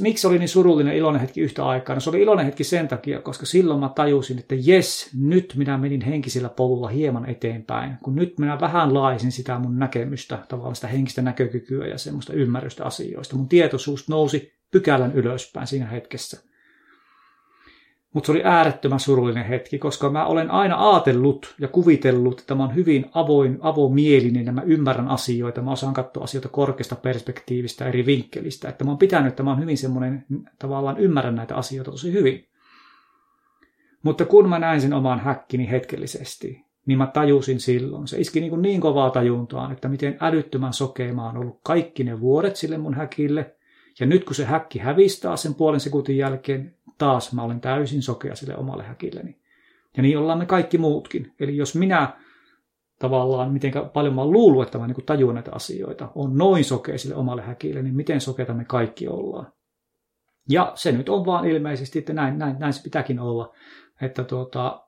miksi 0.00 0.26
oli 0.26 0.38
niin 0.38 0.48
surullinen 0.48 0.96
iloinen 0.96 1.20
hetki 1.20 1.40
yhtä 1.40 1.66
aikaa? 1.66 1.96
No 1.96 2.00
se 2.00 2.10
oli 2.10 2.22
iloinen 2.22 2.46
hetki 2.46 2.64
sen 2.64 2.88
takia, 2.88 3.20
koska 3.20 3.46
silloin 3.46 3.80
mä 3.80 3.88
tajusin, 3.88 4.38
että 4.38 4.54
jes, 4.58 5.10
nyt 5.20 5.54
minä 5.56 5.78
menin 5.78 6.00
henkisellä 6.00 6.48
polulla 6.48 6.88
hieman 6.88 7.30
eteenpäin. 7.30 7.96
Kun 8.02 8.16
nyt 8.16 8.38
minä 8.38 8.60
vähän 8.60 8.94
laisin 8.94 9.32
sitä 9.32 9.58
mun 9.58 9.78
näkemystä, 9.78 10.38
tavallaan 10.48 10.74
sitä 10.74 10.86
henkistä 10.86 11.22
näkökykyä 11.22 11.86
ja 11.86 11.98
semmoista 11.98 12.32
ymmärrystä 12.32 12.84
asioista. 12.84 13.36
Mun 13.36 13.48
tietoisuus 13.48 14.08
nousi 14.08 14.52
pykälän 14.70 15.12
ylöspäin 15.14 15.66
siinä 15.66 15.86
hetkessä. 15.86 16.49
Mutta 18.12 18.26
se 18.26 18.32
oli 18.32 18.44
äärettömän 18.44 19.00
surullinen 19.00 19.44
hetki, 19.44 19.78
koska 19.78 20.10
mä 20.10 20.26
olen 20.26 20.50
aina 20.50 20.90
ajatellut 20.90 21.54
ja 21.58 21.68
kuvitellut, 21.68 22.40
että 22.40 22.54
mä 22.54 22.62
oon 22.62 22.74
hyvin 22.74 23.06
avoin, 23.14 23.58
avomielinen 23.60 24.46
ja 24.46 24.52
mä 24.52 24.62
ymmärrän 24.62 25.08
asioita. 25.08 25.62
Mä 25.62 25.70
osaan 25.70 25.94
katsoa 25.94 26.24
asioita 26.24 26.48
korkeasta 26.48 26.96
perspektiivistä, 26.96 27.88
eri 27.88 28.06
vinkkelistä. 28.06 28.68
Että 28.68 28.84
mä 28.84 28.90
oon 28.90 28.98
pitänyt, 28.98 29.28
että 29.28 29.42
mä 29.42 29.50
oon 29.50 29.60
hyvin 29.60 29.78
semmoinen, 29.78 30.24
tavallaan 30.58 30.98
ymmärrän 30.98 31.34
näitä 31.34 31.56
asioita 31.56 31.90
tosi 31.90 32.12
hyvin. 32.12 32.48
Mutta 34.02 34.24
kun 34.24 34.48
mä 34.48 34.58
näin 34.58 34.80
sen 34.80 34.92
oman 34.92 35.20
häkkini 35.20 35.70
hetkellisesti, 35.70 36.64
niin 36.86 36.98
mä 36.98 37.06
tajusin 37.06 37.60
silloin. 37.60 38.08
Se 38.08 38.20
iski 38.20 38.40
niin, 38.40 38.50
kuin 38.50 38.62
niin 38.62 38.80
kovaa 38.80 39.10
tajuntaan, 39.10 39.72
että 39.72 39.88
miten 39.88 40.16
älyttömän 40.20 40.72
sokea 40.72 41.14
mä 41.14 41.26
oon 41.26 41.36
ollut 41.36 41.60
kaikki 41.62 42.04
ne 42.04 42.20
vuodet 42.20 42.56
sille 42.56 42.78
mun 42.78 42.94
häkille. 42.94 43.54
Ja 44.00 44.06
nyt 44.06 44.24
kun 44.24 44.34
se 44.34 44.44
häkki 44.44 44.78
hävistää 44.78 45.36
sen 45.36 45.54
puolen 45.54 45.80
sekuntin 45.80 46.16
jälkeen, 46.16 46.74
taas 47.00 47.32
mä 47.32 47.42
olen 47.42 47.60
täysin 47.60 48.02
sokea 48.02 48.34
sille 48.34 48.56
omalle 48.56 48.84
häkilleni. 48.84 49.40
Ja 49.96 50.02
niin 50.02 50.18
ollaan 50.18 50.38
me 50.38 50.46
kaikki 50.46 50.78
muutkin. 50.78 51.32
Eli 51.40 51.56
jos 51.56 51.74
minä 51.74 52.12
tavallaan, 52.98 53.52
miten 53.52 53.72
paljon 53.92 54.14
mä 54.14 54.20
oon 54.20 54.32
luullut, 54.32 54.62
että 54.62 54.78
mä 54.78 54.86
niin 54.86 55.06
tajuan 55.06 55.34
näitä 55.34 55.50
asioita, 55.54 56.08
on 56.14 56.38
noin 56.38 56.64
sokea 56.64 56.98
sille 56.98 57.14
omalle 57.14 57.42
häkille, 57.42 57.82
niin 57.82 57.96
miten 57.96 58.20
sokeita 58.20 58.54
me 58.54 58.64
kaikki 58.64 59.08
ollaan. 59.08 59.52
Ja 60.48 60.72
se 60.74 60.92
nyt 60.92 61.08
on 61.08 61.26
vaan 61.26 61.48
ilmeisesti, 61.48 61.98
että 61.98 62.12
näin, 62.12 62.38
näin, 62.38 62.56
näin 62.58 62.72
se 62.72 62.82
pitääkin 62.82 63.20
olla, 63.20 63.54
että, 64.02 64.24
tuota, 64.24 64.86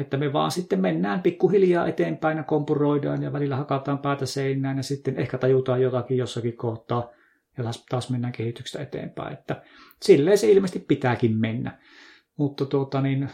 että 0.00 0.16
me 0.16 0.32
vaan 0.32 0.50
sitten 0.50 0.80
mennään 0.80 1.22
pikkuhiljaa 1.22 1.86
eteenpäin 1.86 2.36
ja 2.36 2.44
kompuroidaan 2.44 3.22
ja 3.22 3.32
välillä 3.32 3.56
hakataan 3.56 3.98
päätä 3.98 4.26
seinään 4.26 4.76
ja 4.76 4.82
sitten 4.82 5.16
ehkä 5.16 5.38
tajutaan 5.38 5.82
jotakin 5.82 6.16
jossakin 6.16 6.56
kohtaa 6.56 7.10
ja 7.58 7.64
taas, 7.64 7.84
taas 7.88 8.10
mennään 8.10 8.32
kehityksestä 8.32 8.82
eteenpäin. 8.82 9.32
Että 9.32 9.62
silleen 10.02 10.38
se 10.38 10.50
ilmeisesti 10.50 10.84
pitääkin 10.88 11.36
mennä. 11.36 11.78
Mutta 12.36 12.66
tuota, 12.66 13.00
niin, 13.00 13.28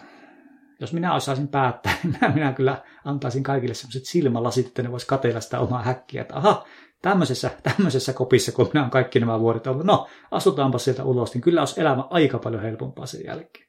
jos 0.81 0.93
minä 0.93 1.15
osaisin 1.15 1.49
päättää, 1.49 1.97
niin 2.05 2.35
minä 2.35 2.53
kyllä 2.53 2.83
antaisin 3.05 3.43
kaikille 3.43 3.75
sellaiset 3.75 4.05
silmälasit, 4.05 4.67
että 4.67 4.83
ne 4.83 4.91
vois 4.91 5.05
katella 5.05 5.41
sitä 5.41 5.61
omaa 5.61 5.83
häkkiä, 5.83 6.23
että 6.23 6.37
aha, 6.37 6.67
tämmöisessä, 7.03 7.51
tämmöisessä 7.63 8.13
kopissa, 8.13 8.53
kun 8.53 8.71
minä 8.73 8.81
olen 8.81 8.91
kaikki 8.91 9.21
nämä 9.21 9.41
vuodet 9.41 9.67
ollut, 9.67 9.87
no 9.87 10.09
asutaanpa 10.31 10.79
sieltä 10.79 11.05
ulos, 11.05 11.35
niin 11.35 11.43
kyllä 11.43 11.61
olisi 11.61 11.81
elämä 11.81 12.05
aika 12.11 12.39
paljon 12.39 12.63
helpompaa 12.63 13.07
sen 13.07 13.25
jälkeen. 13.27 13.65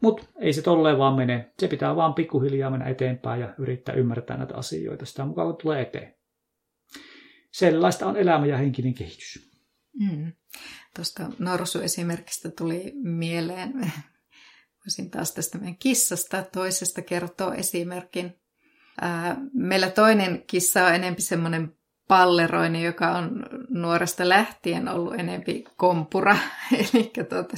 Mutta 0.00 0.26
ei 0.40 0.52
se 0.52 0.62
tolleen 0.62 0.98
vaan 0.98 1.14
mene. 1.14 1.52
Se 1.58 1.68
pitää 1.68 1.96
vaan 1.96 2.14
pikkuhiljaa 2.14 2.70
mennä 2.70 2.86
eteenpäin 2.86 3.40
ja 3.40 3.54
yrittää 3.58 3.94
ymmärtää 3.94 4.36
näitä 4.36 4.56
asioita 4.56 5.06
sitä 5.06 5.24
mukaan, 5.24 5.48
kun 5.48 5.56
tulee 5.56 5.82
eteen. 5.82 6.14
Sellaista 7.52 8.06
on 8.06 8.16
elämä 8.16 8.46
ja 8.46 8.56
henkinen 8.56 8.94
kehitys. 8.94 9.45
Mm. 9.98 10.32
Tuosta 10.94 11.30
norsu-esimerkistä 11.38 12.50
tuli 12.50 12.92
mieleen, 13.02 13.72
voisin 14.86 15.10
taas 15.10 15.32
tästä 15.32 15.58
meidän 15.58 15.76
kissasta 15.76 16.42
toisesta 16.42 17.02
kertoa 17.02 17.54
esimerkin. 17.54 18.34
Meillä 19.52 19.90
toinen 19.90 20.44
kissa 20.46 20.86
on 20.86 20.94
enempi 20.94 21.22
semmoinen 21.22 21.76
Palleroinen, 22.08 22.82
joka 22.82 23.10
on 23.10 23.46
nuoresta 23.68 24.28
lähtien 24.28 24.88
ollut 24.88 25.14
enempi 25.14 25.64
kompura. 25.76 26.36
Eli 26.94 27.12
tuota, 27.28 27.54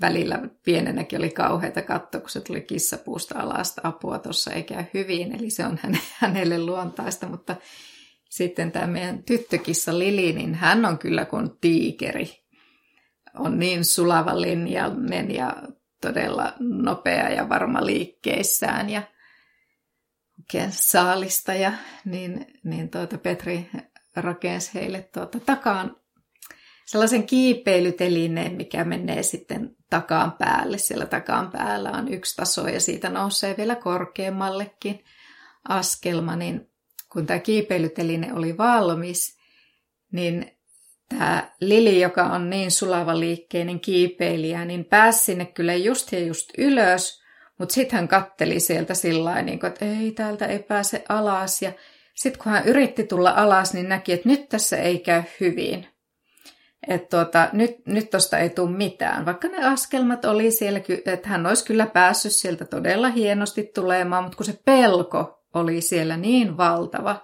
välillä 0.00 0.40
pienenäkin 0.64 1.18
oli 1.18 1.30
kauheita 1.30 1.82
katsoa, 1.82 2.20
kun 2.20 2.30
se 2.30 2.40
tuli 2.40 2.60
kissapuusta 2.60 3.38
alasta 3.38 3.80
apua 3.84 4.18
tuossa 4.18 4.52
eikä 4.52 4.84
hyvin. 4.94 5.36
Eli 5.38 5.50
se 5.50 5.66
on 5.66 5.78
hänelle 6.20 6.58
luontaista, 6.58 7.28
mutta 7.28 7.56
sitten 8.28 8.72
tämä 8.72 8.86
meidän 8.86 9.22
tyttökissa 9.22 9.98
Lili, 9.98 10.32
niin 10.32 10.54
hän 10.54 10.84
on 10.84 10.98
kyllä 10.98 11.24
kuin 11.24 11.50
tiikeri. 11.60 12.44
On 13.34 13.58
niin 13.58 13.84
sulava 13.84 14.40
linjainen 14.40 15.34
ja 15.34 15.56
todella 16.00 16.52
nopea 16.58 17.28
ja 17.28 17.48
varma 17.48 17.86
liikkeissään 17.86 18.90
ja 18.90 19.02
oikein 20.38 20.72
saalista. 20.72 21.54
Ja 21.54 21.72
niin, 22.04 22.46
niin 22.64 22.90
tuota 22.90 23.18
Petri 23.18 23.70
rakensi 24.16 24.74
heille 24.74 25.08
tuota 25.14 25.40
takaan 25.40 25.96
sellaisen 26.86 27.26
kiipeilytelineen, 27.26 28.54
mikä 28.54 28.84
menee 28.84 29.22
sitten 29.22 29.76
takaan 29.90 30.32
päälle. 30.32 30.78
Siellä 30.78 31.06
takaan 31.06 31.50
päällä 31.50 31.90
on 31.90 32.12
yksi 32.12 32.36
taso 32.36 32.68
ja 32.68 32.80
siitä 32.80 33.08
nousee 33.08 33.54
vielä 33.56 33.76
korkeammallekin 33.76 35.04
askelma, 35.68 36.36
niin 36.36 36.67
kun 37.12 37.26
tämä 37.26 37.38
kiipeilyteline 37.38 38.32
oli 38.34 38.58
valmis, 38.58 39.38
niin 40.12 40.58
tämä 41.08 41.50
Lili, 41.60 42.00
joka 42.00 42.24
on 42.24 42.50
niin 42.50 42.70
sulava 42.70 43.20
liikkeinen 43.20 43.80
kiipeilijä, 43.80 44.64
niin 44.64 44.84
pääsi 44.84 45.24
sinne 45.24 45.44
kyllä 45.44 45.74
just 45.74 46.12
ja 46.12 46.18
just 46.18 46.50
ylös, 46.58 47.22
mutta 47.58 47.74
sitten 47.74 47.96
hän 47.96 48.08
katteli 48.08 48.60
sieltä 48.60 48.94
sillä 48.94 49.42
niin 49.42 49.66
että 49.66 49.84
ei, 49.84 50.12
täältä 50.12 50.46
ei 50.46 50.58
pääse 50.58 51.04
alas. 51.08 51.62
Ja 51.62 51.72
sitten 52.14 52.42
kun 52.42 52.52
hän 52.52 52.64
yritti 52.64 53.04
tulla 53.04 53.30
alas, 53.30 53.74
niin 53.74 53.88
näki, 53.88 54.12
että 54.12 54.28
nyt 54.28 54.48
tässä 54.48 54.76
ei 54.76 54.98
käy 54.98 55.22
hyvin. 55.40 55.86
Että 56.88 57.16
tuota, 57.16 57.48
nyt, 57.52 57.86
nyt 57.86 58.10
tosta 58.10 58.38
ei 58.38 58.50
tule 58.50 58.70
mitään. 58.70 59.26
Vaikka 59.26 59.48
ne 59.48 59.66
askelmat 59.66 60.24
oli 60.24 60.50
siellä, 60.50 60.80
että 61.06 61.28
hän 61.28 61.46
olisi 61.46 61.64
kyllä 61.64 61.86
päässyt 61.86 62.32
sieltä 62.32 62.64
todella 62.64 63.08
hienosti 63.08 63.70
tulemaan, 63.74 64.22
mutta 64.24 64.36
kun 64.36 64.46
se 64.46 64.58
pelko 64.64 65.37
oli 65.54 65.80
siellä 65.80 66.16
niin 66.16 66.56
valtava, 66.56 67.22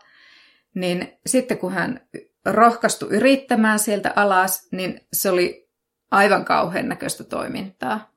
niin 0.74 1.18
sitten 1.26 1.58
kun 1.58 1.72
hän 1.72 2.08
rohkaistui 2.44 3.08
yrittämään 3.08 3.78
sieltä 3.78 4.12
alas, 4.16 4.68
niin 4.72 5.00
se 5.12 5.30
oli 5.30 5.68
aivan 6.10 6.44
kauhean 6.44 6.88
näköistä 6.88 7.24
toimintaa. 7.24 8.14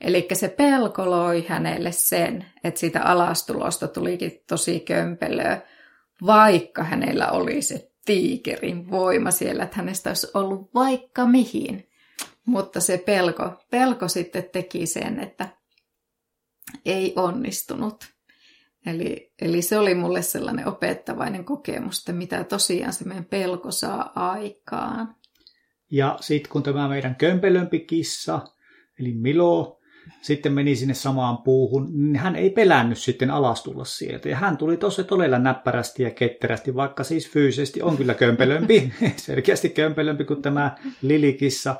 Eli 0.00 0.28
se 0.32 0.48
pelko 0.48 1.10
loi 1.10 1.46
hänelle 1.48 1.92
sen, 1.92 2.46
että 2.64 2.80
siitä 2.80 3.02
alastulosta 3.02 3.88
tulikin 3.88 4.44
tosi 4.48 4.80
kömpelöä, 4.80 5.60
vaikka 6.26 6.84
hänellä 6.84 7.30
oli 7.30 7.62
se 7.62 7.90
tiikerin 8.04 8.90
voima 8.90 9.30
siellä, 9.30 9.64
että 9.64 9.76
hänestä 9.76 10.10
olisi 10.10 10.26
ollut 10.34 10.74
vaikka 10.74 11.26
mihin. 11.26 11.88
Mutta 12.46 12.80
se 12.80 12.98
pelko, 12.98 13.64
pelko 13.70 14.08
sitten 14.08 14.48
teki 14.52 14.86
sen, 14.86 15.20
että 15.20 15.48
ei 16.84 17.12
onnistunut. 17.16 18.15
Eli, 18.86 19.32
eli 19.40 19.62
se 19.62 19.78
oli 19.78 19.94
mulle 19.94 20.22
sellainen 20.22 20.68
opettavainen 20.68 21.44
kokemus, 21.44 21.98
että 21.98 22.12
mitä 22.12 22.44
tosiaan 22.44 22.92
se 22.92 23.04
meidän 23.04 23.24
pelko 23.24 23.70
saa 23.70 24.12
aikaan. 24.14 25.16
Ja 25.90 26.16
sitten 26.20 26.52
kun 26.52 26.62
tämä 26.62 26.88
meidän 26.88 27.16
kömpelömpi 27.16 27.80
kissa, 27.80 28.40
eli 29.00 29.12
Milo, 29.14 29.80
sitten 30.22 30.52
meni 30.52 30.76
sinne 30.76 30.94
samaan 30.94 31.38
puuhun, 31.38 31.90
niin 31.92 32.16
hän 32.16 32.36
ei 32.36 32.50
pelännyt 32.50 32.98
sitten 32.98 33.30
alastulla 33.30 33.84
sieltä. 33.84 34.28
Ja 34.28 34.36
hän 34.36 34.56
tuli 34.56 34.76
tosi 34.76 35.04
todella 35.04 35.38
näppärästi 35.38 36.02
ja 36.02 36.10
ketterästi, 36.10 36.74
vaikka 36.74 37.04
siis 37.04 37.30
fyysisesti 37.30 37.82
on 37.82 37.96
kyllä 37.96 38.14
kömpelömpi, 38.14 38.92
selkeästi 39.16 39.68
kömpelömpi 39.68 40.24
kuin 40.24 40.42
tämä 40.42 40.76
lilikissa, 41.02 41.76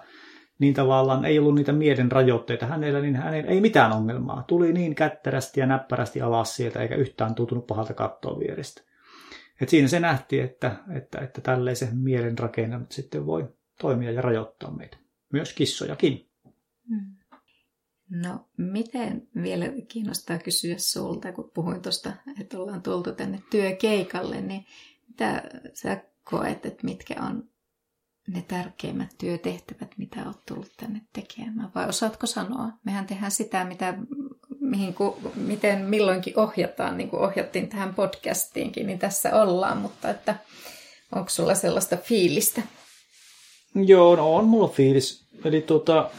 niin 0.59 0.75
tavallaan 0.75 1.25
ei 1.25 1.39
ollut 1.39 1.55
niitä 1.55 1.73
mielen 1.73 2.13
rajoitteita 2.13 2.67
hänellä, 2.67 3.01
niin 3.01 3.17
hänellä 3.17 3.51
ei 3.51 3.61
mitään 3.61 3.93
ongelmaa. 3.93 4.45
Tuli 4.47 4.73
niin 4.73 4.95
kätterästi 4.95 5.61
ja 5.61 5.67
näppärästi 5.67 6.21
alas 6.21 6.57
sieltä, 6.57 6.83
eikä 6.83 6.95
yhtään 6.95 7.35
tuntunut 7.35 7.67
pahalta 7.67 7.95
kattoa 7.95 8.39
vierestä. 8.39 8.83
Et 9.61 9.69
siinä 9.69 9.89
se 9.89 10.01
nähtiin, 10.01 10.45
että, 10.45 10.77
että, 10.97 11.19
että 11.19 11.41
tälleen 11.41 11.77
se 11.77 11.89
mielen 11.93 12.39
rakenne 12.39 12.81
sitten 12.91 13.27
voi 13.27 13.49
toimia 13.81 14.11
ja 14.11 14.23
rajoittaa 14.23 14.71
meitä. 14.71 14.97
Myös 15.33 15.53
kissojakin. 15.53 16.29
Hmm. 16.89 17.17
No, 18.11 18.49
miten 18.57 19.29
vielä 19.43 19.65
kiinnostaa 19.89 20.39
kysyä 20.39 20.75
sulta, 20.79 21.33
kun 21.33 21.51
puhuin 21.55 21.83
tuosta, 21.83 22.13
että 22.41 22.59
ollaan 22.59 22.83
tultu 22.83 23.13
tänne 23.13 23.43
työkeikalle, 23.51 24.41
niin 24.41 24.65
mitä 25.09 25.43
sä 25.75 26.03
koet, 26.25 26.67
että 26.67 26.85
mitkä 26.85 27.15
on 27.23 27.49
ne 28.27 28.45
tärkeimmät 28.49 29.11
työtehtävät, 29.19 29.91
mitä 29.97 30.25
olet 30.27 30.47
tullut 30.47 30.73
tänne 30.77 31.01
tekemään? 31.13 31.71
Vai 31.75 31.89
osaatko 31.89 32.27
sanoa? 32.27 32.69
Mehän 32.85 33.07
tehdään 33.07 33.31
sitä, 33.31 33.65
mitä, 33.65 33.95
mihin, 34.61 34.95
ku, 34.95 35.19
miten 35.35 35.85
milloinkin 35.85 36.39
ohjataan, 36.39 36.97
niin 36.99 37.11
kuin 37.11 37.23
ohjattiin 37.23 37.69
tähän 37.69 37.95
podcastiinkin, 37.95 38.87
niin 38.87 38.99
tässä 38.99 39.37
ollaan, 39.43 39.79
mutta 39.79 40.11
että 40.11 40.35
onko 41.15 41.31
sulla 41.31 41.55
sellaista 41.55 41.97
fiilistä? 41.97 42.63
Joo, 43.75 44.17
no 44.17 44.35
on 44.35 44.45
mulla 44.45 44.69
fiilis. 44.69 45.27
Eli 45.45 45.63
tuota, 45.63 46.11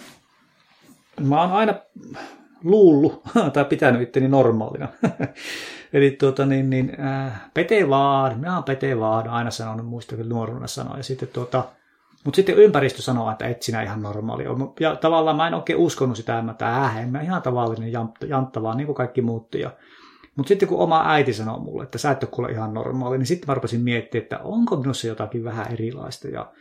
mä 1.20 1.42
oon 1.42 1.52
aina 1.52 1.74
luullut 2.64 3.22
tai 3.54 3.66
pitänyt 3.66 4.02
itteni 4.02 4.28
normaalina. 4.28 4.88
Eli 5.94 6.12
tuota, 6.12 6.46
niin, 6.46 6.70
niin, 6.70 7.02
äh, 7.02 7.42
pete 7.54 7.90
vaan, 7.90 8.40
minä 8.40 8.56
oon 8.56 8.64
pete 8.64 9.00
vaan, 9.00 9.30
aina 9.30 9.52
sanonut, 9.52 9.86
muista 9.86 10.16
kyllä 10.16 10.30
nuoruudessa 10.30 10.84
sanoa. 10.84 10.98
Ja 10.98 11.04
sitten 11.04 11.28
tuota, 11.28 11.64
mutta 12.28 12.36
sitten 12.36 12.58
ympäristö 12.58 13.02
sanoo, 13.02 13.32
että 13.32 13.48
et 13.48 13.62
sinä 13.62 13.84
ihan 13.84 14.02
normaali 14.02 14.48
ole. 14.48 14.58
Ja 14.80 14.96
tavallaan 14.96 15.38
mä 15.38 15.48
en 15.48 15.54
oikein 15.54 15.80
uskonut 15.80 16.18
sitä, 16.18 16.44
että 16.52 16.86
äh, 16.86 16.98
en 16.98 17.10
mä 17.10 17.22
ihan 17.22 17.42
tavallinen 17.42 17.92
jantta, 18.28 18.62
vaan 18.62 18.78
niin 18.78 18.86
kuin 18.86 18.96
kaikki 18.96 19.22
muutti. 19.22 19.64
Mutta 20.36 20.48
sitten 20.48 20.70
kun 20.70 20.80
oma 20.80 21.04
äiti 21.12 21.34
sanoo 21.34 21.60
mulle, 21.60 21.84
että 21.84 21.98
sä 21.98 22.12
et 22.12 22.24
ole 22.24 22.32
kuule 22.32 22.52
ihan 22.52 22.74
normaali, 22.74 23.18
niin 23.18 23.26
sitten 23.26 23.48
mä 23.48 23.54
rupesin 23.54 23.82
miettimään, 23.82 24.24
että 24.24 24.40
onko 24.40 24.76
minussa 24.76 25.08
jotakin 25.08 25.44
vähän 25.44 25.72
erilaista. 25.74 26.28
Ja 26.28 26.52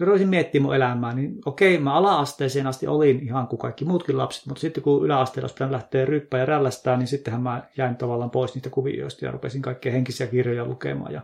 rupesin 0.00 0.28
miettimään 0.28 0.66
mun 0.66 0.76
elämää, 0.76 1.14
niin 1.14 1.38
okei, 1.44 1.78
mä 1.78 1.94
ala-asteeseen 1.94 2.66
asti 2.66 2.86
olin 2.86 3.20
ihan 3.22 3.46
kuin 3.46 3.60
kaikki 3.60 3.84
muutkin 3.84 4.18
lapset, 4.18 4.46
mutta 4.46 4.60
sitten 4.60 4.82
kun 4.82 5.04
yläasteella 5.04 5.44
olisi 5.44 5.54
pitänyt 5.54 5.72
lähteä 5.72 6.04
ryppää 6.04 6.40
ja 6.40 6.46
rällästää, 6.46 6.96
niin 6.96 7.08
sittenhän 7.08 7.42
mä 7.42 7.62
jäin 7.76 7.96
tavallaan 7.96 8.30
pois 8.30 8.54
niistä 8.54 8.70
kuvioista 8.70 9.24
ja 9.24 9.30
rupesin 9.30 9.62
kaikkia 9.62 9.92
henkisiä 9.92 10.26
kirjoja 10.26 10.64
lukemaan. 10.64 11.12
Ja 11.12 11.22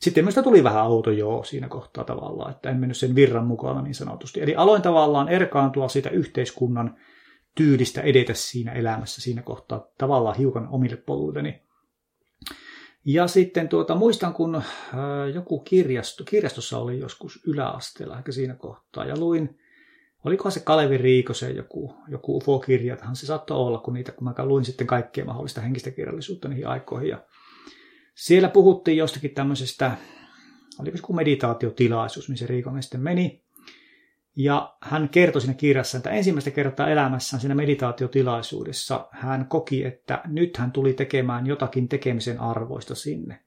sitten 0.00 0.24
minusta 0.24 0.42
tuli 0.42 0.64
vähän 0.64 0.82
auto 0.82 1.10
joo 1.10 1.44
siinä 1.44 1.68
kohtaa 1.68 2.04
tavallaan, 2.04 2.50
että 2.50 2.70
en 2.70 2.76
mennyt 2.76 2.96
sen 2.96 3.14
virran 3.14 3.46
mukana 3.46 3.82
niin 3.82 3.94
sanotusti. 3.94 4.40
Eli 4.40 4.54
aloin 4.54 4.82
tavallaan 4.82 5.28
erkaantua 5.28 5.88
siitä 5.88 6.10
yhteiskunnan 6.10 6.96
tyylistä 7.54 8.00
edetä 8.00 8.34
siinä 8.34 8.72
elämässä 8.72 9.20
siinä 9.20 9.42
kohtaa 9.42 9.86
tavallaan 9.98 10.36
hiukan 10.36 10.68
omille 10.68 10.96
poluilleni. 10.96 11.62
Ja 13.04 13.26
sitten 13.26 13.68
tuota, 13.68 13.94
muistan, 13.94 14.34
kun 14.34 14.54
äh, 14.54 14.64
joku 15.34 15.60
kirjasto, 15.60 16.24
kirjastossa 16.24 16.78
oli 16.78 16.98
joskus 16.98 17.40
yläasteella, 17.46 18.18
ehkä 18.18 18.32
siinä 18.32 18.54
kohtaa, 18.54 19.04
ja 19.04 19.18
luin, 19.18 19.58
olikohan 20.24 20.52
se 20.52 20.60
Kalevi 20.60 20.96
Riikosen 20.96 21.56
joku, 21.56 21.94
joku 22.08 22.36
UFO-kirjatahan 22.36 23.16
se 23.16 23.26
saattoi 23.26 23.56
olla, 23.56 23.78
kun 23.78 23.94
niitä, 23.94 24.12
kun 24.12 24.24
mä 24.24 24.44
luin 24.44 24.64
sitten 24.64 24.86
kaikkea 24.86 25.24
mahdollista 25.24 25.60
henkistä 25.60 25.90
kirjallisuutta 25.90 26.48
niihin 26.48 26.68
aikoihin. 26.68 27.08
Ja 27.08 27.18
siellä 28.16 28.48
puhuttiin 28.48 28.96
jostakin 28.96 29.30
tämmöisestä, 29.30 29.96
oliko 30.80 30.96
se 30.96 31.02
kuin 31.02 31.16
meditaatiotilaisuus, 31.16 32.28
missä 32.28 32.46
Riikonen 32.46 32.82
sitten 32.82 33.00
meni. 33.00 33.42
Ja 34.36 34.76
hän 34.80 35.08
kertoi 35.08 35.40
siinä 35.40 35.54
kirjassa, 35.54 35.96
että 35.96 36.10
ensimmäistä 36.10 36.50
kertaa 36.50 36.90
elämässään 36.90 37.40
siinä 37.40 37.54
meditaatiotilaisuudessa 37.54 39.08
hän 39.10 39.46
koki, 39.48 39.84
että 39.84 40.22
nyt 40.26 40.56
hän 40.56 40.72
tuli 40.72 40.92
tekemään 40.92 41.46
jotakin 41.46 41.88
tekemisen 41.88 42.40
arvoista 42.40 42.94
sinne, 42.94 43.40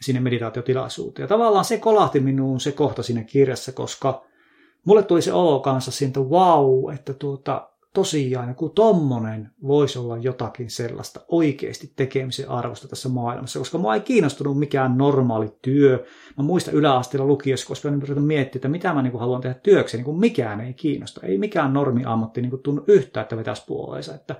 sinne 0.00 0.20
meditaatiotilaisuuteen. 0.20 1.24
Ja 1.24 1.28
tavallaan 1.28 1.64
se 1.64 1.78
kolahti 1.78 2.20
minuun 2.20 2.60
se 2.60 2.72
kohta 2.72 3.02
siinä 3.02 3.24
kirjassa, 3.24 3.72
koska 3.72 4.26
mulle 4.84 5.02
tuli 5.02 5.22
se 5.22 5.32
olo 5.32 5.60
kanssa 5.60 5.90
siitä, 5.90 6.20
wow, 6.20 6.94
että 6.94 7.14
tuota, 7.14 7.70
tosiaan 7.94 8.48
joku 8.48 8.68
tommonen 8.68 9.50
voisi 9.62 9.98
olla 9.98 10.16
jotakin 10.16 10.70
sellaista 10.70 11.20
oikeasti 11.28 11.92
tekemisen 11.96 12.48
arvosta 12.48 12.88
tässä 12.88 13.08
maailmassa, 13.08 13.58
koska 13.58 13.78
mua 13.78 13.94
ei 13.94 14.00
kiinnostunut 14.00 14.58
mikään 14.58 14.98
normaali 14.98 15.48
työ. 15.62 16.04
Mä 16.36 16.44
muistan 16.44 16.74
yläasteella 16.74 17.26
lukiossa, 17.26 17.66
koska 17.66 17.90
mä 17.90 17.96
yritän 17.96 18.22
miettiä, 18.22 18.58
että 18.58 18.68
mitä 18.68 18.94
mä 18.94 19.02
niin 19.02 19.10
kuin 19.10 19.20
haluan 19.20 19.40
tehdä 19.40 19.54
työksi, 19.54 19.96
niin 19.96 20.04
kuin 20.04 20.20
mikään 20.20 20.60
ei 20.60 20.74
kiinnosta. 20.74 21.26
Ei 21.26 21.38
mikään 21.38 21.72
normiammatti 21.72 22.42
niin 22.42 22.50
kuin 22.50 22.62
tunnu 22.62 22.84
yhtään, 22.86 23.22
että 23.22 23.36
vetäisi 23.36 23.64
puoleensa. 23.66 24.14
Että, 24.14 24.34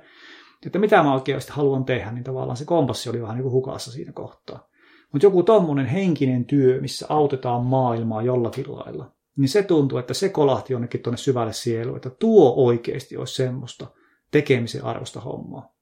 että 0.67 0.79
mitä 0.79 1.03
mä 1.03 1.15
oikeasti 1.15 1.53
haluan 1.53 1.85
tehdä, 1.85 2.13
niin 2.13 2.25
tavallaan 2.25 2.57
se 2.57 2.65
kompassi 2.65 3.11
oli 3.11 3.23
vähän 3.23 3.37
niin 3.37 3.43
kuin 3.43 3.53
hukassa 3.53 3.93
siinä 3.93 4.13
kohtaa. 4.13 4.69
Mutta 5.13 5.27
joku 5.27 5.43
tommonen 5.43 5.87
henkinen 5.87 6.45
työ, 6.45 6.81
missä 6.81 7.07
autetaan 7.09 7.65
maailmaa 7.65 8.23
jollakin 8.23 8.73
lailla, 8.73 9.13
niin 9.37 9.49
se 9.49 9.62
tuntuu, 9.62 9.99
että 9.99 10.14
se 10.14 10.28
kolahti 10.28 10.72
jonnekin 10.72 11.03
tuonne 11.03 11.16
syvälle 11.16 11.53
sieluun, 11.53 11.97
että 11.97 12.11
tuo 12.11 12.55
oikeasti 12.57 13.16
olisi 13.16 13.35
semmoista 13.35 13.87
tekemisen 14.31 14.85
arvosta 14.85 15.20
hommaa. 15.20 15.74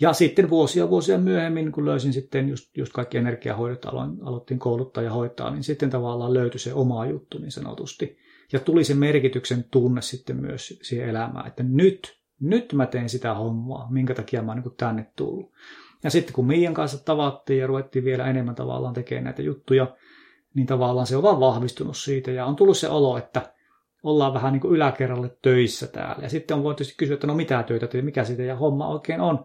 Ja 0.00 0.12
sitten 0.12 0.50
vuosia 0.50 0.90
vuosia 0.90 1.18
myöhemmin, 1.18 1.72
kun 1.72 1.84
löysin 1.86 2.12
sitten 2.12 2.48
just, 2.48 2.76
just 2.76 2.92
kaikki 2.92 3.18
energiahoidot, 3.18 3.84
aloin, 3.84 4.10
aloittiin 4.22 4.60
kouluttaa 4.60 5.02
ja 5.02 5.12
hoitaa, 5.12 5.50
niin 5.50 5.64
sitten 5.64 5.90
tavallaan 5.90 6.34
löytyi 6.34 6.60
se 6.60 6.74
oma 6.74 7.06
juttu 7.06 7.38
niin 7.38 7.52
sanotusti. 7.52 8.18
Ja 8.52 8.60
tuli 8.60 8.84
se 8.84 8.94
merkityksen 8.94 9.64
tunne 9.70 10.02
sitten 10.02 10.36
myös 10.36 10.78
siihen 10.82 11.08
elämään, 11.08 11.46
että 11.46 11.62
nyt, 11.62 12.20
nyt 12.40 12.72
mä 12.72 12.86
teen 12.86 13.08
sitä 13.08 13.34
hommaa, 13.34 13.90
minkä 13.90 14.14
takia 14.14 14.42
mä 14.42 14.52
oon 14.52 14.62
niin 14.62 14.76
tänne 14.76 15.12
tullut. 15.16 15.52
Ja 16.04 16.10
sitten 16.10 16.34
kun 16.34 16.46
Miian 16.46 16.74
kanssa 16.74 17.04
tavattiin 17.04 17.60
ja 17.60 17.66
ruvettiin 17.66 18.04
vielä 18.04 18.26
enemmän 18.26 18.54
tavallaan 18.54 18.94
tekemään 18.94 19.24
näitä 19.24 19.42
juttuja, 19.42 19.96
niin 20.54 20.66
tavallaan 20.66 21.06
se 21.06 21.16
on 21.16 21.22
vaan 21.22 21.40
vahvistunut 21.40 21.96
siitä 21.96 22.30
ja 22.30 22.46
on 22.46 22.56
tullut 22.56 22.78
se 22.78 22.88
olo, 22.88 23.18
että 23.18 23.52
ollaan 24.02 24.34
vähän 24.34 24.52
niin 24.52 24.60
kuin 24.60 24.74
yläkerralle 24.74 25.36
töissä 25.42 25.86
täällä. 25.86 26.22
Ja 26.22 26.28
sitten 26.28 26.56
on 26.56 26.62
voitu 26.62 26.84
kysyä, 26.96 27.14
että 27.14 27.26
no 27.26 27.34
mitä 27.34 27.62
töitä 27.62 27.86
teet, 27.86 28.04
mikä 28.04 28.24
siitä 28.24 28.42
ja 28.42 28.56
homma 28.56 28.88
oikein 28.88 29.20
on. 29.20 29.44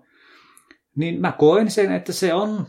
Niin 0.95 1.21
mä 1.21 1.31
koen 1.31 1.71
sen, 1.71 1.91
että 1.91 2.13
se 2.13 2.33
on, 2.33 2.65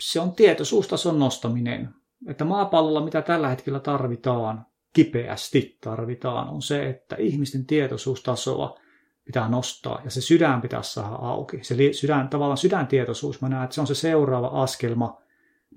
se 0.00 0.20
on 0.20 0.32
tietoisuustason 0.32 1.18
nostaminen. 1.18 1.88
Että 2.28 2.44
maapallolla 2.44 3.04
mitä 3.04 3.22
tällä 3.22 3.48
hetkellä 3.48 3.80
tarvitaan, 3.80 4.66
kipeästi 4.92 5.78
tarvitaan, 5.80 6.48
on 6.48 6.62
se, 6.62 6.88
että 6.88 7.16
ihmisten 7.16 7.66
tietoisuustasoa 7.66 8.78
pitää 9.24 9.48
nostaa 9.48 10.00
ja 10.04 10.10
se 10.10 10.20
sydän 10.20 10.60
pitää 10.60 10.82
saada 10.82 11.14
auki. 11.14 11.64
Se 11.64 11.92
sydän, 11.92 12.28
tavallaan 12.28 12.58
sydäntietoisuus, 12.58 13.40
mä 13.40 13.48
näen, 13.48 13.64
että 13.64 13.74
se 13.74 13.80
on 13.80 13.86
se 13.86 13.94
seuraava 13.94 14.46
askelma 14.46 15.20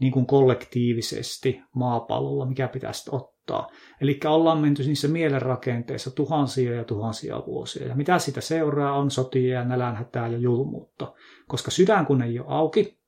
niin 0.01 0.13
kuin 0.13 0.25
kollektiivisesti 0.25 1.61
maapallolla, 1.75 2.45
mikä 2.45 2.67
pitäisi 2.67 3.09
ottaa. 3.13 3.69
Eli 4.01 4.19
ollaan 4.25 4.57
menty 4.57 4.83
niissä 4.83 5.07
mielenrakenteissa 5.07 6.11
tuhansia 6.11 6.75
ja 6.75 6.83
tuhansia 6.83 7.43
vuosia. 7.45 7.87
Ja 7.87 7.95
mitä 7.95 8.19
sitä 8.19 8.41
seuraa 8.41 8.97
on 8.97 9.11
sotia 9.11 9.53
ja 9.53 9.63
nälänhätää 9.63 10.27
ja 10.27 10.37
julmuutta. 10.37 11.13
Koska 11.47 11.71
sydän 11.71 12.05
kun 12.05 12.21
ei 12.21 12.39
ole 12.39 12.47
auki, 12.49 12.99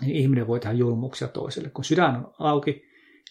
niin 0.00 0.16
ihminen 0.16 0.46
voi 0.46 0.60
tehdä 0.60 0.74
julmuuksia 0.74 1.28
toiselle. 1.28 1.70
Kun 1.70 1.84
sydän 1.84 2.16
on 2.16 2.32
auki, 2.38 2.82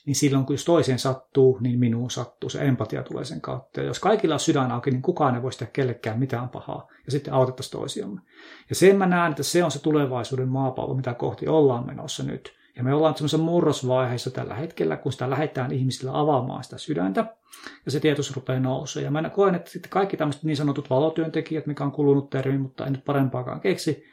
niin 0.05 0.15
silloin 0.15 0.45
kun 0.45 0.53
jos 0.53 0.65
toiseen 0.65 0.99
sattuu, 0.99 1.57
niin 1.61 1.79
minuun 1.79 2.11
sattuu. 2.11 2.49
Se 2.49 2.65
empatia 2.65 3.03
tulee 3.03 3.25
sen 3.25 3.41
kautta. 3.41 3.81
Ja 3.81 3.87
jos 3.87 3.99
kaikilla 3.99 4.35
on 4.35 4.39
sydän 4.39 4.71
auki, 4.71 4.91
niin 4.91 5.01
kukaan 5.01 5.35
ei 5.35 5.41
voisi 5.41 5.59
tehdä 5.59 5.71
kellekään 5.71 6.19
mitään 6.19 6.49
pahaa. 6.49 6.87
Ja 7.05 7.11
sitten 7.11 7.33
autettaisiin 7.33 7.79
toisiamme. 7.79 8.21
Ja 8.69 8.75
sen 8.75 8.97
mä 8.97 9.05
näen, 9.05 9.29
että 9.29 9.43
se 9.43 9.63
on 9.63 9.71
se 9.71 9.81
tulevaisuuden 9.81 10.49
maapallo, 10.49 10.95
mitä 10.95 11.13
kohti 11.13 11.47
ollaan 11.47 11.85
menossa 11.85 12.23
nyt. 12.23 12.56
Ja 12.77 12.83
me 12.83 12.93
ollaan 12.93 13.15
semmoisessa 13.17 13.43
murrosvaiheessa 13.43 14.31
tällä 14.31 14.55
hetkellä, 14.55 14.97
kun 14.97 15.11
sitä 15.11 15.29
lähdetään 15.29 15.71
ihmisillä 15.71 16.19
avaamaan 16.19 16.63
sitä 16.63 16.77
sydäntä, 16.77 17.25
ja 17.85 17.91
se 17.91 17.99
tietos 17.99 18.35
rupeaa 18.35 18.59
nousemaan. 18.59 19.15
Ja 19.15 19.21
mä 19.21 19.29
koen, 19.29 19.55
että 19.55 19.71
sitten 19.71 19.89
kaikki 19.89 20.17
tämmöiset 20.17 20.43
niin 20.43 20.57
sanotut 20.57 20.89
valotyöntekijät, 20.89 21.65
mikä 21.65 21.83
on 21.83 21.91
kulunut 21.91 22.29
termi, 22.29 22.57
mutta 22.57 22.85
en 22.85 22.93
nyt 22.93 23.05
parempaakaan 23.05 23.61
keksi, 23.61 24.03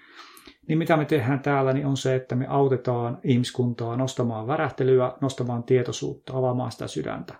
niin 0.68 0.78
mitä 0.78 0.96
me 0.96 1.04
tehdään 1.04 1.40
täällä, 1.40 1.72
niin 1.72 1.86
on 1.86 1.96
se, 1.96 2.14
että 2.14 2.36
me 2.36 2.46
autetaan 2.46 3.18
ihmiskuntaa 3.24 3.96
nostamaan 3.96 4.46
värähtelyä, 4.46 5.12
nostamaan 5.20 5.62
tietoisuutta, 5.62 6.38
avaamaan 6.38 6.72
sitä 6.72 6.86
sydäntä. 6.86 7.34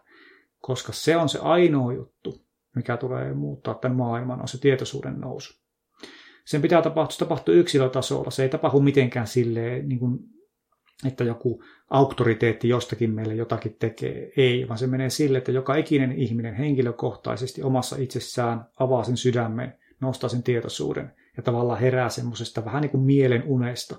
Koska 0.61 0.93
se 0.93 1.17
on 1.17 1.29
se 1.29 1.39
ainoa 1.39 1.93
juttu, 1.93 2.45
mikä 2.75 2.97
tulee 2.97 3.35
muuttaa 3.35 3.75
tämän 3.75 3.97
maailman, 3.97 4.41
on 4.41 4.49
se 4.49 4.61
tietoisuuden 4.61 5.21
nousu. 5.21 5.55
Sen 6.45 6.63
pitää 6.63 6.83
tapahtua, 6.83 7.13
se 7.13 7.19
tapahtuu 7.19 7.55
yksilötasolla. 7.55 8.31
Se 8.31 8.43
ei 8.43 8.49
tapahdu 8.49 8.81
mitenkään 8.81 9.27
silleen, 9.27 9.89
niin 9.89 9.99
kuin, 9.99 10.19
että 11.07 11.25
joku 11.25 11.63
auktoriteetti 11.91 12.69
jostakin 12.69 13.11
meille 13.11 13.35
jotakin 13.35 13.77
tekee. 13.79 14.33
Ei, 14.37 14.69
vaan 14.69 14.79
se 14.79 14.87
menee 14.87 15.11
sille, 15.11 15.39
että 15.39 15.53
joka 15.53 15.77
ikinen 15.77 16.13
ihminen 16.13 16.55
henkilökohtaisesti 16.55 17.63
omassa 17.63 17.97
itsessään 17.97 18.65
avaa 18.79 19.05
sen 19.05 19.17
sydämen, 19.17 19.75
nostaa 20.01 20.31
sen 20.31 20.43
tietoisuuden– 20.43 21.13
ja 21.37 21.43
tavallaan 21.43 21.81
herää 21.81 22.09
semmoisesta 22.09 22.65
vähän 22.65 22.83
niin 22.83 22.91
kuin 22.91 23.03
mielen 23.03 23.43
unesta, 23.47 23.97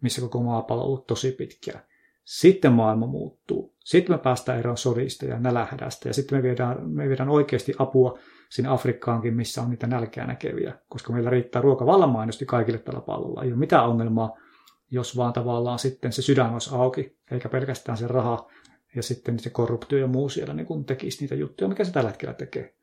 missä 0.00 0.20
koko 0.20 0.42
maapallo 0.42 0.82
on 0.82 0.86
ollut 0.86 1.06
tosi 1.06 1.32
pitkään. 1.32 1.80
Sitten 2.24 2.72
maailma 2.72 3.06
muuttuu. 3.06 3.74
Sitten 3.78 4.14
me 4.14 4.18
päästään 4.18 4.58
eroon 4.58 4.76
sodista 4.76 5.24
ja 5.24 5.38
nälähädästä 5.38 6.08
ja 6.08 6.14
sitten 6.14 6.38
me 6.38 6.42
viedään, 6.42 6.90
me 6.90 7.08
viedään 7.08 7.28
oikeasti 7.28 7.74
apua 7.78 8.18
sinne 8.48 8.68
Afrikkaankin, 8.68 9.34
missä 9.34 9.62
on 9.62 9.70
niitä 9.70 9.86
nälkää 9.86 10.26
näkeviä, 10.26 10.74
koska 10.88 11.12
meillä 11.12 11.30
riittää 11.30 11.62
ruoka 11.62 11.86
vallan 11.86 12.28
kaikille 12.46 12.78
tällä 12.78 13.00
pallolla. 13.00 13.42
Ei 13.42 13.48
ole 13.48 13.58
mitään 13.58 13.88
ongelmaa, 13.88 14.36
jos 14.92 15.16
vaan 15.16 15.32
tavallaan 15.32 15.78
sitten 15.78 16.12
se 16.12 16.22
sydän 16.22 16.52
olisi 16.52 16.70
auki, 16.74 17.18
eikä 17.30 17.48
pelkästään 17.48 17.98
se 17.98 18.06
raha 18.06 18.50
ja 18.96 19.02
sitten 19.02 19.38
se 19.38 19.50
korruptio 19.50 19.98
ja 19.98 20.06
muu 20.06 20.28
siellä 20.28 20.54
niin 20.54 20.66
kun 20.66 20.84
tekisi 20.84 21.20
niitä 21.20 21.34
juttuja, 21.34 21.68
mikä 21.68 21.84
se 21.84 21.92
tällä 21.92 22.10
hetkellä 22.10 22.34
tekee. 22.34 22.74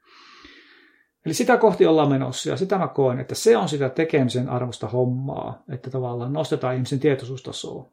Eli 1.26 1.34
sitä 1.34 1.58
kohti 1.58 1.86
ollaan 1.86 2.10
menossa 2.10 2.50
ja 2.50 2.58
sitä 2.58 2.78
mä 2.78 2.88
koen, 2.88 3.20
että 3.20 3.36
se 3.36 3.58
on 3.58 3.70
sitä 3.70 3.90
tekemisen 3.90 4.50
arvosta 4.50 4.88
hommaa, 4.88 5.64
että 5.70 5.90
tavallaan 5.90 6.34
nostetaan 6.34 6.76
ihmisen 6.76 7.00
tietoisuustasoa, 7.00 7.92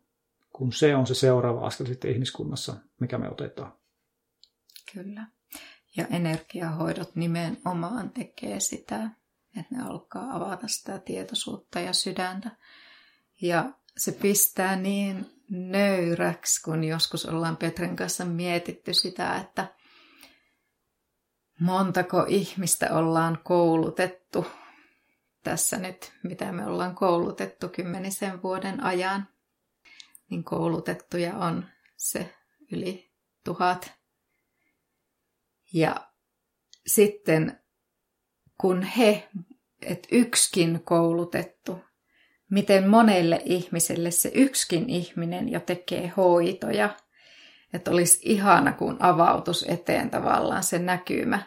kun 0.52 0.72
se 0.72 0.96
on 0.96 1.06
se 1.06 1.14
seuraava 1.14 1.66
askel 1.66 1.86
sitten 1.86 2.10
ihmiskunnassa, 2.10 2.76
mikä 3.00 3.18
me 3.18 3.30
otetaan. 3.30 3.72
Kyllä. 4.92 5.26
Ja 5.96 6.06
energiahoidot 6.06 7.16
nimenomaan 7.16 8.10
tekee 8.10 8.60
sitä, 8.60 9.10
että 9.56 9.74
ne 9.74 9.82
alkaa 9.82 10.36
avata 10.36 10.68
sitä 10.68 10.98
tietoisuutta 10.98 11.80
ja 11.80 11.92
sydäntä. 11.92 12.50
Ja 13.42 13.72
se 13.96 14.12
pistää 14.12 14.76
niin 14.76 15.30
nöyräksi, 15.50 16.62
kun 16.62 16.84
joskus 16.84 17.26
ollaan 17.26 17.56
Petren 17.56 17.96
kanssa 17.96 18.24
mietitty 18.24 18.94
sitä, 18.94 19.36
että 19.36 19.74
montako 21.60 22.24
ihmistä 22.28 22.94
ollaan 22.94 23.38
koulutettu 23.44 24.46
tässä 25.42 25.78
nyt, 25.78 26.12
mitä 26.22 26.52
me 26.52 26.66
ollaan 26.66 26.94
koulutettu 26.94 27.68
kymmenisen 27.68 28.42
vuoden 28.42 28.84
ajan, 28.84 29.28
niin 30.30 30.44
koulutettuja 30.44 31.36
on 31.36 31.66
se 31.96 32.34
yli 32.72 33.12
tuhat. 33.44 33.92
Ja 35.72 36.10
sitten 36.86 37.60
kun 38.60 38.82
he, 38.82 39.28
että 39.82 40.08
yksikin 40.12 40.82
koulutettu, 40.84 41.78
miten 42.50 42.88
monelle 42.88 43.42
ihmiselle 43.44 44.10
se 44.10 44.30
yksikin 44.34 44.90
ihminen 44.90 45.48
jo 45.48 45.60
tekee 45.60 46.12
hoitoja– 46.16 46.90
että 47.76 47.90
olisi 47.90 48.18
ihana, 48.22 48.72
kun 48.72 48.96
avautus 49.00 49.64
eteen 49.68 50.10
tavallaan 50.10 50.62
se 50.62 50.78
näkymä 50.78 51.42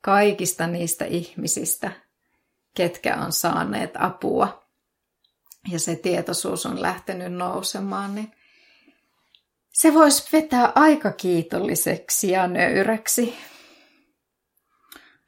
kaikista 0.00 0.66
niistä 0.66 1.04
ihmisistä, 1.04 1.92
ketkä 2.74 3.16
on 3.16 3.32
saaneet 3.32 3.90
apua. 3.98 4.66
Ja 5.72 5.78
se 5.78 5.96
tietoisuus 5.96 6.66
on 6.66 6.82
lähtenyt 6.82 7.32
nousemaan, 7.32 8.14
niin 8.14 8.32
se 9.72 9.94
voisi 9.94 10.28
vetää 10.32 10.72
aika 10.74 11.12
kiitolliseksi 11.12 12.30
ja 12.30 12.46
nöyräksi. 12.46 13.34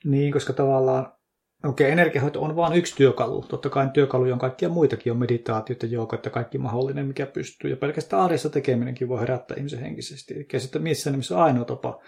Niin, 0.05 0.32
koska 0.32 0.53
tavallaan 0.53 1.12
Okei, 1.64 1.84
okay, 1.84 1.92
energiahoito 1.92 2.42
on 2.42 2.56
vain 2.56 2.72
yksi 2.72 2.96
työkalu. 2.96 3.42
Totta 3.42 3.70
kai 3.70 3.88
työkaluja 3.94 4.32
on 4.32 4.38
kaikkia 4.38 4.68
muitakin, 4.68 5.12
on 5.12 5.18
meditaatiota, 5.18 5.86
jooga, 5.86 6.16
että 6.16 6.30
kaikki 6.30 6.59
mahdollinen, 6.59 7.06
mikä 7.06 7.26
pystyy. 7.26 7.70
Ja 7.70 7.76
pelkästään 7.76 8.22
arjessa 8.22 8.50
tekeminenkin 8.50 9.09
voi 9.09 9.20
herättää 9.20 9.56
ihmisen 9.56 9.80
henkisesti. 9.80 10.34
Eli 10.34 10.61
sitten 10.61 10.82
missä 10.82 11.11
nimessä 11.11 11.42
ainoa 11.42 11.64
tapa. 11.64 12.00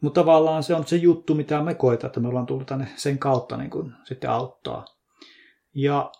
Mutta 0.00 0.20
tavallaan 0.20 0.62
se 0.62 0.74
on 0.74 0.86
se 0.86 0.96
juttu, 0.96 1.34
mitä 1.34 1.62
me 1.62 1.74
koetaan, 1.74 2.08
että 2.08 2.20
me 2.20 2.28
ollaan 2.28 2.46
tullut 2.46 2.66
tänne 2.66 2.88
sen 2.96 3.18
kautta 3.18 3.56
niin 3.56 3.70
kuin 3.70 3.92
sitten 4.04 4.30
auttaa. 4.30 4.84
Ja, 5.74 6.12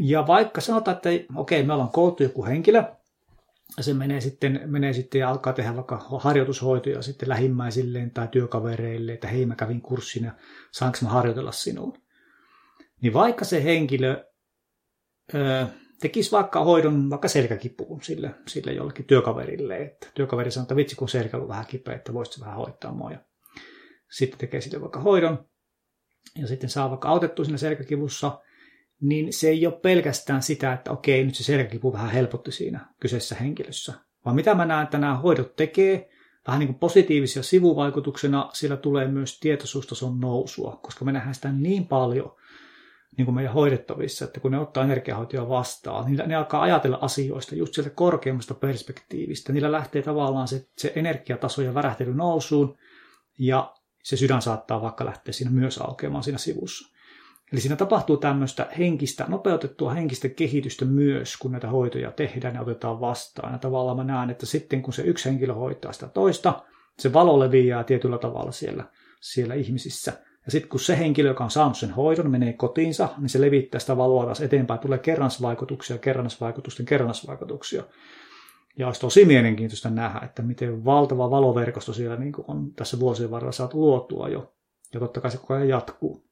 ja 0.00 0.26
vaikka 0.26 0.60
sanotaan, 0.60 0.96
että 0.96 1.08
okei, 1.08 1.26
okay, 1.36 1.62
me 1.62 1.72
ollaan 1.72 1.90
koottu 1.90 2.22
joku 2.22 2.44
henkilö, 2.44 2.78
ja 2.78 2.96
se 3.80 3.94
menee 3.94 4.20
sitten, 4.20 4.60
menee 4.66 4.92
sitten 4.92 5.18
ja 5.18 5.30
alkaa 5.30 5.52
tehdä 5.52 5.76
vaikka 5.76 5.96
harjoitushoitoja 6.20 7.02
sitten 7.02 7.28
lähimmäisilleen 7.28 8.10
tai 8.10 8.28
työkavereille, 8.28 9.12
että 9.12 9.28
hei 9.28 9.46
mä 9.46 9.54
kävin 9.54 9.82
kurssin 9.82 10.24
ja 10.24 10.32
saanko 10.72 10.98
mä 11.02 11.08
harjoitella 11.08 11.52
sinuun. 11.52 12.02
Niin 13.02 13.12
vaikka 13.12 13.44
se 13.44 13.64
henkilö 13.64 14.24
ö, 15.34 15.66
tekisi 16.00 16.32
vaikka 16.32 16.64
hoidon 16.64 17.10
vaikka 17.10 17.28
selkäkipuun 17.28 18.02
sille, 18.02 18.34
sille 18.48 18.72
jollekin 18.72 19.04
työkaverille, 19.04 19.76
että 19.76 20.08
työkaveri 20.14 20.50
sanoo, 20.50 20.64
että 20.64 20.76
vitsi 20.76 20.96
kun 20.96 21.08
selkä 21.08 21.36
on 21.36 21.48
vähän 21.48 21.66
kipeä, 21.66 21.94
että 21.94 22.14
voisit 22.14 22.40
vähän 22.40 22.56
hoitaa 22.56 22.92
mua. 22.92 23.10
Ja 23.10 23.18
sitten 24.10 24.38
tekee 24.38 24.60
sille 24.60 24.80
vaikka 24.80 25.00
hoidon 25.00 25.48
ja 26.38 26.46
sitten 26.46 26.70
saa 26.70 26.90
vaikka 26.90 27.08
autettua 27.08 27.44
siinä 27.44 27.58
selkäkivussa– 27.58 28.38
niin 29.02 29.32
se 29.32 29.48
ei 29.48 29.66
ole 29.66 29.80
pelkästään 29.82 30.42
sitä, 30.42 30.72
että 30.72 30.90
okei, 30.90 31.24
nyt 31.24 31.34
se 31.34 31.44
selkäkipu 31.44 31.92
vähän 31.92 32.10
helpotti 32.10 32.52
siinä 32.52 32.86
kyseessä 33.00 33.34
henkilössä. 33.34 33.92
Vaan 34.24 34.36
mitä 34.36 34.54
mä 34.54 34.64
näen, 34.64 34.84
että 34.84 34.98
nämä 34.98 35.16
hoidot 35.16 35.56
tekee, 35.56 36.10
vähän 36.46 36.58
niin 36.58 36.68
kuin 36.68 36.78
positiivisia 36.78 37.42
sivuvaikutuksena, 37.42 38.50
sillä 38.52 38.76
tulee 38.76 39.08
myös 39.08 39.40
tietoisuustason 39.40 40.20
nousua, 40.20 40.78
koska 40.82 41.04
me 41.04 41.12
nähdään 41.12 41.34
sitä 41.34 41.52
niin 41.52 41.86
paljon 41.86 42.36
niin 43.16 43.24
kuin 43.24 43.34
meidän 43.34 43.52
hoidettavissa, 43.52 44.24
että 44.24 44.40
kun 44.40 44.50
ne 44.50 44.58
ottaa 44.58 44.84
energiahoitoja 44.84 45.48
vastaan, 45.48 46.06
niin 46.06 46.28
ne 46.28 46.34
alkaa 46.34 46.62
ajatella 46.62 46.98
asioista 47.00 47.54
just 47.54 47.74
sieltä 47.74 47.90
korkeammasta 47.90 48.54
perspektiivistä. 48.54 49.52
Niillä 49.52 49.72
lähtee 49.72 50.02
tavallaan 50.02 50.48
se, 50.48 50.66
se 50.78 50.92
energiataso 50.96 51.62
ja 51.62 51.74
värähtely 51.74 52.14
nousuun, 52.14 52.78
ja 53.38 53.74
se 54.02 54.16
sydän 54.16 54.42
saattaa 54.42 54.82
vaikka 54.82 55.04
lähteä 55.04 55.32
siinä 55.32 55.50
myös 55.50 55.78
aukeamaan 55.78 56.24
siinä 56.24 56.38
sivussa. 56.38 56.91
Eli 57.52 57.60
siinä 57.60 57.76
tapahtuu 57.76 58.16
tämmöistä 58.16 58.68
henkistä, 58.78 59.24
nopeutettua 59.28 59.92
henkistä 59.92 60.28
kehitystä 60.28 60.84
myös, 60.84 61.36
kun 61.36 61.52
näitä 61.52 61.68
hoitoja 61.68 62.10
tehdään 62.10 62.54
ja 62.54 62.60
otetaan 62.60 63.00
vastaan. 63.00 63.52
Ja 63.52 63.58
tavallaan 63.58 63.96
mä 63.96 64.04
näen, 64.04 64.30
että 64.30 64.46
sitten 64.46 64.82
kun 64.82 64.92
se 64.92 65.02
yksi 65.02 65.28
henkilö 65.28 65.54
hoitaa 65.54 65.92
sitä 65.92 66.08
toista, 66.08 66.62
se 66.98 67.12
valo 67.12 67.40
leviää 67.40 67.84
tietyllä 67.84 68.18
tavalla 68.18 68.52
siellä, 68.52 68.84
siellä 69.20 69.54
ihmisissä. 69.54 70.12
Ja 70.44 70.52
sitten 70.52 70.68
kun 70.68 70.80
se 70.80 70.98
henkilö, 70.98 71.28
joka 71.28 71.44
on 71.44 71.50
saanut 71.50 71.76
sen 71.76 71.90
hoidon, 71.90 72.30
menee 72.30 72.52
kotiinsa, 72.52 73.08
niin 73.18 73.28
se 73.28 73.40
levittää 73.40 73.78
sitä 73.78 73.96
valoa 73.96 74.24
taas 74.24 74.40
eteenpäin. 74.40 74.80
Tulee 74.80 74.98
kerransvaikutuksia, 74.98 75.98
kerransvaikutusten 75.98 76.86
kerransvaikutuksia. 76.86 77.82
Ja 78.78 78.86
olisi 78.86 79.00
tosi 79.00 79.24
mielenkiintoista 79.24 79.90
nähdä, 79.90 80.20
että 80.24 80.42
miten 80.42 80.84
valtava 80.84 81.30
valoverkosto 81.30 81.92
siellä 81.92 82.16
niin 82.16 82.32
on 82.48 82.72
tässä 82.74 83.00
vuosien 83.00 83.30
varrella 83.30 83.52
saatu 83.52 83.80
luotua 83.80 84.28
jo. 84.28 84.54
Ja 84.94 85.00
totta 85.00 85.20
kai 85.20 85.30
se 85.30 85.38
koko 85.38 85.54
ajan 85.54 85.68
jatkuu. 85.68 86.31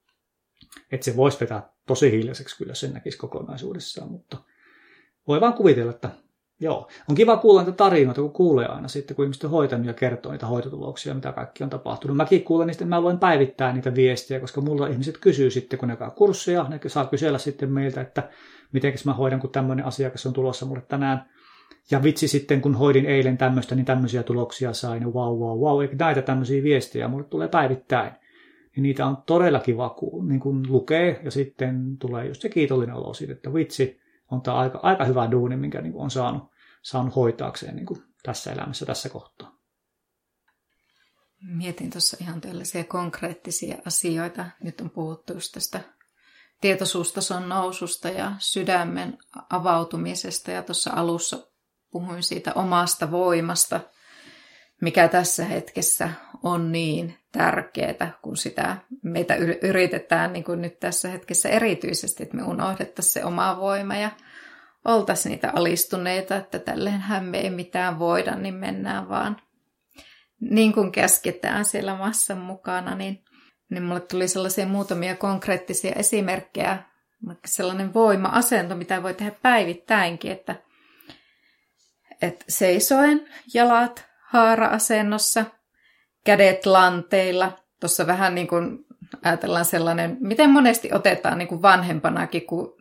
Että 0.92 1.04
se 1.04 1.16
voisi 1.16 1.40
vetää 1.40 1.72
tosi 1.86 2.11
hiljaiseksi 2.11 2.58
kyllä 2.58 2.74
sen 2.74 2.92
näkisi 2.92 3.18
kokonaisuudessaan, 3.18 4.11
mutta 4.11 4.36
voi 5.28 5.40
vaan 5.40 5.54
kuvitella, 5.54 5.90
että 5.90 6.11
joo. 6.61 6.88
On 7.08 7.14
kiva 7.14 7.36
kuulla 7.36 7.62
niitä 7.62 7.76
tarinoita, 7.76 8.20
kun 8.20 8.32
kuulee 8.32 8.66
aina 8.66 8.88
sitten, 8.88 9.16
kun 9.16 9.24
ihmiset 9.24 9.44
on 9.44 9.50
hoitanut 9.50 9.86
ja 9.86 9.94
kertoo 9.94 10.32
niitä 10.32 10.46
hoitotuloksia, 10.46 11.14
mitä 11.14 11.32
kaikki 11.32 11.64
on 11.64 11.70
tapahtunut. 11.70 12.16
Mäkin 12.16 12.44
kuulen 12.44 12.66
niistä, 12.66 12.84
mä 12.84 13.02
voin 13.02 13.18
päivittää 13.18 13.72
niitä 13.72 13.94
viestejä, 13.94 14.40
koska 14.40 14.61
mulla 14.61 14.86
ihmiset 14.86 15.18
kysyy 15.18 15.50
sitten, 15.50 15.78
kun 15.78 15.88
ne 15.88 15.96
käy 15.96 16.11
kursseja, 16.11 16.66
ne 16.68 16.80
saa 16.86 17.06
kysellä 17.06 17.38
sitten 17.38 17.72
meiltä, 17.72 18.00
että 18.00 18.28
miten 18.72 18.94
mä 19.04 19.12
hoidan, 19.12 19.40
kun 19.40 19.50
tämmöinen 19.50 19.86
asiakas 19.86 20.26
on 20.26 20.32
tulossa 20.32 20.66
mulle 20.66 20.82
tänään. 20.88 21.30
Ja 21.90 22.02
vitsi 22.02 22.28
sitten, 22.28 22.61
kun 22.61 22.74
hoidin 22.74 23.06
eilen 23.06 23.38
tämmöistä, 23.38 23.74
niin 23.74 23.86
tämmöisiä 23.86 24.22
tuloksia 24.22 24.72
sain, 24.72 25.04
wow, 25.04 25.38
wow, 25.38 25.58
wow, 25.58 25.82
eikä 25.82 25.96
näitä 25.98 26.22
tämmöisiä 26.22 26.62
viestejä 26.62 27.08
mulle 27.08 27.24
tulee 27.24 27.48
päivittäin 27.48 28.12
niin 28.83 28.89
niitä 28.89 29.07
on 29.07 29.22
todella 29.26 29.61
kiva 29.61 29.97
niin 30.28 30.41
kun 30.41 30.66
lukee 30.68 31.20
ja 31.24 31.31
sitten 31.31 31.99
tulee 31.99 32.26
just 32.26 32.43
se 32.43 32.49
kiitollinen 32.49 32.95
olo 32.95 33.14
siitä, 33.14 33.33
että 33.33 33.55
vitsi, 33.55 34.01
on 34.31 34.43
tämä 34.43 34.57
aika, 34.57 34.81
aika 34.83 35.05
hyvä 35.05 35.31
duuni, 35.31 35.57
minkä 35.57 35.81
niin 35.81 35.97
on 35.97 36.11
saanut, 36.11 36.43
saanut 36.83 37.16
hoitaakseen 37.16 37.76
niin 37.76 37.87
tässä 38.22 38.53
elämässä 38.53 38.87
tässä 38.87 39.09
kohtaa. 39.09 39.53
Mietin 41.43 41.91
tuossa 41.91 42.16
ihan 42.20 42.41
tällaisia 42.41 42.85
konkreettisia 42.85 43.78
asioita. 43.87 44.47
Nyt 44.62 44.81
on 44.81 44.91
puhuttu 44.91 45.33
just 45.33 45.53
tästä 45.53 45.81
tietoisuustason 46.61 47.49
noususta 47.49 48.09
ja 48.09 48.33
sydämen 48.39 49.18
avautumisesta. 49.51 50.51
Ja 50.51 50.62
tuossa 50.62 50.91
alussa 50.95 51.47
puhuin 51.91 52.22
siitä 52.22 52.53
omasta 52.55 53.11
voimasta– 53.11 53.81
mikä 54.81 55.09
tässä 55.09 55.45
hetkessä 55.45 56.11
on 56.43 56.72
niin 56.72 57.18
tärkeää, 57.33 58.12
kun 58.22 58.37
sitä 58.37 58.76
meitä 59.03 59.35
yritetään 59.62 60.33
niin 60.33 60.45
kuin 60.45 60.62
nyt 60.62 60.81
tässä 60.81 61.09
hetkessä 61.09 61.49
erityisesti, 61.49 62.22
että 62.22 62.37
me 62.37 62.43
unohdettaisiin 62.43 63.12
se 63.12 63.24
oma 63.24 63.57
voima 63.61 63.97
ja 63.97 64.11
oltaisiin 64.85 65.31
niitä 65.31 65.53
alistuneita, 65.55 66.37
että 66.37 66.59
tälleenhän 66.59 67.24
me 67.24 67.39
ei 67.39 67.51
mitään 67.51 67.99
voida, 67.99 68.35
niin 68.35 68.55
mennään 68.55 69.09
vaan 69.09 69.37
niin 70.41 70.72
kuin 70.72 70.93
käsketään 70.93 71.64
siellä 71.64 71.95
massan 71.95 72.39
mukana, 72.39 72.95
niin, 72.95 73.24
niin 73.70 73.83
mulle 73.83 74.01
tuli 74.01 74.28
sellaisia 74.28 74.66
muutamia 74.66 75.16
konkreettisia 75.16 75.93
esimerkkejä, 75.97 76.78
sellainen 77.45 77.95
voima-asento, 77.95 78.76
mitä 78.76 79.03
voi 79.03 79.14
tehdä 79.14 79.33
päivittäinkin, 79.43 80.33
että, 80.33 80.57
että 82.22 82.45
seisoen 82.49 83.28
jalat 83.55 84.09
haara-asennossa, 84.28 85.45
kädet 86.24 86.66
lanteilla. 86.66 87.58
Tuossa 87.80 88.06
vähän 88.06 88.34
niin 88.34 88.48
kuin 88.48 88.86
ajatellaan 89.24 89.64
sellainen, 89.64 90.16
miten 90.20 90.50
monesti 90.50 90.90
otetaan 90.92 91.38
niin 91.38 91.48
kuin 91.48 91.62
vanhempanakin, 91.62 92.46
kun 92.46 92.76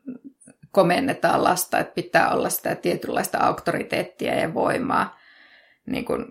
komennetaan 0.71 1.43
lasta, 1.43 1.79
että 1.79 1.93
pitää 1.93 2.29
olla 2.29 2.49
sitä 2.49 2.75
tietynlaista 2.75 3.37
auktoriteettia 3.37 4.35
ja 4.35 4.53
voimaa. 4.53 5.19
Niin 5.85 6.05
kuin 6.05 6.25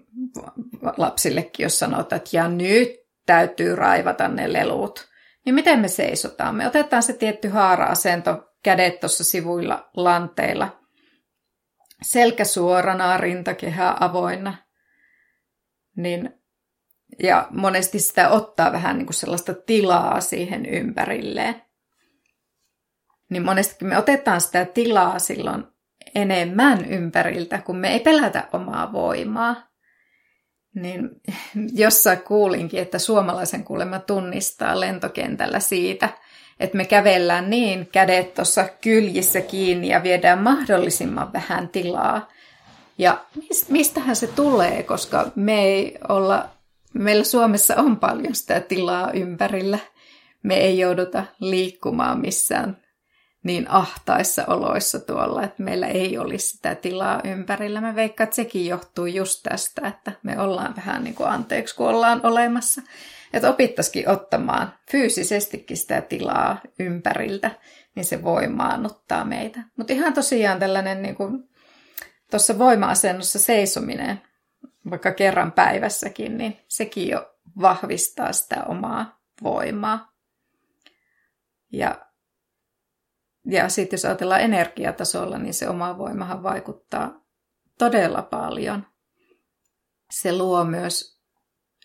lapsillekin, 0.96 1.64
jos 1.64 1.78
sanotaan, 1.78 2.16
että 2.16 2.36
ja 2.36 2.48
nyt 2.48 2.90
täytyy 3.26 3.76
raivata 3.76 4.28
ne 4.28 4.52
lelut. 4.52 5.09
Niin 5.44 5.54
miten 5.54 5.80
me 5.80 5.88
seisotaan? 5.88 6.54
Me 6.54 6.66
otetaan 6.66 7.02
se 7.02 7.12
tietty 7.12 7.48
haara-asento, 7.48 8.52
kädet 8.62 9.00
tuossa 9.00 9.24
sivuilla 9.24 9.90
lanteilla, 9.96 10.80
selkä 12.02 12.44
suorana, 12.44 13.16
rintakehä 13.16 13.96
avoinna– 14.00 14.54
niin, 15.98 16.38
ja 17.18 17.46
monesti 17.50 17.98
sitä 17.98 18.28
ottaa 18.28 18.72
vähän 18.72 18.98
niin 18.98 19.06
kuin 19.06 19.14
sellaista 19.14 19.54
tilaa 19.54 20.20
siihen 20.20 20.66
ympärilleen. 20.66 21.62
Niin 23.30 23.42
monesti 23.44 23.84
me 23.84 23.98
otetaan 23.98 24.40
sitä 24.40 24.64
tilaa 24.64 25.18
silloin 25.18 25.64
enemmän 26.14 26.84
ympäriltä, 26.84 27.59
kun 27.59 27.76
me 27.76 27.92
ei 27.92 28.00
pelätä 28.00 28.48
omaa 28.52 28.92
voimaa. 28.92 29.68
Niin 30.74 31.11
jossain 31.84 32.20
kuulinkin, 32.20 32.80
että 32.80 32.98
suomalaisen 32.98 33.64
kuulemma 33.64 33.98
tunnistaa 33.98 34.80
lentokentällä 34.80 35.61
siitä, 35.61 36.09
että 36.61 36.76
me 36.76 36.84
kävellään 36.84 37.50
niin 37.50 37.88
kädet 37.92 38.34
tuossa 38.34 38.68
kyljissä 38.80 39.40
kiinni 39.40 39.88
ja 39.88 40.02
viedään 40.02 40.38
mahdollisimman 40.38 41.32
vähän 41.32 41.68
tilaa, 41.68 42.28
ja 42.98 43.24
mistähän 43.68 44.16
se 44.16 44.26
tulee, 44.26 44.82
koska 44.82 45.30
me 45.34 45.62
ei 45.62 45.98
olla, 46.09 46.48
meillä 46.95 47.24
Suomessa 47.24 47.76
on 47.76 47.97
paljon 47.97 48.34
sitä 48.34 48.61
tilaa 48.61 49.12
ympärillä. 49.12 49.78
Me 50.43 50.57
ei 50.57 50.78
jouduta 50.78 51.24
liikkumaan 51.41 52.20
missään 52.20 52.76
niin 53.43 53.70
ahtaissa 53.70 54.45
oloissa 54.47 55.01
tuolla, 55.01 55.45
että 55.45 55.62
meillä 55.62 55.86
ei 55.86 56.18
olisi 56.18 56.49
sitä 56.49 56.74
tilaa 56.74 57.20
ympärillä. 57.24 57.80
Mä 57.80 57.95
veikkaan, 57.95 58.24
että 58.24 58.36
sekin 58.36 58.66
johtuu 58.66 59.07
just 59.07 59.43
tästä, 59.43 59.89
että 59.89 60.12
me 60.22 60.41
ollaan 60.41 60.76
vähän 60.76 61.05
niin 61.05 61.14
kuin 61.14 61.28
anteeksi, 61.28 61.76
kun 61.76 61.89
ollaan 61.89 62.20
olemassa. 62.26 62.82
Että 63.32 63.51
opittaisikin 63.51 64.09
ottamaan 64.09 64.72
fyysisestikin 64.91 65.76
sitä 65.76 66.01
tilaa 66.01 66.61
ympäriltä, 66.78 67.51
niin 67.95 68.05
se 68.05 68.22
voimaannuttaa 68.22 69.24
meitä. 69.24 69.61
Mutta 69.76 69.93
ihan 69.93 70.14
tosiaan 70.14 70.59
tällainen 70.59 71.03
niin 71.03 71.14
kuin 71.14 71.49
tuossa 72.30 72.59
voima-asennossa 72.59 73.39
seisominen, 73.39 74.20
vaikka 74.91 75.12
kerran 75.12 75.53
päivässäkin, 75.53 76.39
niin 76.39 76.61
sekin 76.68 77.09
jo 77.09 77.34
vahvistaa 77.61 78.32
sitä 78.32 78.64
omaa 78.64 79.20
voimaa. 79.43 80.12
Ja, 81.72 82.07
ja 83.47 83.68
sitten 83.68 83.97
jos 83.97 84.05
ajatellaan 84.05 84.41
energiatasolla, 84.41 85.39
niin 85.39 85.55
se 85.55 85.68
oma 85.68 85.99
voimahan 85.99 86.43
vaikuttaa 86.43 87.24
todella 87.78 88.22
paljon. 88.22 88.86
Se 90.11 90.36
luo 90.36 90.64
myös, 90.64 91.20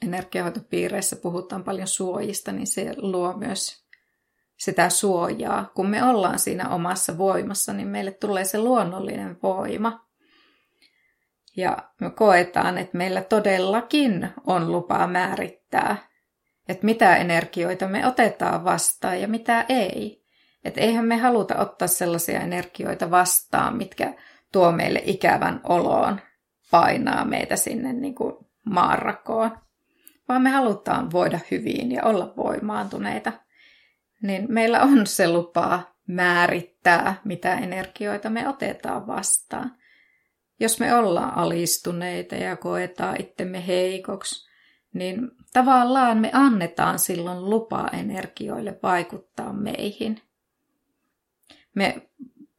energiahoitopiireissä 0.01 1.15
puhutaan 1.15 1.63
paljon 1.63 1.87
suojista, 1.87 2.51
niin 2.51 2.67
se 2.67 2.93
luo 2.97 3.33
myös 3.37 3.83
sitä 4.59 4.89
suojaa. 4.89 5.71
Kun 5.75 5.89
me 5.89 6.03
ollaan 6.03 6.39
siinä 6.39 6.69
omassa 6.69 7.17
voimassa, 7.17 7.73
niin 7.73 7.87
meille 7.87 8.11
tulee 8.11 8.45
se 8.45 8.59
luonnollinen 8.59 9.37
voima. 9.43 10.07
Ja 11.57 11.77
me 12.01 12.09
koetaan, 12.09 12.77
että 12.77 12.97
meillä 12.97 13.21
todellakin 13.21 14.29
on 14.47 14.71
lupa 14.71 15.07
määrittää, 15.07 15.97
että 16.67 16.85
mitä 16.85 17.15
energioita 17.15 17.87
me 17.87 18.07
otetaan 18.07 18.63
vastaan 18.63 19.21
ja 19.21 19.27
mitä 19.27 19.65
ei. 19.69 20.23
Että 20.63 20.81
eihän 20.81 21.05
me 21.05 21.17
haluta 21.17 21.57
ottaa 21.57 21.87
sellaisia 21.87 22.39
energioita 22.39 23.11
vastaan, 23.11 23.77
mitkä 23.77 24.13
tuo 24.51 24.71
meille 24.71 25.01
ikävän 25.05 25.61
oloon, 25.63 26.21
painaa 26.71 27.25
meitä 27.25 27.55
sinne 27.55 27.93
niin 27.93 28.15
kuin 28.15 28.35
maanrakoon. 28.65 29.57
Vaan 30.29 30.41
me 30.41 30.49
halutaan 30.49 31.11
voida 31.11 31.39
hyvin 31.51 31.91
ja 31.91 32.03
olla 32.03 32.33
voimaantuneita. 32.37 33.31
Niin 34.21 34.45
meillä 34.49 34.81
on 34.81 35.07
se 35.07 35.29
lupa 35.29 35.79
määrittää, 36.07 37.15
mitä 37.23 37.53
energioita 37.53 38.29
me 38.29 38.49
otetaan 38.49 39.07
vastaan. 39.07 39.71
Jos 40.59 40.79
me 40.79 40.95
ollaan 40.95 41.37
alistuneita 41.37 42.35
ja 42.35 42.55
koetaan 42.55 43.21
itsemme 43.21 43.67
heikoksi, 43.67 44.49
niin 44.93 45.31
tavallaan 45.53 46.17
me 46.17 46.29
annetaan 46.33 46.99
silloin 46.99 47.49
lupa 47.49 47.89
energioille 47.93 48.79
vaikuttaa 48.83 49.53
meihin. 49.53 50.21
Me 51.75 52.09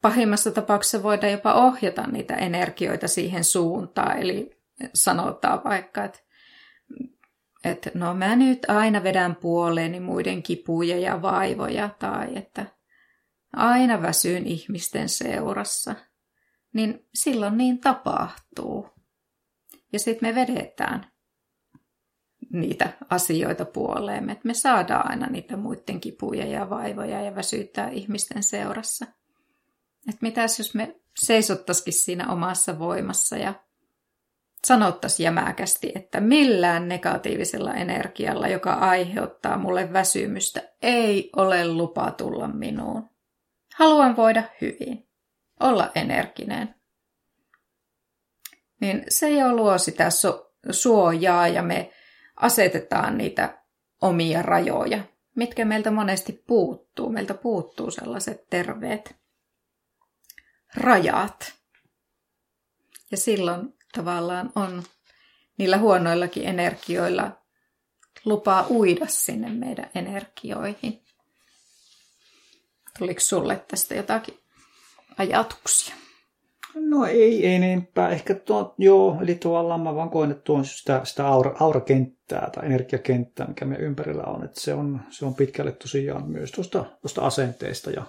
pahimmassa 0.01 0.51
tapauksessa 0.51 1.03
voidaan 1.03 1.31
jopa 1.31 1.53
ohjata 1.53 2.07
niitä 2.07 2.35
energioita 2.35 3.07
siihen 3.07 3.43
suuntaan, 3.43 4.17
eli 4.17 4.57
sanotaan 4.93 5.63
vaikka, 5.63 6.03
että, 6.03 6.19
että 7.63 7.91
no 7.93 8.13
mä 8.13 8.35
nyt 8.35 8.59
aina 8.67 9.03
vedän 9.03 9.35
puoleeni 9.35 9.99
muiden 9.99 10.43
kipuja 10.43 10.97
ja 10.97 11.21
vaivoja, 11.21 11.89
tai 11.99 12.37
että 12.37 12.65
aina 13.53 14.01
väsyn 14.01 14.47
ihmisten 14.47 15.09
seurassa– 15.09 15.95
niin 16.75 17.07
silloin 17.13 17.57
niin 17.57 17.79
tapahtuu. 17.79 18.89
Ja 19.93 19.99
sitten 19.99 20.29
me 20.29 20.35
vedetään 20.35 21.11
niitä 22.53 22.93
asioita 23.09 23.65
puoleemme, 23.65 24.31
että 24.31 24.47
me 24.47 24.53
saadaan 24.53 25.11
aina 25.11 25.27
niitä 25.27 25.57
muiden 25.57 26.01
kipuja 26.01 26.45
ja 26.45 26.69
vaivoja 26.69 27.21
ja 27.21 27.35
väsyttää 27.35 27.89
ihmisten 27.89 28.43
seurassa. 28.43 29.05
Että 30.09 30.19
mitäs 30.21 30.59
jos 30.59 30.73
me 30.73 30.95
seisottaisikin 31.19 31.93
siinä 31.93 32.31
omassa 32.31 32.79
voimassa 32.79 33.37
ja 33.37 33.53
sanottaisiin 34.65 35.23
jämäkästi, 35.25 35.91
että 35.95 36.19
millään 36.21 36.87
negatiivisella 36.87 37.73
energialla, 37.73 38.47
joka 38.47 38.73
aiheuttaa 38.73 39.57
mulle 39.57 39.93
väsymystä, 39.93 40.61
ei 40.81 41.29
ole 41.35 41.67
lupa 41.67 42.11
tulla 42.11 42.47
minuun. 42.47 43.09
Haluan 43.75 44.15
voida 44.15 44.43
hyvin, 44.61 45.07
olla 45.59 45.91
energinen. 45.95 46.75
Niin 48.81 49.03
se 49.09 49.29
jo 49.29 49.55
luo 49.55 49.77
sitä 49.77 50.09
suojaa 50.71 51.47
ja 51.47 51.63
me 51.63 51.93
asetetaan 52.35 53.17
niitä 53.17 53.61
omia 54.01 54.41
rajoja, 54.41 55.03
mitkä 55.35 55.65
meiltä 55.65 55.91
monesti 55.91 56.43
puuttuu. 56.47 57.09
Meiltä 57.09 57.33
puuttuu 57.33 57.91
sellaiset 57.91 58.49
terveet 58.49 59.15
rajat. 60.75 61.53
Ja 63.11 63.17
silloin 63.17 63.73
tavallaan 63.93 64.51
on 64.55 64.83
niillä 65.57 65.77
huonoillakin 65.77 66.45
energioilla 66.45 67.41
lupaa 68.25 68.67
uida 68.69 69.07
sinne 69.07 69.49
meidän 69.49 69.89
energioihin. 69.95 71.05
Tuliko 72.99 73.19
sulle 73.19 73.65
tästä 73.67 73.95
jotakin 73.95 74.44
ajatuksia? 75.17 75.95
No 76.75 77.05
ei 77.05 77.47
enempää. 77.47 78.09
Ehkä 78.09 78.35
tuo, 78.35 78.75
joo, 78.77 79.17
eli 79.21 79.35
tavallaan 79.35 79.81
mä 79.81 79.95
vaan 79.95 80.09
koen, 80.09 80.31
että 80.31 80.43
tuo 80.43 80.57
on 80.57 80.65
sitä, 80.65 81.01
sitä 81.03 81.27
aura, 81.27 81.55
aurakenttää 81.59 82.49
tai 82.55 82.65
energiakenttää, 82.65 83.47
mikä 83.47 83.65
meidän 83.65 83.85
ympärillä 83.85 84.23
on. 84.23 84.45
Että 84.45 84.61
se 84.61 84.73
on, 84.73 85.01
se 85.09 85.25
on 85.25 85.35
pitkälle 85.35 85.71
tosiaan 85.71 86.27
myös 86.27 86.51
tuosta, 86.51 86.85
tuosta 87.01 87.21
asenteesta 87.21 87.91
ja 87.91 88.03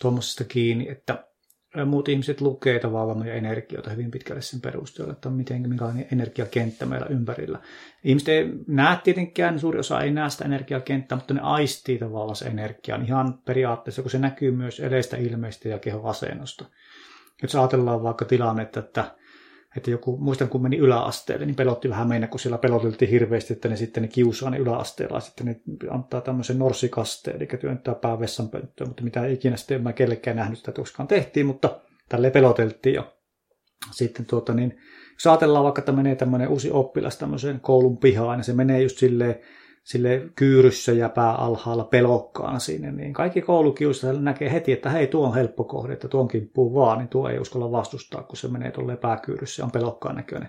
tuommoisesta 0.00 0.44
kiinni, 0.44 0.88
että 0.88 1.24
muut 1.86 2.08
ihmiset 2.08 2.40
lukee 2.40 2.78
tavallaan 2.78 3.18
meidän 3.18 3.38
energioita 3.38 3.90
hyvin 3.90 4.10
pitkälle 4.10 4.42
sen 4.42 4.60
perusteella, 4.60 5.12
että 5.12 5.30
miten, 5.30 5.68
minkälainen 5.68 6.06
energiakenttä 6.12 6.86
meillä 6.86 7.06
ympärillä. 7.06 7.58
Ihmiset 8.04 8.28
ei 8.28 8.52
näe 8.66 8.98
tietenkään, 9.04 9.60
suuri 9.60 9.78
osa 9.78 10.00
ei 10.00 10.10
näe 10.10 10.30
sitä 10.30 10.44
energiakenttää, 10.44 11.16
mutta 11.18 11.34
ne 11.34 11.40
aistii 11.40 11.98
tavallaan 11.98 12.36
se 12.36 12.44
energian 12.44 13.04
ihan 13.04 13.38
periaatteessa, 13.44 14.02
kun 14.02 14.10
se 14.10 14.18
näkyy 14.18 14.50
myös 14.50 14.80
eleistä 14.80 15.16
ilmeistä 15.16 15.68
ja 15.68 15.78
kehon 15.78 16.10
asennosta. 16.10 16.64
Jos 17.42 17.54
ajatellaan 17.54 18.02
vaikka 18.02 18.24
tilannetta, 18.24 18.80
että, 18.80 19.14
että 19.76 19.90
joku, 19.90 20.16
muistan 20.16 20.48
kun 20.48 20.62
meni 20.62 20.76
yläasteelle, 20.76 21.46
niin 21.46 21.56
pelotti 21.56 21.88
vähän 21.88 22.08
mennä, 22.08 22.26
kun 22.26 22.40
siellä 22.40 22.58
peloteltiin 22.58 23.10
hirveästi, 23.10 23.52
että 23.52 23.68
ne 23.68 23.76
sitten 23.76 24.02
ne 24.02 24.08
kiusaa 24.08 24.50
ne 24.50 24.58
yläasteella, 24.58 25.20
sitten 25.20 25.46
ne 25.46 25.60
antaa 25.90 26.20
tämmöisen 26.20 26.58
norsikasteen, 26.58 27.36
eli 27.36 27.46
työntää 27.46 27.94
pää 27.94 28.20
vessanpönttöön, 28.20 28.90
mutta 28.90 29.02
mitä 29.02 29.26
ikinä 29.26 29.56
sitten 29.56 29.74
en 29.74 29.82
mä 29.82 29.92
kellekään 29.92 30.36
nähnyt 30.36 30.58
sitä 30.58 30.72
koskaan 30.72 31.08
tehtiin, 31.08 31.46
mutta 31.46 31.80
tälle 32.08 32.30
peloteltiin. 32.30 32.94
Ja 32.94 33.12
sitten 33.90 34.26
tuota 34.26 34.54
niin, 34.54 34.78
jos 35.12 35.26
ajatellaan 35.26 35.64
vaikka, 35.64 35.80
että 35.80 35.92
menee 35.92 36.14
tämmöinen 36.14 36.48
uusi 36.48 36.70
oppilas 36.70 37.16
tämmöiseen 37.16 37.60
koulun 37.60 37.98
pihaan, 37.98 38.38
ja 38.38 38.44
se 38.44 38.52
menee 38.52 38.82
just 38.82 38.98
silleen, 38.98 39.40
sille 39.84 40.22
kyyryssä 40.36 40.92
ja 40.92 41.08
pää 41.08 41.32
alhaalla 41.32 41.84
pelokkaana 41.84 42.58
sinne, 42.58 42.92
niin 42.92 43.12
kaikki 43.12 43.42
koulukiusajat 43.42 44.22
näkee 44.22 44.52
heti, 44.52 44.72
että 44.72 44.90
hei, 44.90 45.06
tuo 45.06 45.26
on 45.26 45.34
helppo 45.34 45.64
kohde, 45.64 45.92
että 45.92 46.08
tuon 46.08 46.28
kimppuu 46.28 46.74
vaan, 46.74 46.98
niin 46.98 47.08
tuo 47.08 47.28
ei 47.28 47.38
uskalla 47.38 47.72
vastustaa, 47.72 48.22
kun 48.22 48.36
se 48.36 48.48
menee 48.48 48.70
tuolle 48.70 48.96
pääkyyryssä 48.96 49.62
ja 49.62 49.64
on 49.64 49.72
pelokkaan 49.72 50.16
näköinen. 50.16 50.48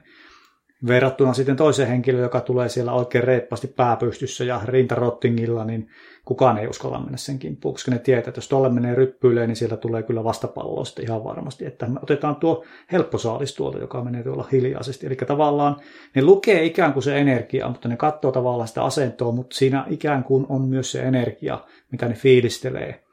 Verrattuna 0.88 1.34
sitten 1.34 1.56
toiseen 1.56 1.90
henkilöön, 1.90 2.24
joka 2.24 2.42
tulee 2.42 2.70
siellä 2.70 2.94
oikein 2.94 3.24
reippaasti 3.24 3.68
pääpystyssä 3.68 4.44
ja 4.44 4.62
rintarottingilla, 4.66 5.66
niin 5.66 5.90
kukaan 6.26 6.58
ei 6.58 6.68
uskalla 6.68 7.00
mennä 7.00 7.18
sen 7.18 7.40
kimppuun, 7.40 7.74
koska 7.74 7.92
ne 7.92 8.00
tietää, 8.00 8.30
että 8.30 8.38
jos 8.38 8.50
tuolle 8.50 8.70
menee 8.70 8.96
ryppyille, 8.96 9.48
niin 9.48 9.56
sieltä 9.56 9.78
tulee 9.78 10.04
kyllä 10.04 10.24
vastapalloa 10.24 10.86
sitten 10.86 11.06
ihan 11.06 11.24
varmasti. 11.24 11.66
Että 11.66 11.88
me 11.88 12.00
otetaan 12.04 12.36
tuo 12.36 12.64
helppo 12.92 13.18
saalis 13.18 13.56
tuolta, 13.56 13.78
joka 13.78 14.04
menee 14.04 14.24
tuolla 14.24 14.48
hiljaisesti. 14.52 15.08
Eli 15.08 15.16
tavallaan 15.16 15.76
ne 16.16 16.24
lukee 16.24 16.64
ikään 16.64 16.94
kuin 16.94 17.04
se 17.04 17.18
energia, 17.18 17.70
mutta 17.70 17.88
ne 17.88 17.98
katsoo 17.98 18.32
tavallaan 18.32 18.68
sitä 18.68 18.84
asentoa, 18.84 19.32
mutta 19.32 19.56
siinä 19.56 19.86
ikään 19.90 20.24
kuin 20.24 20.46
on 20.50 20.62
myös 20.62 20.92
se 20.92 21.02
energia, 21.02 21.60
mitä 21.92 22.08
ne 22.08 22.14
fiilistelee. 22.16 23.04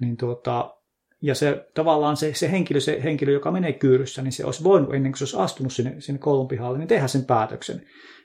Niin 0.00 0.16
tuota, 0.16 0.76
ja 1.22 1.34
se 1.34 1.66
tavallaan 1.74 2.16
se, 2.16 2.34
se, 2.34 2.50
henkilö, 2.50 2.80
se 2.80 3.00
henkilö, 3.04 3.32
joka 3.32 3.50
menee 3.50 3.72
kyyryssä, 3.72 4.22
niin 4.22 4.32
se 4.32 4.44
olisi 4.44 4.64
voinut 4.64 4.94
ennen 4.94 5.12
kuin 5.12 5.18
se 5.18 5.24
olisi 5.24 5.36
astunut 5.36 5.72
sinne, 5.72 5.94
sinne 5.98 6.18
koulun 6.18 6.48
pihalle, 6.48 6.78
niin 6.78 6.88
tehdä 6.88 7.06
sen 7.06 7.24
päätöksen. 7.24 7.82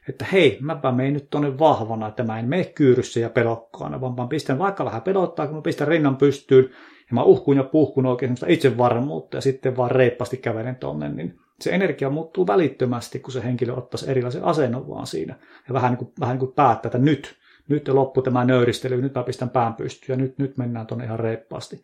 Että 0.10 0.26
hei, 0.32 0.58
mäpä 0.62 0.92
menen 0.92 1.14
nyt 1.14 1.30
tuonne 1.30 1.60
vahvana, 1.60 2.08
että 2.08 2.24
mä 2.24 2.40
en 2.40 2.50
mene 2.50 2.64
kyyryssä 2.66 3.20
ja 3.20 3.30
pelokkaana, 3.30 4.02
vaan 4.02 4.16
mä 4.16 4.28
pistän 4.28 4.60
vaikka 4.60 4.86
vähän 4.86 5.02
pelottaa, 5.02 5.48
kun 5.48 5.56
mä 5.56 5.62
pistän 5.62 5.88
rinnan 5.88 6.18
pystyyn, 6.18 6.64
ja 7.10 7.14
mä 7.14 7.24
uhkun 7.24 7.58
ja 7.58 7.64
puhkun 7.64 8.06
oikein 8.06 8.36
itsevarmuutta, 8.48 9.38
ja 9.38 9.42
sitten 9.42 9.78
vaan 9.78 9.92
reippaasti 9.92 10.38
kävelen 10.38 10.76
tonne, 10.76 11.10
niin 11.10 11.40
se 11.62 11.72
energia 11.72 12.10
muuttuu 12.10 12.48
välittömästi, 12.48 13.20
kun 13.20 13.32
se 13.32 13.44
henkilö 13.44 13.74
ottaisi 13.74 14.12
erilaisen 14.12 14.44
asennon 14.44 14.90
vaan 14.90 15.08
siinä. 15.08 15.36
Ja 15.68 15.74
vähän 15.74 15.92
niin 15.92 15.98
kuin, 15.98 16.12
vähän 16.20 16.34
niin 16.34 16.40
kuin 16.40 16.54
päättää, 16.54 16.88
että 16.88 16.98
nyt, 16.98 17.36
nyt 17.70 17.88
loppu 17.88 18.22
tämä 18.22 18.46
nöyristely, 18.46 19.02
nyt 19.02 19.16
mä 19.16 19.24
pistän 19.24 19.50
pään 19.50 19.74
pystyyn, 19.74 20.20
ja 20.20 20.24
nyt, 20.24 20.38
nyt 20.38 20.58
mennään 20.58 20.88
tuonne 20.88 21.06
ihan 21.06 21.20
reippaasti. 21.20 21.82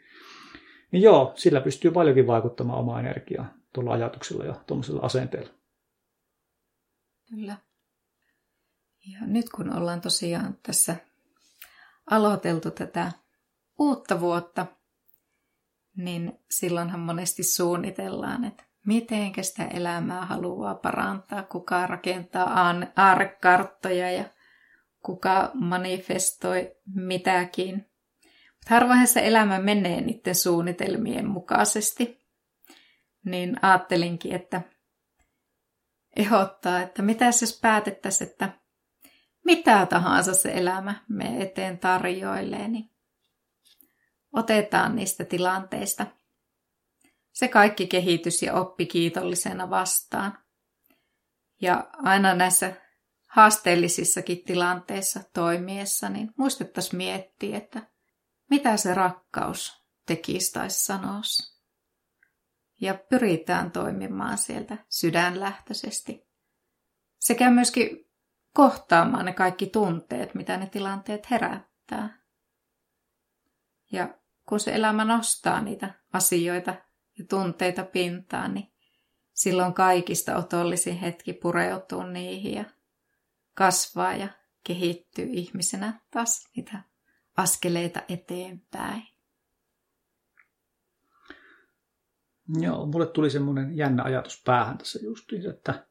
Niin 0.94 1.04
joo, 1.04 1.34
sillä 1.36 1.62
pystyy 1.62 1.92
paljonkin 1.92 2.28
vaikuttamaan 2.28 2.80
omaa 2.80 3.00
energiaa 3.00 3.54
tuolla 3.74 3.94
ajatuksella 3.94 4.46
ja 4.46 4.56
tuollaisella 4.68 5.02
asenteella. 5.02 5.54
Kyllä. 7.30 7.58
Ja 9.12 9.20
nyt 9.22 9.50
kun 9.50 9.78
ollaan 9.78 10.02
tosiaan 10.02 10.58
tässä 10.64 10.96
aloiteltu 12.12 12.72
tätä 12.72 13.12
uutta 13.80 14.20
vuotta, 14.20 14.66
niin 15.98 16.40
silloinhan 16.52 17.00
monesti 17.00 17.44
suunnitellaan, 17.44 18.44
että 18.44 18.64
miten 18.86 19.32
sitä 19.42 19.66
elämää 19.66 20.26
haluaa 20.26 20.76
parantaa, 20.76 21.44
kuka 21.44 21.88
rakentaa 21.88 22.74
aarekarttoja 22.96 24.12
ja 24.12 24.26
kuka 25.04 25.52
manifestoi 25.54 26.76
mitäkin. 26.96 27.93
Harvoinhan 28.70 29.08
se 29.08 29.28
elämä 29.28 29.60
menee 29.60 30.02
niiden 30.02 30.36
suunnitelmien 30.36 31.28
mukaisesti. 31.28 32.24
Niin 33.26 33.58
ajattelinkin, 33.62 34.34
että 34.36 34.62
ehdottaa, 36.16 36.82
että 36.82 37.02
mitä 37.02 37.26
jos 37.26 37.60
päätettäisiin, 37.62 38.30
että 38.30 38.50
mitä 39.46 39.86
tahansa 39.86 40.34
se 40.34 40.52
elämä 40.52 40.96
me 41.10 41.42
eteen 41.42 41.80
tarjoilee, 41.80 42.68
niin 42.68 42.90
otetaan 44.34 44.96
niistä 44.96 45.26
tilanteista 45.26 46.06
se 47.34 47.48
kaikki 47.48 47.88
kehitys 47.88 48.44
ja 48.44 48.54
oppi 48.54 48.86
kiitollisena 48.86 49.70
vastaan. 49.70 50.38
Ja 51.62 51.90
aina 51.94 52.34
näissä 52.34 52.74
haasteellisissakin 53.28 54.44
tilanteissa 54.44 55.24
toimiessa, 55.34 56.10
niin 56.10 56.32
muistettaisiin 56.38 56.98
miettiä, 56.98 57.58
että 57.58 57.93
mitä 58.54 58.78
se 58.78 58.94
rakkaus 58.94 59.84
tekisi 60.06 60.54
tai 60.54 60.70
sanoisi. 60.70 61.64
Ja 62.82 62.94
pyritään 62.94 63.72
toimimaan 63.72 64.38
sieltä 64.38 64.78
sydänlähtöisesti. 64.90 66.28
Sekä 67.20 67.52
myöskin 67.52 68.10
kohtaamaan 68.54 69.26
ne 69.26 69.34
kaikki 69.34 69.68
tunteet, 69.68 70.36
mitä 70.36 70.58
ne 70.58 70.66
tilanteet 70.66 71.32
herättää. 71.32 72.22
Ja 73.92 74.18
kun 74.50 74.60
se 74.60 74.72
elämä 74.72 75.06
nostaa 75.06 75.62
niitä 75.62 75.94
asioita 76.14 76.76
ja 77.18 77.26
tunteita 77.30 77.84
pintaan, 77.84 78.54
niin 78.54 78.74
silloin 79.34 79.74
kaikista 79.74 80.36
otollisin 80.36 80.98
hetki 80.98 81.34
pureutuu 81.34 82.04
niihin 82.04 82.54
ja 82.54 82.66
kasvaa 83.54 84.14
ja 84.14 84.28
kehittyy 84.64 85.26
ihmisenä 85.32 86.02
taas 86.12 86.50
niitä 86.56 86.93
askeleita 87.38 88.02
eteenpäin. 88.10 89.04
Joo, 92.60 92.86
mulle 92.86 93.06
tuli 93.06 93.30
semmoinen 93.30 93.78
jännä 93.78 94.04
ajatus 94.04 94.42
päähän 94.46 94.78
tässä 94.78 95.00
justiin, 95.04 95.50
että 95.50 95.86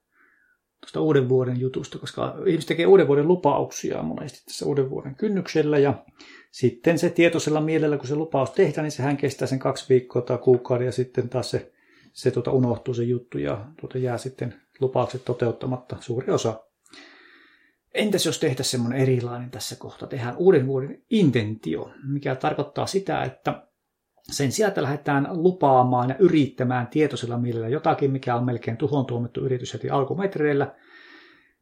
tuosta 0.80 1.00
uuden 1.00 1.28
vuoden 1.28 1.60
jutusta, 1.60 1.98
koska 1.98 2.34
ihmiset 2.46 2.68
tekee 2.68 2.86
uuden 2.86 3.06
vuoden 3.08 3.28
lupauksia 3.28 4.02
monesti 4.02 4.44
tässä 4.44 4.66
uuden 4.66 4.90
vuoden 4.90 5.14
kynnyksellä 5.14 5.78
ja 5.78 6.04
sitten 6.50 6.98
se 6.98 7.10
tietoisella 7.10 7.60
mielellä, 7.60 7.96
kun 7.96 8.06
se 8.06 8.14
lupaus 8.14 8.50
tehdään, 8.50 8.82
niin 8.82 8.92
sehän 8.92 9.16
kestää 9.16 9.48
sen 9.48 9.58
kaksi 9.58 9.88
viikkoa 9.88 10.22
tai 10.22 10.38
kuukauden 10.38 10.86
ja 10.86 10.92
sitten 10.92 11.28
taas 11.28 11.50
se, 11.50 11.72
se 12.12 12.30
tuota 12.30 12.50
unohtuu 12.50 12.94
se 12.94 13.02
juttu 13.02 13.38
ja 13.38 13.66
tuota 13.80 13.98
jää 13.98 14.18
sitten 14.18 14.62
lupaukset 14.80 15.24
toteuttamatta 15.24 15.96
suuri 16.00 16.32
osa. 16.32 16.64
Entäs 17.94 18.26
jos 18.26 18.40
tehtäisiin 18.40 18.70
semmoinen 18.70 19.00
erilainen 19.00 19.50
tässä 19.50 19.76
kohtaa, 19.76 20.08
tehdään 20.08 20.36
uuden 20.36 20.66
vuoden 20.66 21.02
intentio, 21.10 21.90
mikä 22.08 22.34
tarkoittaa 22.34 22.86
sitä, 22.86 23.22
että 23.22 23.66
sen 24.22 24.52
sieltä 24.52 24.82
lähdetään 24.82 25.28
lupaamaan 25.30 26.08
ja 26.08 26.16
yrittämään 26.18 26.86
tietoisella 26.86 27.38
mielellä 27.38 27.68
jotakin, 27.68 28.10
mikä 28.10 28.34
on 28.34 28.44
melkein 28.44 28.76
tuhon 28.76 29.06
tuomittu 29.06 29.44
yritys 29.44 29.72
heti 29.74 29.90
alkumetreillä, 29.90 30.74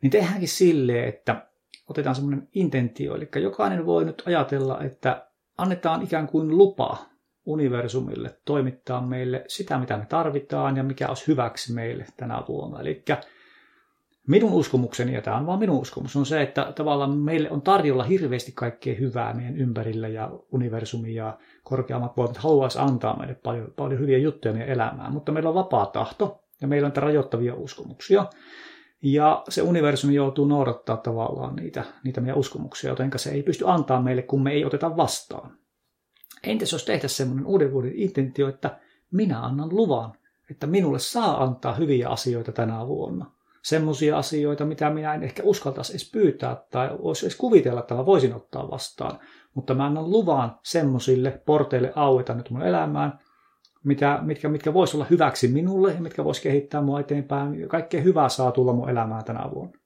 niin 0.03 0.11
tehdäänkin 0.11 0.49
silleen, 0.49 1.09
että 1.09 1.47
otetaan 1.89 2.15
semmoinen 2.15 2.49
intentio, 2.55 3.15
eli 3.15 3.29
jokainen 3.43 3.87
voi 3.87 4.05
nyt 4.05 4.23
ajatella, 4.27 4.81
että 4.81 5.27
annetaan 5.59 6.03
ikään 6.03 6.27
kuin 6.27 6.59
lupa 6.59 6.99
universumille 7.47 8.41
toimittaa 8.45 9.07
meille 9.07 9.45
sitä, 9.49 9.79
mitä 9.79 9.97
me 9.97 10.07
tarvitaan 10.07 10.77
ja 10.77 10.83
mikä 10.83 11.09
olisi 11.09 11.27
hyväksi 11.27 11.73
meille 11.73 12.07
tänä 12.17 12.43
vuonna. 12.49 12.81
Eli 12.81 13.05
minun 14.31 14.53
uskomukseni, 14.53 15.15
ja 15.15 15.23
tämä 15.23 15.37
on 15.37 15.47
vain 15.47 15.59
minun 15.59 15.81
uskomus, 15.81 16.17
on 16.17 16.27
se, 16.27 16.43
että 16.43 16.73
tavallaan 16.77 17.19
meille 17.19 17.51
on 17.51 17.63
tarjolla 17.63 18.05
hirveästi 18.05 18.53
kaikkea 18.55 18.95
hyvää 18.95 19.35
meidän 19.35 19.57
ympärillä 19.57 20.09
ja 20.09 20.31
universumi 20.53 21.15
ja 21.15 21.39
korkeammat 21.65 22.17
voimat 22.17 22.37
haluaisi 22.37 22.79
antaa 22.79 23.19
meille 23.19 23.35
paljon, 23.35 23.73
paljon 23.77 24.01
hyviä 24.01 24.19
juttuja 24.19 24.55
meidän 24.55 24.69
elämään, 24.69 25.13
mutta 25.13 25.33
meillä 25.33 25.49
on 25.49 25.55
vapaa 25.55 25.87
tahto 25.87 26.45
ja 26.61 26.69
meillä 26.69 26.87
on 26.87 26.97
rajoittavia 26.97 27.55
uskomuksia. 27.55 28.27
Ja 29.03 29.43
se 29.49 29.63
universumi 29.63 30.15
joutuu 30.15 30.47
noudattaa 30.47 30.97
tavallaan 30.97 31.57
niitä, 31.57 31.85
niitä 32.05 32.21
meidän 32.21 32.39
uskomuksia, 32.39 32.91
joten 32.91 33.11
se 33.17 33.31
ei 33.31 33.43
pysty 33.43 33.65
antaa 33.69 34.03
meille, 34.03 34.23
kun 34.23 34.43
me 34.43 34.53
ei 34.53 34.65
oteta 34.65 34.97
vastaan. 34.97 35.59
Entäs 36.43 36.73
jos 36.73 36.85
tehtäisiin 36.85 37.17
semmoinen 37.17 37.47
uuden 37.47 37.73
vuoden 37.73 37.93
intentio, 37.95 38.49
että 38.49 38.79
minä 39.11 39.41
annan 39.41 39.69
luvan, 39.69 40.13
että 40.51 40.67
minulle 40.67 40.99
saa 40.99 41.43
antaa 41.43 41.75
hyviä 41.75 42.09
asioita 42.09 42.53
tänä 42.53 42.87
vuonna. 42.87 43.40
Semmoisia 43.63 44.19
asioita, 44.19 44.65
mitä 44.65 44.91
minä 44.91 45.15
en 45.15 45.23
ehkä 45.23 45.43
uskaltaisi 45.43 45.93
edes 45.93 46.11
pyytää 46.11 46.65
tai 46.71 46.91
olisi 46.99 47.27
edes 47.27 47.37
kuvitella, 47.37 47.81
että 47.81 47.95
mä 47.95 48.07
voisin 48.07 48.35
ottaa 48.35 48.71
vastaan. 48.71 49.19
Mutta 49.55 49.75
mä 49.75 49.87
annan 49.87 50.11
luvan 50.11 50.59
semmoisille 50.63 51.43
porteille 51.47 51.93
aueta 51.95 52.35
nyt 52.35 52.51
mun 52.51 52.63
elämään, 52.63 53.19
mitä, 53.85 54.19
mitkä, 54.23 54.49
mitkä 54.49 54.75
voisi 54.75 54.97
olla 54.97 55.07
hyväksi 55.11 55.49
minulle 55.49 55.93
ja 55.93 56.01
mitkä 56.01 56.25
voisi 56.25 56.43
kehittää 56.43 56.83
mua 56.83 57.01
eteenpäin. 57.01 57.69
Kaikkea 57.69 58.01
hyvää 58.01 58.29
saa 58.29 58.53
tulla 58.53 58.73
mun 58.73 58.91
elämään 58.91 59.25
tänä 59.25 59.51
vuonna. 59.55 59.81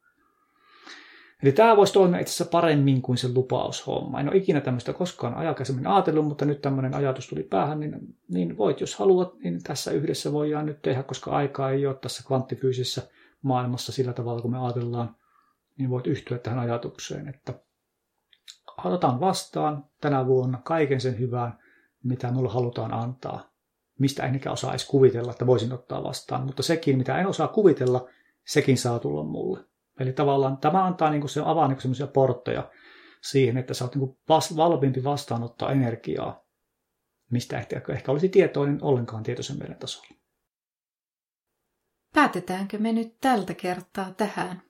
Eli 1.42 1.52
tämä 1.52 1.76
voisi 1.76 1.92
toimia 1.92 2.20
itse 2.20 2.30
asiassa 2.30 2.50
paremmin 2.50 3.02
kuin 3.02 3.18
se 3.18 3.28
lupaushomma. 3.34 4.20
En 4.20 4.28
ole 4.28 4.36
ikinä 4.36 4.60
tämmöistä 4.60 4.92
koskaan 4.92 5.34
aikaisemmin 5.34 5.86
ajatellut, 5.86 6.26
mutta 6.26 6.44
nyt 6.44 6.62
tämmöinen 6.62 6.94
ajatus 6.94 7.28
tuli 7.28 7.42
päähän, 7.42 7.80
niin, 7.80 8.16
niin 8.28 8.56
voit, 8.56 8.80
jos 8.80 8.96
haluat, 8.96 9.34
niin 9.38 9.62
tässä 9.62 9.90
yhdessä 9.90 10.32
voidaan 10.32 10.66
nyt 10.66 10.82
tehdä, 10.82 11.02
koska 11.02 11.30
aikaa 11.30 11.70
ei 11.70 11.86
ole 11.86 11.94
tässä 11.94 12.22
kvanttifyysisessä 12.26 13.02
maailmassa 13.44 13.92
sillä 13.92 14.12
tavalla, 14.12 14.42
kun 14.42 14.50
me 14.50 14.58
ajatellaan, 14.58 15.16
niin 15.78 15.90
voit 15.90 16.06
yhtyä 16.06 16.38
tähän 16.38 16.58
ajatukseen, 16.58 17.28
että 17.28 17.60
otetaan 18.84 19.20
vastaan 19.20 19.84
tänä 20.00 20.26
vuonna 20.26 20.58
kaiken 20.64 21.00
sen 21.00 21.18
hyvän, 21.18 21.58
mitä 22.04 22.30
minulle 22.30 22.48
halutaan 22.48 22.94
antaa, 22.94 23.50
mistä 23.98 24.22
en 24.22 24.40
osaa 24.50 24.70
edes 24.70 24.88
kuvitella, 24.88 25.30
että 25.30 25.46
voisin 25.46 25.72
ottaa 25.72 26.04
vastaan, 26.04 26.46
mutta 26.46 26.62
sekin, 26.62 26.98
mitä 26.98 27.18
en 27.18 27.26
osaa 27.26 27.48
kuvitella, 27.48 28.08
sekin 28.46 28.78
saa 28.78 28.98
tulla 28.98 29.24
mulle. 29.24 29.64
Eli 30.00 30.12
tavallaan 30.12 30.56
tämä 30.56 30.84
antaa 30.84 31.10
niin 31.10 31.28
se 31.28 31.42
avaa 31.44 31.68
niin 31.68 31.80
sellaisia 31.80 32.06
portteja 32.06 32.70
siihen, 33.22 33.56
että 33.56 33.74
sä 33.74 33.84
oot 33.84 33.94
niin 33.94 34.18
vast, 34.28 34.56
valmiimpi 34.56 35.04
vastaanottaa 35.04 35.72
energiaa, 35.72 36.44
mistä 37.30 37.58
ehkä, 37.58 37.82
ehkä 37.88 38.12
olisi 38.12 38.28
tietoinen 38.28 38.78
ollenkaan 38.82 39.22
tietoisen 39.22 39.58
meidän 39.58 39.78
tasolla. 39.78 40.23
Päätetäänkö 42.14 42.78
me 42.78 42.92
nyt 42.92 43.20
tältä 43.20 43.54
kertaa 43.54 44.10
tähän 44.10 44.62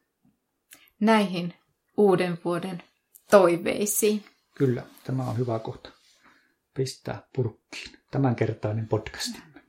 näihin 1.00 1.54
uuden 1.96 2.38
vuoden 2.44 2.82
toiveisiin? 3.30 4.24
Kyllä, 4.54 4.82
tämä 5.04 5.24
on 5.24 5.38
hyvä 5.38 5.58
kohta 5.58 5.90
pistää 6.74 7.22
purkkiin 7.36 7.98
tämänkertainen 8.10 8.88
podcastimme. 8.88 9.62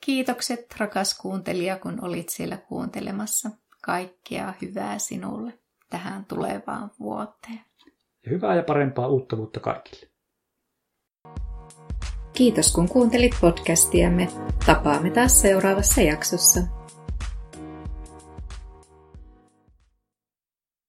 Kiitokset 0.00 0.74
rakas 0.78 1.18
kuuntelija, 1.18 1.78
kun 1.78 2.04
olit 2.04 2.28
siellä 2.28 2.56
kuuntelemassa. 2.56 3.50
Kaikkea 3.82 4.54
hyvää 4.62 4.98
sinulle 4.98 5.58
tähän 5.90 6.24
tulevaan 6.24 6.90
vuoteen. 7.00 7.64
Ja 8.24 8.30
hyvää 8.30 8.54
ja 8.54 8.62
parempaa 8.62 9.08
uutta 9.08 9.36
vuotta 9.36 9.60
kaikille. 9.60 10.10
Kiitos 12.32 12.72
kun 12.72 12.88
kuuntelit 12.88 13.32
podcastiamme. 13.40 14.28
Tapaamme 14.66 15.10
taas 15.10 15.40
seuraavassa 15.40 16.00
jaksossa. 16.00 16.77